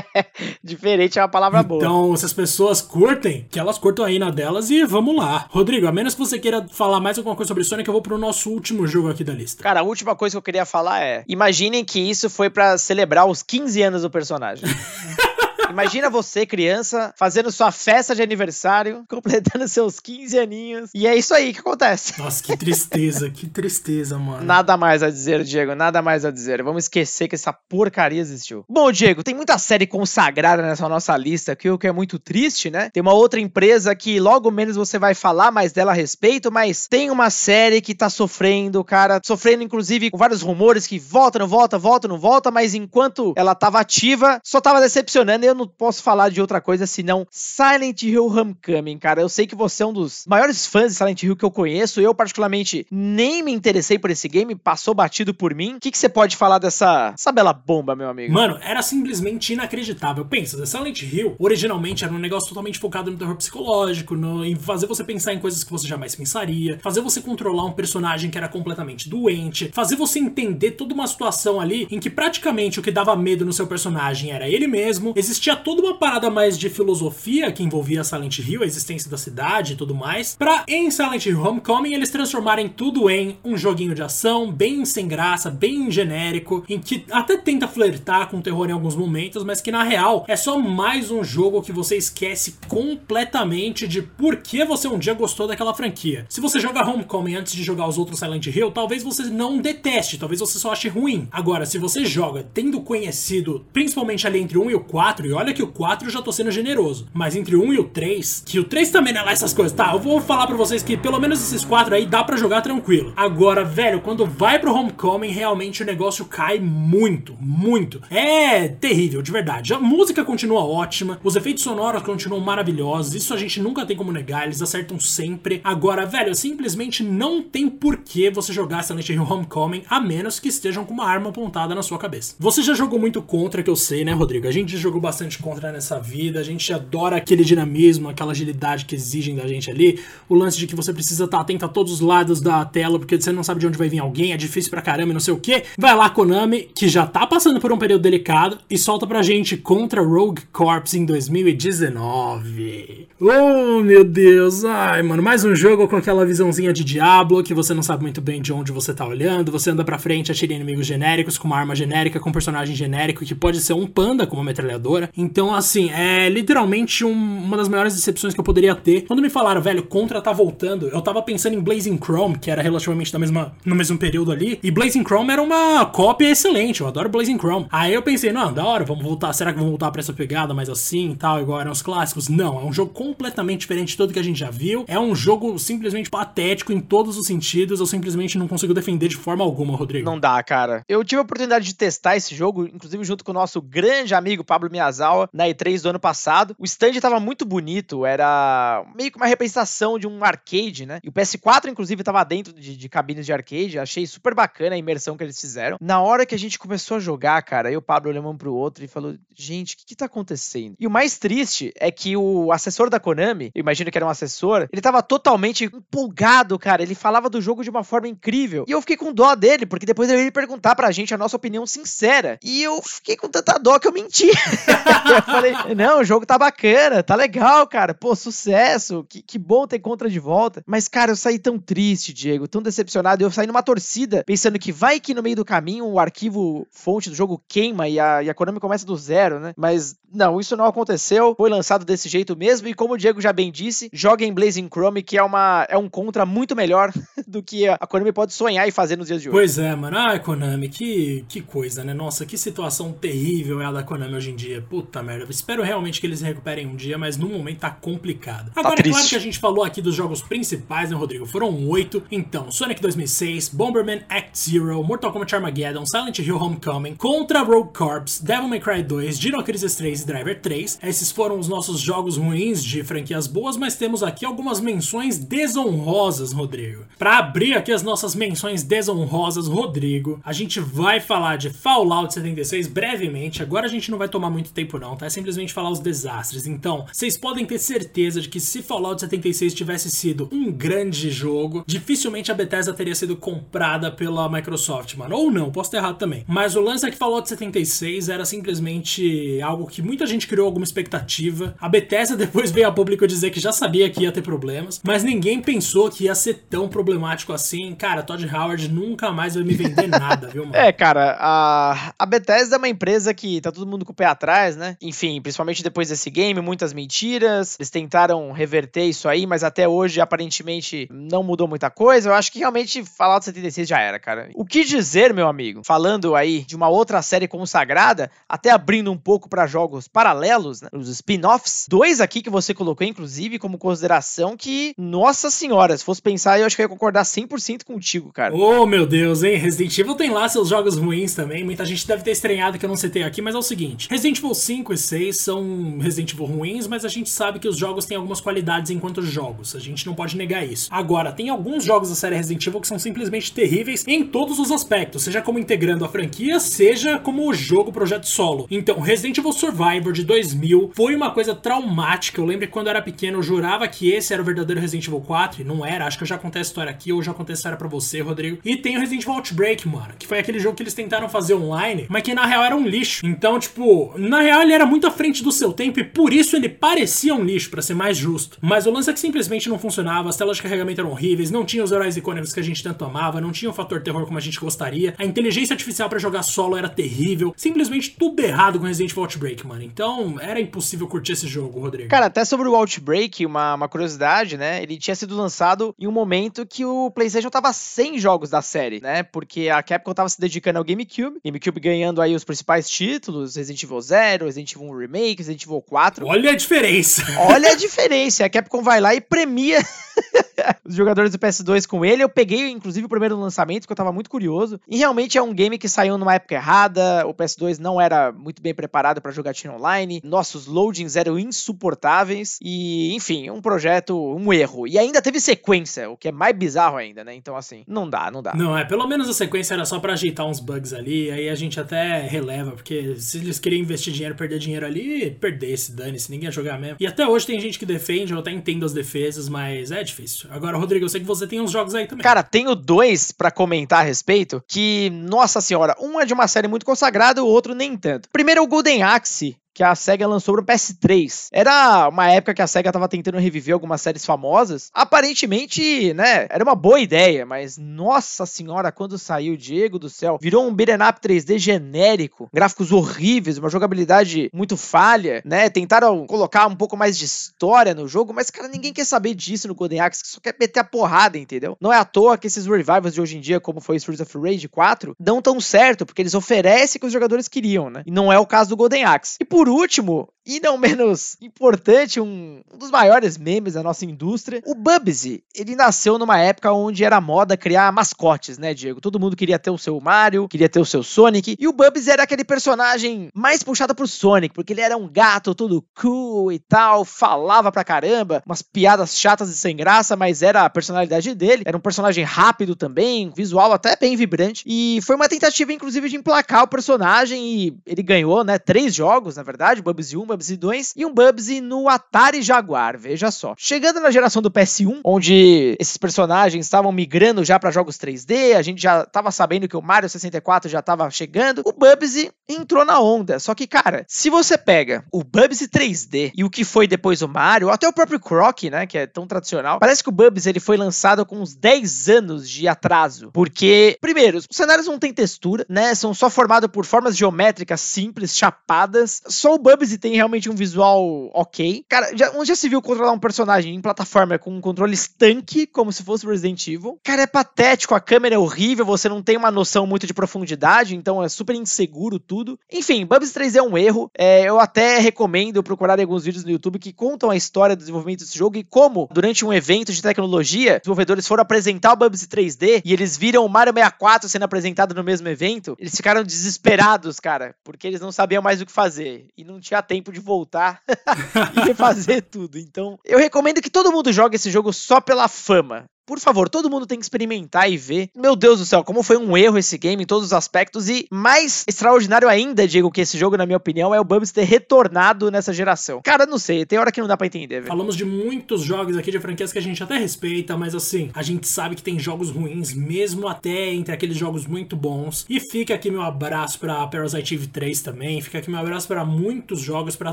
diferente 0.63 1.19
é 1.19 1.23
uma 1.23 1.29
palavra 1.29 1.63
boa. 1.63 1.81
Então, 1.81 2.17
se 2.17 2.25
as 2.25 2.33
pessoas 2.33 2.83
curtem, 2.83 3.47
que 3.49 3.59
elas 3.59 3.79
curtam 3.79 4.05
aí 4.05 4.19
na 4.19 4.31
delas 4.31 4.71
e 4.71 4.85
vamos 4.85 5.17
lá. 5.17 5.47
Rodrigo, 5.51 5.87
a 5.87 5.93
menos 5.93 6.15
que 6.15 6.21
você 6.21 6.39
queira 6.39 6.67
falar 6.69 7.01
mais 7.01 7.17
alguma 7.17 7.37
coisa 7.37 7.49
sobre 7.49 7.63
Sonic, 7.63 7.89
eu 7.89 7.93
vou 7.93 8.03
pro 8.03 8.19
nosso 8.19 8.51
último 8.51 8.87
jogo 8.87 9.09
aqui 9.09 9.23
da 9.23 9.33
lista. 9.33 9.63
Cara, 9.63 9.81
a 9.81 9.83
última 9.83 10.17
coisa 10.17 10.35
que 10.35 10.39
eu 10.39 10.43
queria 10.43 10.65
falar 10.65 11.03
é: 11.03 11.25
imagina 11.29 11.60
imaginem 11.61 11.85
que 11.85 12.01
isso 12.01 12.31
foi 12.31 12.49
para 12.49 12.79
celebrar 12.79 13.27
os 13.27 13.43
15 13.43 13.83
anos 13.83 14.03
do 14.03 14.11
personagem. 14.11 14.65
Imagina 15.71 16.11
você, 16.11 16.45
criança, 16.45 17.15
fazendo 17.17 17.51
sua 17.53 17.71
festa 17.71 18.15
de 18.15 18.23
aniversário, 18.23 19.05
completando 19.09 19.67
seus 19.69 20.01
15 20.01 20.39
aninhos. 20.39 20.91
E 20.95 21.07
é 21.07 21.17
isso 21.17 21.33
aí 21.33 21.53
que 21.53 21.61
acontece. 21.61 22.19
Nossa, 22.19 22.43
que 22.43 22.57
tristeza, 22.57 23.31
que 23.31 23.47
tristeza, 23.47 24.19
mano. 24.19 24.45
Nada 24.45 24.77
mais 24.77 25.03
a 25.03 25.11
dizer, 25.11 25.45
Diego, 25.45 25.75
nada 25.75 26.03
mais 26.03 26.25
a 26.25 26.31
dizer. 26.31 26.63
Vamos 26.63 26.85
esquecer 26.85 27.29
que 27.29 27.35
essa 27.35 27.53
porcaria 27.53 28.21
existiu. 28.21 28.65
Bom, 28.69 28.91
Diego, 28.91 29.23
tem 29.23 29.35
muita 29.35 29.59
série 29.59 29.87
consagrada 29.87 30.63
nessa 30.63 30.89
nossa 30.89 31.17
lista 31.17 31.53
aqui, 31.53 31.71
o 31.71 31.79
que 31.79 31.87
é 31.87 31.93
muito 31.93 32.19
triste, 32.19 32.71
né? 32.71 32.91
Tem 32.91 33.01
uma 33.01 33.15
outra 33.15 33.41
empresa 33.41 33.95
que 33.95 34.19
logo 34.19 34.51
menos 34.51 34.77
você 34.77 34.99
vai 34.99 35.15
falar 35.15 35.51
mais 35.51 35.73
dela 35.73 35.93
a 35.93 35.95
respeito, 35.95 36.51
mas 36.51 36.89
tem 36.89 37.11
uma 37.11 37.31
série 37.31 37.81
que 37.81 37.95
tá 37.95 38.11
sofrendo, 38.11 38.83
cara, 38.83 39.21
sofrendo 39.25 39.63
inclusive 39.63 40.11
com 40.11 40.19
vários 40.19 40.43
rumores 40.43 40.87
que 40.87 40.99
volta, 40.99 41.39
não 41.39 41.47
volta, 41.47 41.79
volta, 41.79 42.09
não 42.09 42.19
volta, 42.19 42.51
mas 42.51 42.75
enquanto 42.75 43.33
ela 43.37 43.55
tava 43.55 43.81
ativa, 43.81 44.41
só 44.45 44.61
tava 44.61 44.81
decepcionando 44.81 45.45
e 45.45 45.49
eu 45.49 45.55
não 45.61 45.69
posso 45.69 46.03
falar 46.03 46.31
de 46.31 46.41
outra 46.41 46.61
coisa 46.61 46.87
senão 46.87 47.27
Silent 47.31 48.03
Hill 48.03 48.27
Homecoming, 48.27 48.99
cara. 48.99 49.21
Eu 49.21 49.29
sei 49.29 49.47
que 49.47 49.55
você 49.55 49.83
é 49.83 49.87
um 49.87 49.93
dos 49.93 50.25
maiores 50.27 50.67
fãs 50.67 50.93
de 50.93 50.99
Silent 50.99 51.23
Hill 51.23 51.37
que 51.37 51.45
eu 51.45 51.51
conheço. 51.51 52.01
Eu, 52.01 52.15
particularmente, 52.15 52.87
nem 52.91 53.43
me 53.43 53.53
interessei 53.53 53.99
por 53.99 54.11
esse 54.11 54.29
game, 54.29 54.55
passou 54.55 54.95
batido 54.95 55.35
por 55.35 55.55
mim. 55.55 55.75
O 55.75 55.81
que, 55.81 55.91
que 55.91 55.99
você 55.99 56.09
pode 56.09 56.37
falar 56.37 56.59
dessa 56.59 57.13
essa 57.15 57.33
bela 57.33 57.53
bomba, 57.53 57.95
meu 57.95 58.09
amigo? 58.09 58.33
Mano, 58.33 58.59
era 58.63 58.83
simplesmente 58.83 59.53
inacreditável. 59.53 60.25
Pensa, 60.25 60.65
Silent 60.65 61.03
Hill 61.03 61.37
originalmente 61.39 62.05
era 62.05 62.13
um 62.13 62.19
negócio 62.19 62.49
totalmente 62.49 62.79
focado 62.79 63.11
no 63.11 63.19
terror 63.19 63.37
psicológico, 63.37 64.15
no, 64.17 64.45
em 64.45 64.57
fazer 64.57 64.87
você 64.87 65.05
pensar 65.05 65.35
em 65.35 65.39
coisas 65.39 65.63
que 65.63 65.71
você 65.71 65.87
jamais 65.87 66.15
pensaria, 66.15 66.79
fazer 66.83 67.01
você 67.01 67.21
controlar 67.21 67.65
um 67.65 67.73
personagem 67.73 68.31
que 68.31 68.39
era 68.39 68.49
completamente 68.49 69.09
doente, 69.09 69.71
fazer 69.73 69.97
você 69.97 70.19
entender 70.19 70.73
toda 70.73 70.95
uma 70.95 71.07
situação 71.07 71.61
ali 71.61 71.87
em 71.91 72.01
que 72.01 72.09
praticamente 72.09 72.79
o 72.79 72.83
que 72.83 72.91
dava 72.91 73.15
medo 73.17 73.45
no 73.45 73.53
seu 73.53 73.67
personagem 73.67 74.31
era 74.31 74.49
ele 74.49 74.67
mesmo, 74.67 75.13
existia 75.17 75.50
tinha 75.51 75.57
toda 75.57 75.83
uma 75.83 75.95
parada 75.95 76.31
mais 76.31 76.57
de 76.57 76.71
filosofia 76.71 77.51
que 77.51 77.63
envolvia 77.63 78.05
Silent 78.05 78.39
Hill, 78.39 78.63
a 78.63 78.67
existência 78.67 79.11
da 79.11 79.17
cidade 79.17 79.73
e 79.73 79.77
tudo 79.77 79.93
mais, 79.93 80.37
pra 80.37 80.65
em 80.69 80.89
Silent 80.93 81.27
Hill 81.27 81.43
Homecoming 81.43 81.93
eles 81.93 82.11
transformarem 82.11 82.69
tudo 82.69 83.11
em 83.11 83.37
um 83.45 83.57
joguinho 83.57 83.93
de 83.93 84.01
ação 84.01 84.53
bem 84.53 84.85
sem 84.85 85.09
graça, 85.09 85.51
bem 85.51 85.91
genérico, 85.91 86.65
em 86.69 86.79
que 86.79 87.05
até 87.11 87.37
tenta 87.37 87.67
flertar 87.67 88.29
com 88.29 88.41
terror 88.41 88.69
em 88.69 88.73
alguns 88.73 88.95
momentos, 88.95 89.43
mas 89.43 89.61
que 89.61 89.73
na 89.73 89.83
real 89.83 90.25
é 90.29 90.37
só 90.37 90.57
mais 90.57 91.11
um 91.11 91.25
jogo 91.25 91.63
que 91.63 91.73
você 91.73 91.97
esquece 91.97 92.57
completamente 92.69 93.89
de 93.89 94.03
por 94.03 94.37
que 94.37 94.65
você 94.65 94.87
um 94.87 94.99
dia 94.99 95.15
gostou 95.15 95.49
daquela 95.49 95.75
franquia. 95.75 96.27
Se 96.29 96.41
você 96.41 96.61
joga 96.61 96.89
Homecoming 96.89 97.35
antes 97.35 97.55
de 97.55 97.65
jogar 97.65 97.89
os 97.89 97.99
outros 97.99 98.21
Silent 98.21 98.47
Hill, 98.47 98.71
talvez 98.71 99.03
você 99.03 99.25
não 99.25 99.59
deteste, 99.59 100.17
talvez 100.17 100.39
você 100.39 100.61
só 100.61 100.71
ache 100.71 100.89
ruim. 100.89 101.27
Agora, 101.33 101.67
se 101.67 101.77
você 101.77 102.05
joga 102.05 102.47
tendo 102.55 102.81
conhecido, 102.83 103.67
principalmente 103.73 104.29
ali 104.29 104.39
entre 104.39 104.57
1 104.57 104.71
e 104.71 104.75
o 104.77 104.81
4, 104.81 105.27
e 105.27 105.40
olha 105.41 105.55
que 105.55 105.63
o 105.63 105.67
4 105.67 106.07
eu 106.07 106.13
já 106.13 106.23
tô 106.23 106.31
sendo 106.31 106.51
generoso. 106.51 107.09
Mas 107.13 107.35
entre 107.35 107.57
o 107.57 107.65
1 107.65 107.75
e 107.75 107.79
o 107.79 107.85
3, 107.85 108.43
que 108.47 108.59
o 108.59 108.65
3 108.65 108.91
também 108.91 109.13
não 109.13 109.23
é 109.23 109.25
lá 109.25 109.33
essas 109.33 109.53
coisas. 109.53 109.73
Tá, 109.73 109.93
eu 109.93 109.99
vou 109.99 110.21
falar 110.21 110.47
pra 110.47 110.57
vocês 110.57 110.83
que 110.83 110.97
pelo 110.97 111.19
menos 111.19 111.41
esses 111.43 111.65
4 111.65 111.95
aí 111.95 112.07
dá 112.07 112.23
para 112.23 112.37
jogar 112.37 112.61
tranquilo. 112.61 113.13
Agora, 113.17 113.65
velho, 113.65 114.01
quando 114.01 114.27
vai 114.27 114.59
pro 114.59 114.75
Homecoming, 114.75 115.29
realmente 115.29 115.83
o 115.83 115.87
negócio 115.87 116.25
cai 116.25 116.59
muito, 116.59 117.37
muito. 117.41 118.01
É 118.11 118.69
terrível, 118.69 119.23
de 119.23 119.33
verdade. 119.33 119.73
A 119.73 119.79
música 119.79 120.25
continua 120.25 120.65
ótima, 120.65 121.19
os 121.25 121.37
efeitos 121.37 121.63
sonoros 121.63 122.03
continuam 122.03 122.43
maravilhosos, 122.43 123.15
isso 123.15 123.33
a 123.33 123.37
gente 123.37 123.61
nunca 123.61 123.87
tem 123.87 123.97
como 123.97 124.13
negar, 124.13 124.45
eles 124.45 124.63
acertam 124.63 124.99
sempre. 124.99 125.61
Agora, 125.65 126.07
velho, 126.07 126.35
simplesmente 126.35 127.03
não 127.03 127.43
tem 127.43 127.69
porquê 127.69 128.31
você 128.31 128.53
jogar 128.53 128.83
Silent 128.83 129.09
Hill 129.09 129.23
Homecoming 129.23 129.83
a 129.89 130.01
menos 130.01 130.41
que 130.41 130.49
estejam 130.49 130.85
com 130.85 130.95
uma 130.95 131.07
arma 131.07 131.31
apontada 131.31 131.75
na 131.75 131.83
sua 131.83 131.99
cabeça. 131.99 132.35
Você 132.39 132.63
já 132.63 132.75
jogou 132.75 132.99
muito 132.99 133.23
contra, 133.23 133.63
que 133.63 133.71
eu 133.71 133.77
sei, 133.77 134.05
né, 134.05 134.13
Rodrigo? 134.13 134.47
A 134.47 134.53
gente 134.53 134.77
jogou 134.77 135.01
bastante 135.01 135.20
bastante 135.21 135.39
contra 135.39 135.71
nessa 135.71 136.01
vida. 136.01 136.41
A 136.41 136.43
gente 136.43 136.73
adora 136.73 137.17
aquele 137.17 137.45
dinamismo, 137.45 138.09
aquela 138.09 138.33
agilidade 138.33 138.87
que 138.87 138.95
exigem 138.95 139.37
da 139.37 139.47
gente 139.47 139.71
ali. 139.71 140.01
O 140.29 140.35
lance 140.35 140.59
de 140.59 140.67
que 140.67 140.75
você 140.75 140.95
precisa 140.95 141.25
estar 141.25 141.41
atento 141.41 141.65
a 141.65 141.69
todos 141.69 141.93
os 141.93 142.01
lados 142.01 142.41
da 142.41 142.65
tela, 142.65 142.99
porque 142.99 143.21
você 143.21 143.31
não 143.31 143.43
sabe 143.43 143.61
de 143.61 143.67
onde 143.67 143.77
vai 143.77 143.89
vir 143.89 143.99
alguém, 143.99 144.33
é 144.33 144.37
difícil 144.37 144.71
pra 144.71 144.81
caramba 144.81 145.11
e 145.11 145.13
não 145.13 145.21
sei 145.21 145.35
o 145.35 145.39
que. 145.39 145.65
Vai 145.77 145.95
lá, 145.95 146.09
Konami, 146.09 146.71
que 146.75 146.89
já 146.89 147.07
tá 147.07 147.27
passando 147.27 147.61
por 147.61 147.71
um 147.71 147.77
período 147.77 148.01
delicado, 148.01 148.59
e 148.71 148.79
solta 148.79 149.07
pra 149.07 149.23
gente 149.23 149.57
contra 149.57 150.03
Rogue 150.03 150.43
Corps 150.53 150.95
em 150.95 151.05
2019. 151.05 153.09
Oh, 153.21 153.83
meu 153.83 154.03
Deus. 154.03 154.65
Ai, 154.65 155.03
mano, 155.03 155.23
mais 155.23 155.45
um 155.45 155.55
jogo 155.55 155.87
com 155.87 155.97
aquela 155.97 156.25
visãozinha 156.25 156.73
de 156.73 156.83
Diablo, 156.83 157.43
que 157.43 157.53
você 157.53 157.75
não 157.75 157.83
sabe 157.83 158.03
muito 158.03 158.23
bem 158.23 158.41
de 158.41 158.53
onde 158.53 158.73
você 158.73 158.95
tá 158.95 159.07
olhando. 159.07 159.53
Você 159.53 159.71
anda 159.71 159.85
pra 159.85 159.99
frente, 159.99 160.33
atira 160.33 160.55
inimigos 160.55 160.87
genéricos, 160.87 161.37
com 161.37 161.47
uma 161.47 161.59
arma 161.59 161.75
genérica, 161.75 162.19
com 162.19 162.31
um 162.31 162.33
personagem 162.33 162.75
genérico, 162.75 163.25
que 163.25 163.35
pode 163.35 163.61
ser 163.61 163.75
um 163.75 163.87
panda 163.87 164.27
com 164.27 164.37
uma 164.37 164.45
metralhadora. 164.45 165.10
Então, 165.17 165.55
assim, 165.55 165.91
é 165.91 166.29
literalmente 166.29 167.05
um, 167.05 167.13
uma 167.13 167.57
das 167.57 167.69
maiores 167.69 167.95
decepções 167.95 168.35
que 168.35 168.41
eu 168.41 168.45
poderia 168.45 168.75
ter. 168.75 169.03
Quando 169.03 169.21
me 169.21 169.31
falaram, 169.31 169.61
velho, 169.61 169.83
Contra 169.83 170.21
tá 170.21 170.33
voltando, 170.33 170.89
eu 170.89 171.01
tava 171.01 171.23
pensando 171.23 171.55
em 171.55 171.61
Blazing 171.61 171.99
Chrome, 171.99 172.39
que 172.39 172.51
era 172.51 172.63
relativamente 172.63 173.13
da 173.13 173.19
mesma, 173.19 173.53
no 173.65 173.75
mesmo 173.75 173.99
período 173.99 174.31
ali. 174.31 174.59
E 174.63 174.71
Blazing 174.71 175.05
Chrome 175.05 175.33
era 175.33 175.43
uma 175.43 175.85
cópia 175.87 176.31
excelente, 176.31 176.81
eu 176.81 176.87
adoro 176.87 177.09
Blazing 177.09 177.39
Chrome. 177.39 177.67
Aí 177.71 177.93
eu 177.93 178.03
pensei, 178.03 178.33
não, 178.33 178.53
da 178.53 178.65
hora, 178.65 178.85
vamos 178.85 179.03
voltar. 179.03 179.33
Será 179.33 179.53
que 179.53 179.59
vamos 179.59 179.71
voltar 179.71 179.91
pra 179.91 180.01
essa 180.01 180.13
pegada 180.13 180.55
mais 180.55 180.69
assim 180.69 181.11
e 181.11 181.17
tal, 181.17 181.41
igual 181.41 181.61
eram 181.61 181.73
os 181.73 181.83
clássicos? 181.83 182.29
Não, 182.29 182.61
é 182.61 182.65
um 182.65 182.73
jogo 182.73 182.93
completamente 182.93 183.61
diferente 183.61 183.89
de 183.89 183.97
tudo 183.97 184.13
que 184.13 184.19
a 184.19 184.25
gente 184.25 184.39
já 184.39 184.51
viu. 184.51 184.85
É 184.87 184.99
um 184.99 185.15
jogo 185.15 185.59
simplesmente 185.59 186.09
patético 186.09 186.73
em 186.73 186.81
todos 186.81 187.17
os 187.17 187.27
sentidos. 187.27 187.81
Eu 187.81 187.87
simplesmente 187.87 188.39
não 188.39 188.47
consigo 188.47 188.73
defender 188.73 189.09
de 189.09 189.17
forma 189.17 189.43
alguma, 189.45 189.77
Rodrigo. 189.77 190.05
Não 190.05 190.19
dá, 190.19 190.43
cara. 190.43 190.83
Eu 190.89 191.05
tive 191.05 191.19
a 191.19 191.23
oportunidade 191.23 191.65
de 191.67 191.75
testar 191.75 192.17
esse 192.17 192.35
jogo, 192.35 192.67
inclusive 192.67 193.03
junto 193.05 193.25
com 193.25 193.33
o 193.33 193.35
nosso 193.35 193.61
grande 193.61 194.15
amigo 194.15 194.45
Pablo 194.45 194.71
Miyazaki 194.71 195.00
na 195.33 195.47
E3 195.47 195.83
do 195.83 195.91
ano 195.91 196.01
passado. 196.01 196.55
O 196.59 196.65
stand 196.65 197.01
tava 197.01 197.19
muito 197.19 197.45
bonito, 197.45 198.07
era 198.07 198.85
meio 198.95 199.11
que 199.11 199.17
uma 199.17 199.27
representação 199.27 199.99
de 199.99 200.07
um 200.07 200.25
arcade, 200.25 200.87
né? 200.87 201.01
E 201.03 201.09
o 201.09 201.13
PS4, 201.13 201.69
inclusive, 201.69 202.03
tava 202.03 202.25
dentro 202.25 202.53
de, 202.53 202.77
de 202.77 202.89
cabines 202.89 203.27
de 203.27 203.33
arcade. 203.33 203.79
Achei 203.79 204.07
super 204.07 204.35
bacana 204.35 204.75
a 204.75 204.79
imersão 204.79 205.17
que 205.17 205.25
eles 205.25 205.41
fizeram. 205.41 205.77
Na 205.81 206.01
hora 206.01 206.25
que 206.25 206.35
a 206.35 206.39
gente 206.39 206.59
começou 206.59 206.97
a 206.97 207.01
jogar, 207.01 207.43
cara, 207.43 207.71
eu 207.71 207.75
e 207.75 207.77
o 207.77 207.83
Pablo 207.83 208.11
olhamos 208.11 208.33
um 208.33 208.37
pro 208.37 208.55
outro 208.55 208.85
e 208.85 208.89
falou: 208.89 209.17
gente, 209.35 209.75
o 209.75 209.79
que, 209.79 209.87
que 209.87 209.97
tá 209.97 210.07
acontecendo? 210.07 210.75
E 210.79 210.87
o 210.87 210.91
mais 210.91 211.19
triste 211.19 211.73
é 211.77 211.91
que 211.91 212.17
o 212.17 212.53
assessor 212.53 212.91
da 212.91 213.01
Konami, 213.01 213.51
eu 213.55 213.61
imagino 213.61 213.91
que 213.91 213.99
era 213.99 214.07
um 214.07 214.11
assessor, 214.11 214.69
ele 214.73 214.83
tava 214.83 215.03
totalmente 215.03 215.65
empolgado, 215.65 216.59
cara. 216.59 216.83
Ele 216.83 216.95
falava 216.95 217.29
do 217.29 217.41
jogo 217.41 217.65
de 217.65 217.71
uma 217.71 217.83
forma 217.83 218.09
incrível. 218.09 218.65
E 218.69 218.73
eu 218.73 218.81
fiquei 218.81 218.97
com 218.97 219.13
dó 219.13 219.35
dele, 219.35 219.67
porque 219.67 219.87
depois 219.87 220.11
ele 220.11 220.25
ia 220.25 220.33
perguntar 220.33 220.75
pra 220.75 220.91
gente 220.91 221.15
a 221.15 221.19
nossa 221.19 221.37
opinião 221.37 221.67
sincera. 221.67 222.39
E 222.43 222.63
eu 222.63 222.81
fiquei 222.83 223.17
com 223.17 223.29
tanta 223.29 223.59
dó 223.59 223.79
que 223.79 223.89
eu 223.89 223.93
menti. 223.93 224.31
eu 224.91 225.23
falei, 225.23 225.75
não, 225.77 226.01
o 226.01 226.05
jogo 226.05 226.27
tá 226.27 226.39
bacana, 226.39 227.03
tá 227.03 227.15
legal, 227.15 227.67
cara. 227.67 227.95
Pô, 227.95 228.15
sucesso, 228.15 229.05
que, 229.09 229.23
que 229.23 229.39
bom 229.39 229.67
ter 229.67 229.79
contra 229.79 230.09
de 230.09 230.19
volta. 230.19 230.63
Mas, 230.67 230.89
cara, 230.89 231.13
eu 231.13 231.17
saí 231.17 231.39
tão 231.39 231.59
triste, 231.59 232.13
Diego, 232.13 232.49
tão 232.49 232.63
decepcionado. 232.63 233.23
Eu 233.23 233.31
saí 233.31 233.47
numa 233.47 233.63
torcida, 233.63 234.25
pensando 234.27 234.59
que 234.59 234.73
vai 234.73 235.01
que 235.01 235.15
no 235.15 235.23
meio 235.23 235.37
do 235.37 235.45
caminho 235.45 235.87
o 235.87 235.99
arquivo 235.99 236.67
fonte 236.71 237.11
do 237.11 237.17
jogo 237.17 237.43
queima 237.49 237.89
e 237.89 237.99
a, 237.99 238.23
e 238.23 238.31
a 238.31 238.35
Konami 238.35 238.61
começa 238.61 238.87
do 238.87 238.97
zero, 238.97 239.41
né? 239.41 239.53
Mas 239.57 239.97
não, 240.13 240.41
isso 240.41 240.57
não 240.57 240.65
aconteceu. 240.65 241.35
Foi 241.37 241.51
lançado 241.51 241.85
desse 241.85 242.09
jeito 242.09 242.37
mesmo. 242.37 242.69
E 242.69 242.75
como 242.75 242.95
o 242.95 242.99
Diego 242.99 243.21
já 243.21 243.33
bem 243.33 243.51
disse, 243.51 243.91
joga 243.93 244.25
em 244.25 244.33
Blazing 244.33 244.69
Chrome, 244.69 245.03
que 245.03 245.17
é, 245.17 245.23
uma, 245.23 245.67
é 245.69 245.77
um 245.77 245.89
contra 245.89 246.27
muito 246.27 246.57
melhor 246.57 246.93
do 247.27 247.43
que 247.43 247.69
a 247.69 247.79
Konami 247.79 248.13
pode 248.13 248.33
sonhar 248.33 248.67
e 248.67 248.73
fazer 248.73 248.97
nos 248.97 249.07
dias 249.07 249.23
de 249.23 249.29
hoje. 249.29 249.37
Pois 249.37 249.59
é, 249.59 249.75
mano. 249.75 249.97
Ah, 249.97 250.19
Konami, 250.19 250.69
que, 250.69 251.25
que 251.29 251.41
coisa, 251.41 251.85
né? 251.85 251.95
Nossa, 251.95 252.27
que 252.27 252.37
situação 252.37 252.93
terrível 252.93 253.61
é 253.61 253.67
a 253.67 253.73
da 253.73 253.83
Konami 253.83 254.15
hoje 254.15 254.31
em 254.31 254.37
dia. 254.37 254.65
Puta 254.81 255.03
merda. 255.03 255.27
Espero 255.31 255.63
realmente 255.63 256.01
que 256.01 256.07
eles 256.07 256.23
recuperem 256.23 256.67
um 256.67 256.75
dia, 256.75 256.97
mas 256.97 257.19
no 257.19 257.29
momento 257.29 257.59
tá 257.59 257.71
complicado. 257.71 258.51
Agora, 258.57 258.77
tá 258.77 258.89
é 258.89 258.91
claro 258.91 259.07
que 259.07 259.15
a 259.15 259.21
gente 259.21 259.39
falou 259.39 259.63
aqui 259.63 259.83
dos 259.83 259.95
jogos 259.95 260.23
principais, 260.23 260.89
né, 260.89 260.97
Rodrigo? 260.97 261.27
Foram 261.27 261.69
oito. 261.69 262.03
Então, 262.11 262.51
Sonic 262.51 262.81
2006, 262.81 263.51
Bomberman 263.51 264.01
Act 264.09 264.39
Zero, 264.39 264.83
Mortal 264.83 265.13
Kombat 265.13 265.35
Armageddon, 265.35 265.85
Silent 265.85 266.19
Hill 266.19 266.39
Homecoming, 266.39 266.95
Contra 266.95 267.43
Rogue 267.43 267.75
Corps, 267.75 268.21
Devil 268.23 268.49
May 268.49 268.59
Cry 268.59 268.83
2, 268.83 269.19
Dino 269.19 269.45
Crisis 269.45 269.75
3 269.75 270.01
e 270.01 270.07
Driver 270.07 270.41
3. 270.41 270.79
Esses 270.83 271.13
foram 271.13 271.39
os 271.39 271.47
nossos 271.47 271.79
jogos 271.79 272.17
ruins 272.17 272.65
de 272.65 272.83
franquias 272.83 273.27
boas, 273.27 273.59
mas 273.59 273.77
temos 273.77 274.03
aqui 274.03 274.25
algumas 274.25 274.61
menções 274.61 275.19
desonrosas, 275.19 276.33
Rodrigo. 276.33 276.87
Para 276.99 277.19
abrir 277.19 277.53
aqui 277.55 277.71
as 277.71 277.83
nossas 277.83 278.15
menções 278.15 278.63
desonrosas, 278.63 279.47
Rodrigo, 279.47 280.21
a 280.25 280.33
gente 280.33 280.59
vai 280.59 281.01
falar 281.01 281.37
de 281.37 281.51
Fallout 281.51 282.15
76 282.15 282.67
brevemente. 282.67 283.43
Agora 283.43 283.67
a 283.67 283.71
gente 283.71 283.91
não 283.91 283.99
vai 283.99 284.09
tomar 284.09 284.31
muito 284.31 284.53
tempo 284.53 284.70
não, 284.79 284.97
tá? 284.97 285.07
É 285.07 285.11
simplesmente 285.11 285.53
falar 285.53 285.71
os 285.71 285.81
desastres. 285.81 286.47
Então, 286.47 286.87
vocês 286.93 287.17
podem 287.17 287.47
ter 287.47 287.59
certeza 287.59 288.21
de 288.21 288.29
que 288.29 288.39
se 288.39 288.63
Fallout 288.63 289.01
76 289.01 289.55
tivesse 289.55 289.91
sido 289.91 290.29
um 290.31 290.53
grande 290.53 291.11
jogo, 291.11 291.65
dificilmente 291.67 292.31
a 292.31 292.35
Bethesda 292.35 292.73
teria 292.73 292.95
sido 292.95 293.17
comprada 293.17 293.91
pela 293.91 294.29
Microsoft, 294.29 294.95
mano. 294.97 295.17
Ou 295.17 295.31
não, 295.31 295.51
posso 295.51 295.71
ter 295.71 295.79
errado 295.79 295.97
também. 295.99 296.25
Mas 296.29 296.55
o 296.55 296.61
lance 296.61 296.87
é 296.87 296.91
que 296.91 296.97
Fallout 296.97 297.29
76 297.29 298.09
era 298.09 298.25
simplesmente 298.25 299.41
algo 299.43 299.67
que 299.67 299.83
muita 299.83 300.07
gente 300.07 300.27
criou 300.27 300.47
alguma 300.47 300.65
expectativa. 300.65 301.55
A 301.61 301.69
Bethesda 301.69 302.17
depois 302.17 302.51
veio 302.51 302.69
a 302.69 302.73
público 302.73 303.07
dizer 303.07 303.31
que 303.31 303.41
já 303.41 303.53
sabia 303.53 303.89
que 303.91 304.03
ia 304.03 304.13
ter 304.13 304.23
problemas, 304.23 304.81
mas 304.85 305.03
ninguém 305.03 305.41
pensou 305.41 305.91
que 305.91 306.05
ia 306.05 306.15
ser 306.15 306.45
tão 306.49 306.69
problemático 306.69 307.33
assim. 307.33 307.75
Cara, 307.75 308.03
Todd 308.03 308.25
Howard 308.27 308.69
nunca 308.69 309.11
mais 309.11 309.35
vai 309.35 309.45
me 309.45 309.55
vender 309.55 309.87
nada, 309.89 310.29
viu, 310.29 310.45
mano? 310.45 310.57
É, 310.57 310.73
cara, 310.73 311.17
a, 311.19 311.95
a 311.99 312.07
Bethesda 312.07 312.57
é 312.57 312.59
uma 312.59 312.69
empresa 312.69 313.13
que 313.15 313.41
tá 313.41 313.51
todo 313.51 313.67
mundo 313.67 313.85
com 313.85 313.93
o 313.93 313.95
pé 313.95 314.05
atrás, 314.05 314.57
né? 314.57 314.60
Enfim, 314.81 315.21
principalmente 315.21 315.63
depois 315.63 315.89
desse 315.89 316.11
game, 316.11 316.41
muitas 316.41 316.73
mentiras. 316.73 317.57
Eles 317.59 317.71
tentaram 317.71 318.33
reverter 318.33 318.85
isso 318.85 319.09
aí, 319.09 319.27
mas 319.27 319.45
até 319.45 319.69
hoje 319.69 320.01
aparentemente 320.01 320.89
não 320.91 321.23
mudou 321.23 321.49
muita 321.49 321.71
coisa. 321.71 322.11
Eu 322.11 322.15
acho 322.15 322.33
que 322.33 322.39
realmente 322.39 322.85
Fallout 322.85 323.25
76 323.25 323.69
já 323.69 323.81
era, 323.81 323.99
cara. 323.99 324.31
O 324.35 324.45
que 324.45 324.65
dizer, 324.65 325.15
meu 325.15 325.29
amigo? 325.29 325.63
Falando 325.65 326.15
aí 326.15 326.45
de 326.45 326.57
uma 326.57 326.69
outra 326.69 327.03
série 327.03 327.29
consagrada, 327.29 328.11
até 328.29 328.51
abrindo 328.51 328.91
um 328.91 328.99
pouco 328.99 329.29
para 329.29 329.47
jogos 329.47 329.89
paralelos, 329.89 330.63
né? 330.63 330.69
Os 330.73 330.89
spin-offs. 330.89 331.67
Dois 331.69 332.01
aqui 332.01 332.23
que 332.23 332.31
você 332.31 332.53
colocou, 332.55 332.87
inclusive, 332.87 333.39
como 333.39 333.59
consideração 333.59 334.37
que, 334.37 334.75
nossa 334.77 335.31
senhora, 335.31 335.77
se 335.77 335.85
fosse 335.85 336.03
pensar, 336.03 336.39
eu 336.39 336.47
acho 336.47 336.57
que 336.57 336.63
ia 336.63 336.69
concordar 336.69 337.03
100% 337.03 337.65
contigo, 337.65 338.13
cara. 338.13 338.35
Oh, 338.35 338.67
meu 338.67 338.87
Deus, 338.87 339.23
hein? 339.23 339.37
Resident 339.37 339.77
Evil 339.79 339.95
tem 339.95 340.11
lá 340.11 340.29
seus 340.29 340.49
jogos 340.49 340.77
ruins 340.77 341.15
também. 341.15 341.45
Muita 341.45 341.65
gente 341.65 341.87
deve 341.87 342.03
ter 342.03 342.11
estranhado 342.11 342.59
que 342.59 342.65
eu 342.65 342.69
não 342.69 342.77
citei 342.77 343.03
aqui, 343.03 343.23
mas 343.23 343.35
é 343.35 343.39
o 343.39 343.43
seguinte: 343.43 343.89
Resident 343.91 344.19
Evil 344.19 344.35
5 344.35 344.50
e 344.51 344.77
6 344.77 345.17
são 345.17 345.79
Resident 345.79 346.13
Evil 346.13 346.27
ruins, 346.27 346.67
mas 346.67 346.85
a 346.85 346.89
gente 346.89 347.09
sabe 347.09 347.39
que 347.39 347.49
os 347.49 347.57
jogos 347.57 347.85
têm 347.85 347.97
algumas 347.97 348.21
qualidades 348.21 348.71
enquanto 348.71 349.03
jogos. 349.03 349.55
A 349.55 349.61
gente 349.61 349.87
não 349.87 349.95
pode 349.95 350.17
negar 350.17 350.45
isso. 350.45 350.69
Agora, 350.71 351.13
tem 351.13 351.29
alguns 351.29 351.65
jogos 351.65 351.89
da 351.89 351.95
série 351.95 352.17
Resident 352.17 352.47
Evil 352.47 352.61
que 352.61 352.69
são 352.69 352.79
simplesmente 352.79 353.33
terríveis 353.33 353.85
em 353.87 354.05
todos 354.05 354.39
os 354.39 354.51
aspectos, 354.51 355.05
seja 355.05 355.23
como 355.23 355.39
integrando 355.39 355.85
a 355.85 355.89
franquia, 355.89 356.41
seja 356.41 356.99
como 356.99 357.29
o 357.29 357.33
jogo 357.33 357.73
projeto 357.73 358.07
solo. 358.07 358.47
Então, 358.51 358.81
Resident 358.81 359.19
Evil 359.19 359.33
Survivor 359.33 359.93
de 359.93 360.05
2000 360.05 360.73
foi 360.75 360.95
uma 360.95 361.11
coisa 361.13 361.35
traumática. 361.35 362.21
Eu 362.21 362.27
lembro 362.27 362.47
que 362.47 362.53
quando 362.53 362.67
eu 362.67 362.71
era 362.71 362.83
pequeno 362.83 363.19
eu 363.19 363.23
jurava 363.23 363.69
que 363.69 363.91
esse 363.91 364.13
era 364.13 364.21
o 364.21 364.25
verdadeiro 364.25 364.61
Resident 364.61 364.87
Evil 364.87 365.01
4 365.01 365.43
e 365.43 365.45
não 365.45 365.65
era. 365.65 365.87
Acho 365.87 365.97
que 365.97 366.05
eu 366.05 366.09
já 366.09 366.19
contei 366.19 366.41
a 366.41 366.43
história 366.43 366.71
aqui 366.71 366.93
ou 366.93 367.03
já 367.03 367.15
contei 367.15 367.35
a 367.35 367.37
história 367.37 367.57
pra 367.57 367.69
você, 367.69 368.01
Rodrigo. 368.01 368.39
E 368.45 368.57
tem 368.57 368.77
o 368.77 368.81
Resident 368.81 369.03
Evil 369.03 369.15
Outbreak, 369.15 369.69
mano, 369.69 369.95
que 369.99 370.07
foi 370.07 370.19
aquele 370.19 370.39
jogo 370.39 370.57
que 370.57 370.63
eles 370.63 370.75
tentaram 370.75 371.09
fazer 371.09 371.35
online, 371.35 371.87
mas 371.89 372.03
que 372.03 372.15
na 372.15 372.27
real 372.27 372.45
era 372.45 372.57
um 372.57 372.67
lixo. 372.67 373.07
Então, 373.07 373.39
tipo, 373.39 373.93
na 373.97 374.21
real 374.21 374.40
ele 374.43 374.53
era 374.53 374.67
muito 374.67 374.87
à 374.87 374.91
frente 374.91 375.23
do 375.23 375.33
seu 375.33 375.53
tempo 375.53 375.81
e 375.81 375.85
por 375.85 376.13
isso 376.13 376.37
ele 376.37 376.49
parecia 376.49 377.15
um 377.15 377.25
lixo, 377.25 377.51
para 377.51 377.63
ser 377.63 377.75
mais 377.75 377.97
justo. 377.97 378.39
Mas 378.41 378.67
o 378.67 378.71
lance 378.71 378.91
é 378.91 378.93
que 378.93 379.01
simplesmente 379.01 379.49
não 379.49 379.59
funcionava, 379.59 380.09
as 380.09 380.17
telas 380.17 380.37
de 380.37 380.43
carregamento 380.43 380.81
eram 380.81 380.91
horríveis, 380.91 381.31
não 381.31 381.45
tinha 381.45 381.63
os 381.63 381.73
heróis 381.73 381.97
icônicos 381.97 382.33
que 382.33 382.41
a 382.41 382.43
gente 382.43 382.63
tanto 382.63 382.85
amava, 382.85 383.21
não 383.21 383.33
tinha 383.33 383.51
o 383.51 383.55
fator 383.55 383.83
terror 383.83 384.05
como 384.07 384.19
a 384.19 384.21
gente 384.21 384.39
gostaria, 384.39 384.95
a 384.99 385.05
inteligência 385.05 385.55
artificial 385.55 385.89
para 385.89 385.99
jogar 385.99 386.23
solo 386.23 386.57
era 386.57 386.69
terrível, 386.69 387.35
simplesmente 387.37 387.91
tudo 387.99 388.21
errado 388.21 388.59
com 388.59 388.67
Resident 388.67 388.91
Evil 388.91 389.03
Outbreak, 389.03 389.47
mano. 389.47 389.63
Então 389.63 390.19
era 390.21 390.41
impossível 390.41 390.87
curtir 390.87 391.13
esse 391.13 391.27
jogo, 391.27 391.61
Rodrigo. 391.61 391.89
Cara, 391.89 392.07
até 392.07 392.25
sobre 392.25 392.49
o 392.49 392.55
Outbreak, 392.55 393.25
uma, 393.25 393.55
uma 393.55 393.69
curiosidade, 393.69 394.37
né? 394.37 394.63
Ele 394.63 394.79
tinha 394.79 394.95
sido 394.95 395.17
lançado 395.17 395.75
em 395.79 395.87
um 395.87 395.93
momento 395.93 396.47
que 396.47 396.65
o 396.65 396.91
PlayStation 396.91 397.31
tava 397.31 397.53
sem 397.53 397.99
jogos 397.99 398.31
da 398.31 398.43
série, 398.43 398.81
né? 398.81 399.03
Porque 399.03 399.49
a 399.49 399.63
Capcom 399.63 399.95
tava 399.95 400.09
se 400.09 400.21
dedicando 400.21 400.59
ao 400.59 400.65
GameCube, 400.65 401.19
GameCube 401.25 401.61
ganhando 401.61 402.01
aí 402.01 402.15
os 402.15 402.25
principais 402.25 402.69
títulos, 402.69 403.37
Resident 403.37 403.63
Evil 403.63 403.81
0, 404.21 404.27
Resident 404.27 404.53
Evil 404.53 404.77
Remake, 404.77 405.19
Resident 405.19 405.43
Evil 405.43 405.63
4. 405.63 406.07
Olha 406.07 406.31
a 406.31 406.37
diferença! 406.37 407.03
Olha 407.19 407.51
a 407.51 407.55
diferença! 407.55 408.25
A 408.25 408.29
Capcom 408.29 408.63
vai 408.63 408.81
lá 408.81 408.95
e 408.95 409.01
premia 409.01 409.61
os 410.65 410.75
jogadores 410.75 411.13
do 411.13 411.19
PS2 411.19 411.67
com 411.67 411.85
ele. 411.85 412.03
Eu 412.03 412.09
peguei, 412.09 412.51
inclusive, 412.51 412.87
o 412.87 412.89
primeiro 412.89 413.19
lançamento, 413.19 413.67
que 413.67 413.73
eu 413.73 413.77
tava 413.77 413.93
muito 413.93 414.11
curioso. 414.11 414.61
E 414.69 414.79
realmente 414.79 415.19
é 415.19 415.23
um 415.23 415.33
game 415.33 415.59
que 415.59 415.69
saiu 415.69 415.99
numa 415.99 416.15
época 416.15 416.35
errada. 416.35 417.07
O 417.07 417.15
PS2 417.15 417.59
não 417.59 417.81
era 417.81 418.13
muito 418.13 418.43
bem 418.43 418.55
preparado 418.55 419.01
para 419.01 419.13
jogatina 419.13 419.55
online. 419.55 420.01
Nossos 420.05 420.47
loadings 420.47 420.97
eram 420.97 421.19
insuportáveis. 421.19 422.39
E, 422.43 422.95
enfim, 422.95 423.31
um 423.31 423.41
projeto, 423.41 423.97
um 423.97 424.33
erro. 424.33 424.67
E 424.67 424.79
ainda 424.79 425.03
teve 425.03 425.21
sequência, 425.21 425.91
o 425.91 425.97
que 425.97 426.09
é 426.09 426.13
mais 426.13 426.37
bizarro 426.37 426.77
ainda, 426.77 427.05
né? 427.05 427.15
Então, 427.15 427.37
assim, 427.37 427.65
não 427.67 427.89
dá, 427.89 428.11
não 428.11 428.23
dá. 428.23 428.35
Não, 428.35 428.57
é, 428.57 428.65
pelo 428.65 428.87
menos 428.87 429.09
a 429.09 429.13
sequência 429.13 429.55
era 429.55 429.65
só 429.65 429.79
para 429.79 429.93
ajeitar 429.93 430.27
uns 430.27 430.41
bugs 430.41 430.73
ali. 430.73 431.11
Aí 431.11 431.29
a 431.29 431.35
gente 431.35 431.61
até 431.61 432.01
releva, 432.01 432.53
porque 432.53 432.97
se 432.97 433.19
eles 433.19 433.39
queriam 433.39 433.61
investir 433.61 433.93
dinheiro, 433.93 434.15
perder 434.15 434.39
dinheiro 434.39 434.67
ali, 434.67 435.11
perdesse, 435.11 435.73
dane-se, 435.73 436.11
ninguém 436.11 436.27
ia 436.27 436.33
jogar 436.33 436.59
mesmo. 436.59 436.77
E 436.81 436.87
até 436.87 437.07
hoje 437.07 437.27
tem 437.27 437.41
gente 437.41 437.59
que 437.59 437.67
defende, 437.67 438.13
eu 438.13 438.19
até 438.19 438.31
entendo 438.31 438.65
as 438.65 438.73
defesas, 438.73 439.29
mas 439.29 439.71
é 439.71 439.83
difícil. 439.83 440.30
Agora, 440.31 440.57
Rodrigo, 440.57 440.85
eu 440.85 440.89
sei 440.89 441.01
que 441.01 441.07
você 441.07 441.27
tem 441.27 441.41
uns 441.41 441.51
jogos 441.51 441.75
aí 441.75 441.87
também. 441.87 442.03
Cara, 442.03 442.23
tenho 442.23 442.55
dois 442.55 443.11
para 443.11 443.31
comentar 443.31 443.81
a 443.81 443.83
respeito 443.83 444.43
que, 444.47 444.89
nossa 444.91 445.41
senhora, 445.41 445.75
um 445.81 446.01
é 446.01 446.07
de 446.07 446.15
uma 446.15 446.29
série 446.29 446.47
muito 446.47 446.65
consagrada, 446.65 447.23
o 447.23 447.27
outro 447.27 447.55
nem 447.55 447.77
tanto. 447.77 448.09
Primeiro 448.13 448.41
é 448.41 448.43
o 448.43 448.47
Golden 448.47 448.83
Axe, 448.83 449.37
que 449.55 449.63
a 449.63 449.75
SEGA 449.75 450.07
lançou 450.07 450.37
no 450.37 450.45
PS3. 450.45 451.29
Era 451.33 451.89
uma 451.89 452.11
época 452.11 452.35
que 452.35 452.43
a 452.43 452.47
SEGA 452.47 452.73
tava 452.73 452.89
tentando 452.89 453.19
reviver 453.19 453.55
algumas 453.55 453.81
séries 453.81 454.05
famosas. 454.05 454.71
Aparentemente, 454.73 455.93
né, 455.95 456.27
era 456.31 456.45
uma 456.45 456.55
boa 456.55 456.81
ideia, 456.81 457.27
mas 457.27 457.59
nossa 457.59 458.27
senhora, 458.27 458.73
quando 458.73 458.99
saiu, 458.99 459.37
Diego 459.37 459.79
do 459.79 459.89
céu, 459.89 460.19
virou 460.21 460.47
um 460.47 460.55
beat'em 460.55 460.77
up 460.77 461.01
3D 461.01 461.39
genérico, 461.39 462.29
gráficos 462.33 462.73
horríveis, 462.73 463.39
uma 463.39 463.49
jogabilidade 463.49 464.31
muito 464.33 464.57
falha, 464.57 465.23
né? 465.25 465.49
Tentaram 465.49 466.07
colocar 466.07 466.47
um 466.47 466.57
pouco 466.57 466.77
mais 466.77 466.97
de 466.97 467.05
história 467.05 467.75
no 467.75 467.89
jogo, 467.89 468.13
mas 468.13 468.31
cara, 468.31 468.49
ninguém 468.49 468.73
quer 468.73 468.85
saber 468.85 469.15
disso 469.15 469.49
no 469.49 469.55
Golden 469.55 469.81
Axe, 469.81 470.03
só 470.05 470.21
quer 470.21 470.35
meter 470.39 470.61
a 470.61 470.65
porrada, 470.65 471.19
entendeu? 471.19 471.57
Não 471.61 471.73
é 471.73 471.77
à 471.77 471.85
toa 471.85 472.19
que 472.19 472.27
esses 472.27 472.47
revivals 472.47 472.95
de 472.95 473.01
hoje 473.01 473.17
em 473.17 473.21
dia, 473.21 473.41
como 473.41 473.61
foi 473.61 473.77
Streets 473.77 474.01
of 474.01 474.19
Rage 474.19 474.49
4, 474.49 474.95
dão 474.99 475.21
tão 475.21 475.41
certo, 475.41 475.85
porque 475.85 476.03
eles 476.03 476.15
oferecem 476.15 476.79
o 476.79 476.81
que 476.81 476.87
os 476.87 476.93
jogadores 476.93 477.29
queriam, 477.29 477.71
né? 477.71 477.83
E 477.87 477.91
não 477.91 478.13
é 478.13 478.19
o 478.19 478.27
caso 478.27 478.51
do 478.51 478.57
Golden 478.57 478.85
Axe. 478.85 479.17
E 479.21 479.25
por 479.25 479.40
último, 479.49 480.13
e 480.31 480.39
não 480.39 480.57
menos 480.57 481.17
importante, 481.21 482.01
um, 482.01 482.41
um, 482.53 482.59
dos 482.59 482.71
maiores 482.71 483.19
memes 483.19 483.55
da 483.55 483.65
nossa 483.65 483.85
indústria, 483.85 484.41
o 484.47 484.55
Bubsy. 484.55 485.25
Ele 485.35 485.57
nasceu 485.57 485.99
numa 485.99 486.19
época 486.19 486.53
onde 486.53 486.85
era 486.85 487.01
moda 487.01 487.37
criar 487.37 487.73
mascotes, 487.73 488.39
né, 488.39 488.55
Diego? 488.55 488.81
Todo 488.81 489.01
mundo 489.01 489.17
queria 489.17 489.41
ter 489.41 489.51
o 489.51 489.59
seu 489.59 489.81
Mario, 489.81 490.29
queria 490.29 490.49
ter 490.49 490.61
o 490.61 490.65
seu 490.65 490.85
Sonic, 490.85 491.35
e 491.37 491.49
o 491.49 491.53
Bubsy 491.53 491.91
era 491.91 492.05
aquele 492.05 492.23
personagem 492.23 493.09
mais 493.13 493.43
puxado 493.43 493.75
pro 493.75 493.89
Sonic, 493.89 494.33
porque 494.33 494.53
ele 494.53 494.61
era 494.61 494.77
um 494.77 494.89
gato 494.89 495.35
todo 495.35 495.65
cool 495.75 496.31
e 496.31 496.39
tal, 496.39 496.85
falava 496.85 497.51
pra 497.51 497.65
caramba, 497.65 498.23
umas 498.25 498.41
piadas 498.41 498.97
chatas 498.97 499.31
e 499.31 499.37
sem 499.37 499.57
graça, 499.57 499.97
mas 499.97 500.23
era 500.23 500.45
a 500.45 500.51
personalidade 500.51 501.13
dele. 501.13 501.43
Era 501.45 501.57
um 501.57 501.61
personagem 501.61 502.05
rápido 502.05 502.55
também, 502.55 503.13
visual 503.17 503.53
até 503.53 503.75
bem 503.75 503.97
vibrante, 503.97 504.45
e 504.47 504.79
foi 504.83 504.95
uma 504.95 505.09
tentativa, 505.09 505.53
inclusive, 505.53 505.89
de 505.89 505.97
emplacar 505.97 506.45
o 506.45 506.49
personagem, 506.49 507.21
e 507.21 507.59
ele 507.67 507.83
ganhou, 507.83 508.23
né, 508.23 508.39
três 508.39 508.73
jogos, 508.73 509.17
na 509.17 509.25
verdade, 509.25 509.61
Bubsy 509.61 509.97
1, 509.97 510.20
Bubsy 510.21 510.31
Bubsy 510.31 510.37
2 510.37 510.75
e 510.77 510.85
um 510.85 510.93
Bubsy 510.93 511.41
no 511.41 511.69
Atari 511.69 512.21
Jaguar, 512.21 512.79
veja 512.79 513.11
só. 513.11 513.35
Chegando 513.39 513.81
na 513.81 513.91
geração 513.91 514.21
do 514.21 514.31
PS1, 514.31 514.81
onde 514.85 515.57
esses 515.59 515.79
personagens 515.79 516.45
estavam 516.45 516.71
migrando 516.71 517.25
já 517.25 517.39
para 517.39 517.51
jogos 517.51 517.79
3D, 517.79 518.37
a 518.37 518.43
gente 518.43 518.61
já 518.61 518.85
tava 518.85 519.11
sabendo 519.11 519.49
que 519.49 519.57
o 519.57 519.63
Mario 519.63 519.89
64 519.89 520.51
já 520.51 520.61
tava 520.61 520.91
chegando, 520.91 521.43
o 521.45 521.53
Bubsy 521.53 522.11
entrou 522.29 522.65
na 522.65 522.79
onda. 522.81 523.19
Só 523.19 523.35
que, 523.35 523.47
cara, 523.47 523.85
se 523.89 524.11
você 524.11 524.37
pega 524.37 524.85
o 524.93 525.03
Bubsy 525.03 525.49
3D 525.49 526.13
e 526.15 526.23
o 526.23 526.31
que 526.31 526.45
foi 526.45 526.67
depois 526.69 527.01
o 527.01 527.09
Mario, 527.09 527.51
até 527.51 527.67
o 527.67 527.73
próprio 527.73 527.99
Croc, 527.99 528.43
né, 528.45 528.67
que 528.67 528.77
é 528.77 528.87
tão 528.87 529.07
tradicional, 529.07 529.59
parece 529.59 529.83
que 529.83 529.89
o 529.89 529.93
Bubsy 529.93 530.29
ele 530.29 530.41
foi 530.41 530.57
lançado 530.57 531.07
com 531.07 531.21
uns 531.21 531.35
10 531.35 531.89
anos 531.89 532.29
de 532.29 532.47
atraso, 532.47 533.11
porque 533.13 533.79
primeiro, 533.81 534.19
os 534.19 534.27
cenários 534.31 534.67
não 534.67 534.79
têm 534.79 534.93
textura, 534.93 535.47
né, 535.49 535.75
são 535.75 535.95
só 535.95 536.11
formados 536.11 536.51
por 536.51 536.67
formas 536.67 536.97
geométricas 536.97 537.61
simples, 537.61 538.17
chapadas. 538.17 539.03
Só 539.07 539.35
o 539.35 539.39
Bubsy 539.39 539.79
tem 539.79 540.00
realmente 540.01 540.31
um 540.31 540.35
visual 540.35 541.11
ok. 541.13 541.65
Cara, 541.69 541.97
já, 541.97 542.11
onde 542.13 542.29
já 542.29 542.37
se 542.37 542.49
viu 542.49 542.63
controlar 542.63 542.93
um 542.93 542.99
personagem 542.99 543.55
em 543.55 543.61
plataforma 543.61 544.19
com 544.19 544.35
um 544.35 544.41
controle 544.41 544.75
estanque, 544.75 545.47
como 545.47 545.73
se 545.73 545.83
fosse 545.83 546.07
Resident 546.07 546.47
Evil? 546.49 546.79
Cara, 546.83 547.03
é 547.03 547.07
patético, 547.07 547.75
a 547.75 547.81
câmera 547.81 548.15
é 548.15 548.19
horrível, 548.19 548.65
você 548.65 548.89
não 548.89 549.03
tem 549.03 549.17
uma 549.17 549.31
noção 549.31 549.67
muito 549.67 549.87
de 549.87 549.95
profundidade, 549.95 550.75
então 550.75 551.03
é 551.03 551.09
super 551.09 551.37
inseguro 551.37 551.99
tudo. 551.99 552.39
Enfim, 552.51 552.87
Bubsy 552.87 553.13
3D 553.13 553.37
é 553.37 553.43
um 553.43 553.57
erro. 553.57 553.91
É, 553.97 554.29
eu 554.29 554.41
até 554.41 554.79
recomendo 554.79 555.43
procurar 555.43 555.79
alguns 555.79 556.05
vídeos 556.05 556.25
no 556.25 556.31
YouTube 556.31 556.59
que 556.59 556.73
contam 556.73 557.11
a 557.11 557.17
história 557.17 557.55
do 557.55 557.61
desenvolvimento 557.61 558.01
desse 558.01 558.17
jogo 558.17 558.37
e 558.37 558.45
como, 558.45 558.89
durante 558.93 559.25
um 559.25 559.33
evento 559.33 559.73
de 559.73 559.83
tecnologia, 559.83 560.59
desenvolvedores 560.59 561.07
foram 561.07 561.23
apresentar 561.23 561.73
o 561.73 561.77
Bubsy 561.77 562.07
3D 562.07 562.63
e 562.65 562.73
eles 562.73 562.97
viram 562.97 563.25
o 563.25 563.29
Mario 563.29 563.53
64 563.53 564.09
sendo 564.09 564.25
apresentado 564.25 564.75
no 564.75 564.83
mesmo 564.83 565.09
evento. 565.09 565.57
Eles 565.59 565.75
ficaram 565.75 566.03
desesperados, 566.03 566.99
cara, 566.99 567.35
porque 567.45 567.67
eles 567.67 567.81
não 567.81 567.93
sabiam 567.93 568.23
mais 568.23 568.41
o 568.41 568.47
que 568.47 568.53
fazer 568.53 569.07
e 569.17 569.25
não 569.25 569.41
tinha 569.41 569.63
tempo 569.63 569.90
de 569.91 570.01
voltar 570.01 570.63
e 571.37 571.41
refazer 571.41 572.03
tudo. 572.03 572.39
Então, 572.39 572.79
eu 572.85 572.99
recomendo 572.99 573.41
que 573.41 573.51
todo 573.51 573.73
mundo 573.73 573.93
jogue 573.93 574.17
esse 574.17 574.31
jogo 574.31 574.53
só 574.53 574.81
pela 574.81 575.09
fama. 575.09 575.65
Por 575.91 575.99
favor, 575.99 576.29
todo 576.29 576.49
mundo 576.49 576.69
tem 576.69 576.79
que 576.79 576.85
experimentar 576.85 577.51
e 577.51 577.57
ver. 577.57 577.91
Meu 577.97 578.15
Deus 578.15 578.39
do 578.39 578.47
céu, 578.47 578.63
como 578.63 578.81
foi 578.81 578.97
um 578.97 579.17
erro 579.17 579.37
esse 579.37 579.59
game 579.59 579.83
em 579.83 579.87
todos 579.87 580.07
os 580.07 580.13
aspectos. 580.13 580.69
E 580.69 580.87
mais 580.89 581.45
extraordinário 581.49 582.09
ainda, 582.09 582.47
digo, 582.47 582.71
que 582.71 582.81
esse 582.81 582.97
jogo, 582.97 583.17
na 583.17 583.27
minha 583.27 583.37
opinião, 583.37 583.75
é 583.75 583.81
o 583.81 583.83
Bubs 583.83 584.13
ter 584.13 584.23
retornado 584.23 585.11
nessa 585.11 585.33
geração. 585.33 585.81
Cara, 585.83 586.07
não 586.07 586.17
sei, 586.17 586.47
tem 586.47 586.61
hora 586.61 586.71
que 586.71 586.81
não 586.81 586.87
dá 586.87 586.97
pra 586.97 587.09
entender, 587.09 587.41
velho. 587.41 587.49
Falamos 587.49 587.75
de 587.75 587.85
muitos 587.85 588.43
jogos 588.43 588.77
aqui 588.77 588.93
de 588.93 589.01
franquias 589.01 589.33
que 589.33 589.41
a 589.41 589.43
gente 589.43 589.61
até 589.61 589.77
respeita, 589.79 590.37
mas 590.37 590.55
assim, 590.55 590.93
a 590.95 591.03
gente 591.03 591.27
sabe 591.27 591.57
que 591.57 591.63
tem 591.63 591.77
jogos 591.77 592.09
ruins, 592.09 592.55
mesmo 592.55 593.09
até 593.09 593.53
entre 593.53 593.75
aqueles 593.75 593.97
jogos 593.97 594.29
muito 594.29 594.55
bons. 594.55 595.05
E 595.11 595.19
fica 595.19 595.57
aqui 595.57 595.73
meu 595.73 595.83
abraço 595.83 596.39
pra 596.39 596.69
Parasite 596.69 597.17
Eve 597.17 597.27
3 597.27 597.63
também. 597.63 598.01
Fica 598.01 598.19
aqui 598.19 598.31
meu 598.31 598.39
abraço 598.39 598.69
para 598.69 598.85
muitos 598.85 599.41
jogos, 599.41 599.75
para 599.75 599.93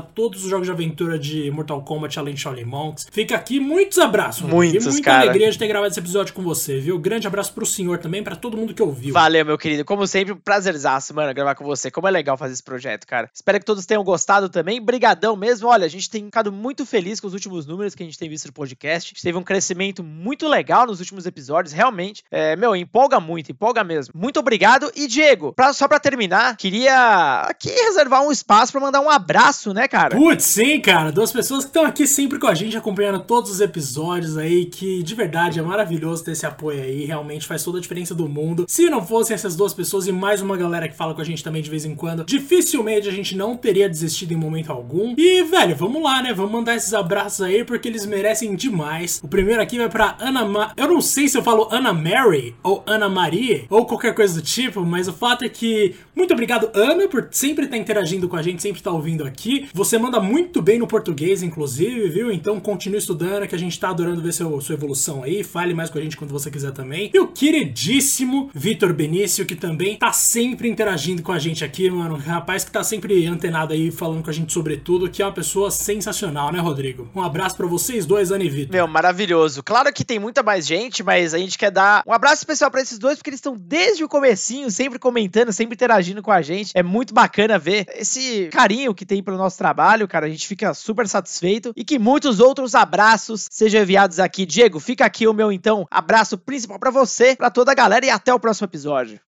todos 0.00 0.44
os 0.44 0.48
jogos 0.48 0.68
de 0.68 0.72
aventura 0.72 1.18
de 1.18 1.50
Mortal 1.50 1.82
Kombat 1.82 2.20
além 2.20 2.34
de 2.34 2.40
Shaolin 2.40 2.62
Monks. 2.62 3.08
Fica 3.10 3.34
aqui 3.34 3.58
muitos 3.58 3.98
abraços. 3.98 4.48
Muitos, 4.48 4.86
e 4.86 4.88
muita 4.90 5.04
cara. 5.04 5.22
alegria 5.22 5.50
de 5.50 5.58
ter 5.58 5.66
gravado 5.66 5.87
esse 5.88 6.00
episódio 6.00 6.34
com 6.34 6.42
você, 6.42 6.78
viu? 6.78 6.98
Grande 6.98 7.26
abraço 7.26 7.52
pro 7.52 7.66
senhor 7.66 7.98
também, 7.98 8.22
pra 8.22 8.36
todo 8.36 8.56
mundo 8.56 8.74
que 8.74 8.82
ouviu. 8.82 9.12
Valeu, 9.12 9.44
meu 9.44 9.58
querido. 9.58 9.84
Como 9.84 10.06
sempre, 10.06 10.32
um 10.32 10.36
prazerzaço, 10.36 11.14
mano, 11.14 11.34
gravar 11.34 11.54
com 11.54 11.64
você. 11.64 11.90
Como 11.90 12.06
é 12.06 12.10
legal 12.10 12.36
fazer 12.36 12.54
esse 12.54 12.62
projeto, 12.62 13.06
cara. 13.06 13.28
Espero 13.34 13.58
que 13.58 13.64
todos 13.64 13.84
tenham 13.84 14.04
gostado 14.04 14.48
também. 14.48 14.80
Brigadão 14.80 15.34
mesmo. 15.36 15.68
Olha, 15.68 15.86
a 15.86 15.88
gente 15.88 16.08
tem 16.08 16.24
ficado 16.24 16.52
muito 16.52 16.86
feliz 16.86 17.18
com 17.18 17.26
os 17.26 17.34
últimos 17.34 17.66
números 17.66 17.94
que 17.94 18.02
a 18.02 18.06
gente 18.06 18.18
tem 18.18 18.28
visto 18.28 18.46
no 18.46 18.52
podcast. 18.52 19.08
A 19.08 19.10
gente 19.14 19.22
teve 19.22 19.38
um 19.38 19.42
crescimento 19.42 20.04
muito 20.04 20.46
legal 20.46 20.86
nos 20.86 21.00
últimos 21.00 21.26
episódios, 21.26 21.72
realmente. 21.72 22.22
É, 22.30 22.54
meu, 22.54 22.76
empolga 22.76 23.18
muito, 23.18 23.50
empolga 23.50 23.82
mesmo. 23.82 24.14
Muito 24.16 24.38
obrigado. 24.38 24.90
E, 24.94 25.06
Diego, 25.06 25.52
pra, 25.52 25.72
só 25.72 25.88
pra 25.88 25.98
terminar, 25.98 26.56
queria 26.56 27.42
aqui 27.48 27.70
reservar 27.70 28.22
um 28.22 28.30
espaço 28.30 28.72
pra 28.72 28.80
mandar 28.80 29.00
um 29.00 29.10
abraço, 29.10 29.74
né, 29.74 29.88
cara? 29.88 30.16
Putz, 30.16 30.44
sim, 30.44 30.80
cara. 30.80 31.10
Duas 31.10 31.32
pessoas 31.32 31.64
que 31.64 31.70
estão 31.70 31.84
aqui 31.84 32.06
sempre 32.06 32.38
com 32.38 32.46
a 32.46 32.54
gente, 32.54 32.76
acompanhando 32.76 33.20
todos 33.20 33.50
os 33.50 33.60
episódios 33.60 34.36
aí, 34.36 34.66
que 34.66 35.02
de 35.02 35.14
verdade 35.14 35.58
é 35.58 35.62
maravilhoso 35.62 35.77
ter 36.24 36.32
esse 36.32 36.46
apoio 36.46 36.82
aí. 36.82 37.04
Realmente 37.04 37.46
faz 37.46 37.62
toda 37.62 37.78
a 37.78 37.80
diferença 37.80 38.14
do 38.14 38.28
mundo. 38.28 38.64
Se 38.68 38.88
não 38.88 39.04
fossem 39.04 39.34
essas 39.34 39.56
duas 39.56 39.74
pessoas 39.74 40.06
e 40.06 40.12
mais 40.12 40.40
uma 40.40 40.56
galera 40.56 40.88
que 40.88 40.96
fala 40.96 41.14
com 41.14 41.20
a 41.20 41.24
gente 41.24 41.42
também 41.44 41.62
de 41.62 41.70
vez 41.70 41.84
em 41.84 41.94
quando, 41.94 42.24
dificilmente 42.24 43.08
a 43.08 43.12
gente 43.12 43.36
não 43.36 43.56
teria 43.56 43.88
desistido 43.88 44.32
em 44.32 44.36
momento 44.36 44.70
algum. 44.70 45.14
E, 45.16 45.42
velho, 45.44 45.76
vamos 45.76 46.02
lá, 46.02 46.22
né? 46.22 46.32
Vamos 46.32 46.52
mandar 46.52 46.76
esses 46.76 46.94
abraços 46.94 47.42
aí 47.42 47.64
porque 47.64 47.88
eles 47.88 48.06
merecem 48.06 48.54
demais. 48.54 49.20
O 49.22 49.28
primeiro 49.28 49.60
aqui 49.60 49.78
vai 49.78 49.88
pra 49.88 50.16
Ana 50.20 50.44
Ma... 50.44 50.72
Eu 50.76 50.88
não 50.88 51.00
sei 51.00 51.28
se 51.28 51.36
eu 51.36 51.42
falo 51.42 51.68
Ana 51.70 51.92
Mary 51.92 52.54
ou 52.62 52.82
Ana 52.86 53.08
Maria 53.08 53.64
ou 53.68 53.86
qualquer 53.86 54.14
coisa 54.14 54.34
do 54.34 54.42
tipo, 54.42 54.84
mas 54.84 55.08
o 55.08 55.12
fato 55.12 55.44
é 55.44 55.48
que 55.48 55.94
muito 56.14 56.32
obrigado, 56.32 56.70
Ana, 56.74 57.06
por 57.08 57.28
sempre 57.30 57.64
estar 57.64 57.76
interagindo 57.76 58.28
com 58.28 58.36
a 58.36 58.42
gente, 58.42 58.60
sempre 58.60 58.80
estar 58.80 58.90
ouvindo 58.90 59.24
aqui. 59.24 59.68
Você 59.72 59.98
manda 59.98 60.20
muito 60.20 60.60
bem 60.60 60.78
no 60.78 60.86
português, 60.86 61.42
inclusive, 61.42 62.08
viu? 62.08 62.32
Então 62.32 62.58
continue 62.60 62.98
estudando, 62.98 63.46
que 63.46 63.54
a 63.54 63.58
gente 63.58 63.78
tá 63.78 63.90
adorando 63.90 64.20
ver 64.20 64.32
seu, 64.32 64.60
sua 64.60 64.74
evolução 64.74 65.22
aí. 65.22 65.44
Fale 65.44 65.67
mais 65.74 65.90
com 65.90 65.98
a 65.98 66.02
gente 66.02 66.16
quando 66.16 66.30
você 66.30 66.50
quiser 66.50 66.72
também. 66.72 67.10
E 67.12 67.18
o 67.18 67.28
queridíssimo 67.28 68.50
Vitor 68.54 68.92
Benício, 68.92 69.46
que 69.46 69.54
também 69.54 69.96
tá 69.96 70.12
sempre 70.12 70.68
interagindo 70.68 71.22
com 71.22 71.32
a 71.32 71.38
gente 71.38 71.64
aqui, 71.64 71.90
mano. 71.90 72.16
Rapaz 72.16 72.64
que 72.64 72.70
tá 72.70 72.82
sempre 72.82 73.26
antenado 73.26 73.72
aí, 73.72 73.90
falando 73.90 74.22
com 74.22 74.30
a 74.30 74.32
gente 74.32 74.52
sobre 74.52 74.76
tudo, 74.76 75.10
que 75.10 75.22
é 75.22 75.26
uma 75.26 75.32
pessoa 75.32 75.70
sensacional, 75.70 76.52
né, 76.52 76.58
Rodrigo? 76.58 77.08
Um 77.14 77.22
abraço 77.22 77.56
pra 77.56 77.66
vocês 77.66 78.06
dois, 78.06 78.30
Ana 78.30 78.44
e 78.44 78.48
Vitor. 78.48 78.72
Meu, 78.72 78.88
maravilhoso. 78.88 79.62
Claro 79.62 79.92
que 79.92 80.04
tem 80.04 80.18
muita 80.18 80.42
mais 80.42 80.66
gente, 80.66 81.02
mas 81.02 81.34
a 81.34 81.38
gente 81.38 81.58
quer 81.58 81.70
dar 81.70 82.02
um 82.06 82.12
abraço 82.12 82.36
especial 82.36 82.70
pra 82.70 82.80
esses 82.80 82.98
dois, 82.98 83.16
porque 83.16 83.30
eles 83.30 83.38
estão 83.38 83.56
desde 83.56 84.04
o 84.04 84.08
comecinho, 84.08 84.70
sempre 84.70 84.98
comentando, 84.98 85.52
sempre 85.52 85.74
interagindo 85.74 86.22
com 86.22 86.30
a 86.30 86.42
gente. 86.42 86.72
É 86.74 86.82
muito 86.82 87.14
bacana 87.14 87.58
ver 87.58 87.86
esse 87.94 88.48
carinho 88.50 88.94
que 88.94 89.06
tem 89.06 89.22
pelo 89.22 89.36
nosso 89.36 89.58
trabalho, 89.58 90.08
cara. 90.08 90.26
A 90.26 90.30
gente 90.30 90.46
fica 90.46 90.74
super 90.74 91.06
satisfeito 91.08 91.72
e 91.76 91.84
que 91.84 91.98
muitos 91.98 92.40
outros 92.40 92.74
abraços 92.74 93.46
sejam 93.50 93.82
enviados 93.82 94.18
aqui. 94.18 94.46
Diego, 94.46 94.80
fica 94.80 95.04
aqui 95.04 95.26
o 95.26 95.34
meu, 95.34 95.47
então, 95.52 95.86
abraço 95.90 96.38
principal 96.38 96.78
pra 96.78 96.90
você, 96.90 97.36
pra 97.36 97.50
toda 97.50 97.72
a 97.72 97.74
galera 97.74 98.06
e 98.06 98.10
até 98.10 98.32
o 98.32 98.40
próximo 98.40 98.66
episódio. 98.66 99.20